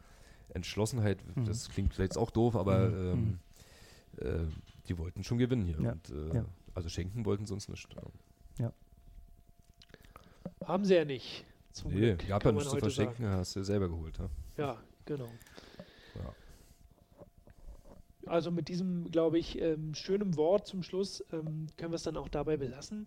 Entschlossenheit, 0.51 1.19
Mhm. 1.37 1.45
das 1.47 1.69
klingt 1.69 1.95
vielleicht 1.95 2.17
auch 2.17 2.31
doof, 2.31 2.55
aber 2.57 2.89
Mhm. 2.91 3.39
ähm, 4.19 4.27
äh, 4.27 4.45
die 4.89 4.99
wollten 4.99 5.25
schon 5.25 5.39
gewinnen 5.39 5.65
hier. 5.65 5.81
Ja, 5.81 5.93
Und, 5.93 6.11
äh, 6.11 6.35
ja. 6.37 6.45
Also 6.75 6.89
schenken 6.89 7.25
wollten 7.25 7.47
sie 7.47 7.55
uns 7.55 7.69
nicht. 7.69 7.89
Ja. 8.59 8.73
Haben 10.65 10.85
sie 10.85 10.95
ja 10.95 11.05
nicht. 11.05 11.45
Zum 11.73 11.93
Nee, 11.93 11.99
Glück, 12.15 12.29
gab 12.29 12.45
ja 12.45 12.53
nichts 12.53 12.71
zu 12.71 12.77
verschenken, 12.79 13.27
hast 13.27 13.57
du 13.57 13.65
selber 13.65 13.89
geholt. 13.89 14.17
Ja? 14.19 14.25
Sagen. 14.25 14.33
Ja, 14.57 14.83
genau. 15.05 15.29
Ja. 16.15 16.35
Also 18.27 18.51
mit 18.51 18.69
diesem, 18.69 19.11
glaube 19.11 19.39
ich, 19.39 19.61
ähm, 19.61 19.95
schönen 19.95 20.37
Wort 20.37 20.67
zum 20.67 20.83
Schluss 20.83 21.23
ähm, 21.33 21.67
können 21.77 21.93
wir 21.93 21.97
es 21.97 22.05
dann 22.05 22.17
auch 22.17 22.29
dabei 22.29 22.57
belassen. 22.57 23.07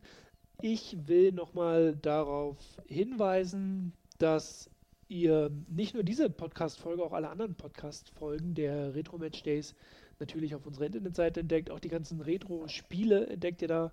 Ich 0.62 0.98
will 1.08 1.32
nochmal 1.32 1.96
darauf 1.96 2.58
hinweisen, 2.88 3.94
dass 4.20 4.70
ihr 5.10 5.52
nicht 5.70 5.94
nur 5.94 6.04
diese 6.04 6.30
Podcast-Folge, 6.30 7.04
auch 7.04 7.14
alle 7.14 7.30
anderen 7.30 7.56
Podcast-Folgen 7.56 8.54
der 8.54 8.94
Retro 8.96 9.18
Match 9.18 9.44
Days 9.44 9.76
natürlich 10.20 10.56
auf 10.56 10.66
unserer 10.66 10.86
Internetseite 10.86 11.40
entdeckt. 11.42 11.70
Auch 11.70 11.80
die 11.80 11.90
ganzen 11.90 12.22
Retro-Spiele 12.22 13.28
entdeckt 13.28 13.62
ihr 13.62 13.68
da. 13.68 13.92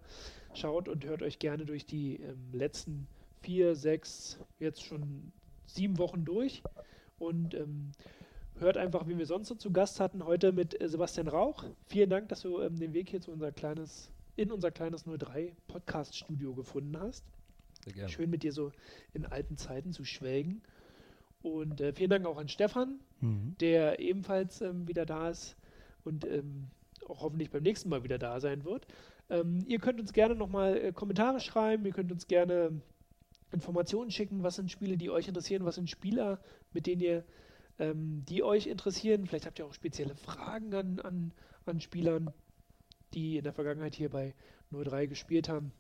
Schaut 0.55 0.89
und 0.89 1.05
hört 1.05 1.23
euch 1.23 1.39
gerne 1.39 1.67
durch 1.67 1.87
die 1.87 2.17
ähm, 2.17 2.51
letzten 2.53 3.07
vier, 3.41 3.75
sechs, 3.75 4.39
jetzt 4.59 4.83
schon 4.83 5.33
sieben 5.67 5.99
Wochen 5.99 6.25
durch. 6.25 6.63
Und 7.19 7.55
ähm, 7.55 7.93
hört 8.59 8.77
einfach, 8.77 9.07
wie 9.07 9.19
wir 9.19 9.27
sonst 9.27 9.49
so 9.49 9.55
zu 9.55 9.73
Gast 9.73 10.01
hatten, 10.01 10.25
heute 10.25 10.53
mit 10.53 10.81
äh, 10.81 10.89
Sebastian 10.89 11.29
Rauch. 11.29 11.65
Vielen 11.87 12.11
Dank, 12.11 12.29
dass 12.29 12.43
du 12.43 12.61
ähm, 12.61 12.79
den 12.79 12.95
Weg 12.95 13.11
hier 13.11 13.21
zu 13.21 13.31
unser 13.31 13.53
kleines, 13.53 14.11
in 14.37 14.51
unser 14.51 14.71
kleines 14.71 15.05
03 15.05 15.55
Podcast-Studio 15.69 16.55
gefunden 16.55 16.99
hast. 16.99 17.25
Sehr 17.85 17.93
gerne. 17.93 18.09
Schön 18.09 18.31
mit 18.31 18.43
dir 18.43 18.53
so 18.53 18.73
in 19.13 19.27
alten 19.27 19.57
Zeiten 19.57 19.93
zu 19.93 20.05
schwelgen. 20.05 20.63
Und 21.45 21.83
äh, 21.83 21.93
vielen 21.93 22.09
Dank 22.09 22.25
auch 22.25 22.39
an 22.39 22.49
Stefan, 22.49 23.01
Mhm. 23.21 23.55
der 23.61 24.01
ebenfalls 24.01 24.63
ähm, 24.63 24.89
wieder 24.89 25.05
da 25.05 25.29
ist 25.29 25.57
und 26.03 26.25
ähm, 26.25 26.69
auch 27.07 27.21
hoffentlich 27.21 27.51
beim 27.51 27.63
nächsten 27.63 27.91
Mal 27.91 28.03
wieder 28.03 28.17
da 28.19 28.41
sein 28.41 28.65
wird. 28.65 28.87
Ähm, 29.29 29.63
ihr 29.69 29.79
könnt 29.79 30.01
uns 30.01 30.15
gerne 30.15 30.35
nochmal 30.35 30.77
äh, 30.79 30.93
Kommentare 30.93 31.41
schreiben, 31.41 31.85
ihr 31.85 31.93
könnt 31.93 32.11
uns 32.11 32.27
gerne 32.29 32.81
Informationen 33.53 34.11
schicken, 34.11 34.43
was 34.43 34.57
sind 34.57 34.71
Spiele, 34.71 34.97
die 34.97 35.11
euch 35.11 35.29
interessieren, 35.29 35.67
was 35.67 35.75
sind 35.75 35.91
Spieler, 35.91 36.41
mit 36.73 36.87
denen 36.87 37.03
ihr, 37.03 37.25
ähm, 37.79 38.25
die 38.27 38.43
euch 38.43 38.67
interessieren. 38.67 39.27
Vielleicht 39.27 39.45
habt 39.45 39.59
ihr 39.59 39.67
auch 39.67 39.75
spezielle 39.75 40.15
Fragen 40.15 40.75
an, 40.75 41.01
an, 41.01 41.33
an 41.67 41.81
Spielern, 41.81 42.33
die 43.13 43.37
in 43.37 43.45
der 43.45 43.53
Vergangenheit 43.53 43.95
hier 43.95 44.09
bei 44.09 44.35
03 44.71 45.07
gespielt 45.07 45.51
haben. 45.51 45.73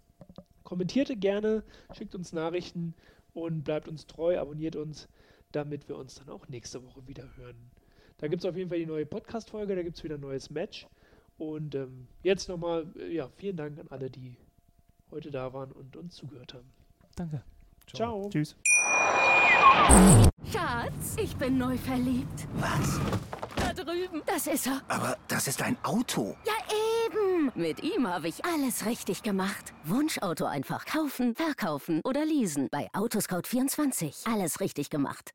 Kommentierte 0.62 1.16
gerne, 1.16 1.64
schickt 1.94 2.14
uns 2.14 2.34
Nachrichten 2.34 2.94
und 3.32 3.64
bleibt 3.64 3.88
uns 3.88 4.06
treu, 4.06 4.38
abonniert 4.38 4.76
uns, 4.76 5.08
damit 5.54 5.88
wir 5.88 5.96
uns 5.96 6.16
dann 6.16 6.28
auch 6.28 6.48
nächste 6.48 6.82
Woche 6.84 7.06
wieder 7.06 7.24
hören. 7.36 7.70
Da 8.18 8.28
gibt 8.28 8.44
es 8.44 8.48
auf 8.48 8.56
jeden 8.56 8.68
Fall 8.68 8.78
die 8.78 8.86
neue 8.86 9.06
Podcast-Folge, 9.06 9.74
da 9.74 9.82
gibt 9.82 9.96
es 9.96 10.04
wieder 10.04 10.14
ein 10.16 10.20
neues 10.20 10.50
Match. 10.50 10.86
Und 11.36 11.74
ähm, 11.74 12.06
jetzt 12.22 12.48
nochmal, 12.48 12.86
äh, 12.98 13.12
ja, 13.12 13.28
vielen 13.36 13.56
Dank 13.56 13.78
an 13.78 13.88
alle, 13.90 14.08
die 14.08 14.36
heute 15.10 15.30
da 15.30 15.52
waren 15.52 15.72
und 15.72 15.96
uns 15.96 16.14
zugehört 16.14 16.54
haben. 16.54 16.70
Danke. 17.16 17.42
Ciao. 17.92 18.28
Tschüss. 18.30 18.56
Schatz, 20.50 21.16
ich 21.20 21.36
bin 21.36 21.58
neu 21.58 21.76
verliebt. 21.76 22.46
Was? 22.54 23.00
Da 23.56 23.72
drüben. 23.72 24.22
Das 24.26 24.46
ist 24.46 24.66
er. 24.66 24.80
Aber 24.88 25.16
das 25.28 25.48
ist 25.48 25.60
ein 25.62 25.76
Auto. 25.82 26.36
Ja, 26.46 26.52
eben. 27.06 27.52
Mit 27.54 27.82
ihm 27.82 28.06
habe 28.06 28.28
ich 28.28 28.44
alles 28.44 28.86
richtig 28.86 29.22
gemacht. 29.22 29.72
Wunschauto 29.84 30.44
einfach 30.44 30.86
kaufen, 30.86 31.34
verkaufen 31.34 32.00
oder 32.04 32.24
leasen. 32.24 32.68
Bei 32.70 32.88
Autoscout24. 32.92 34.32
Alles 34.32 34.60
richtig 34.60 34.90
gemacht. 34.90 35.34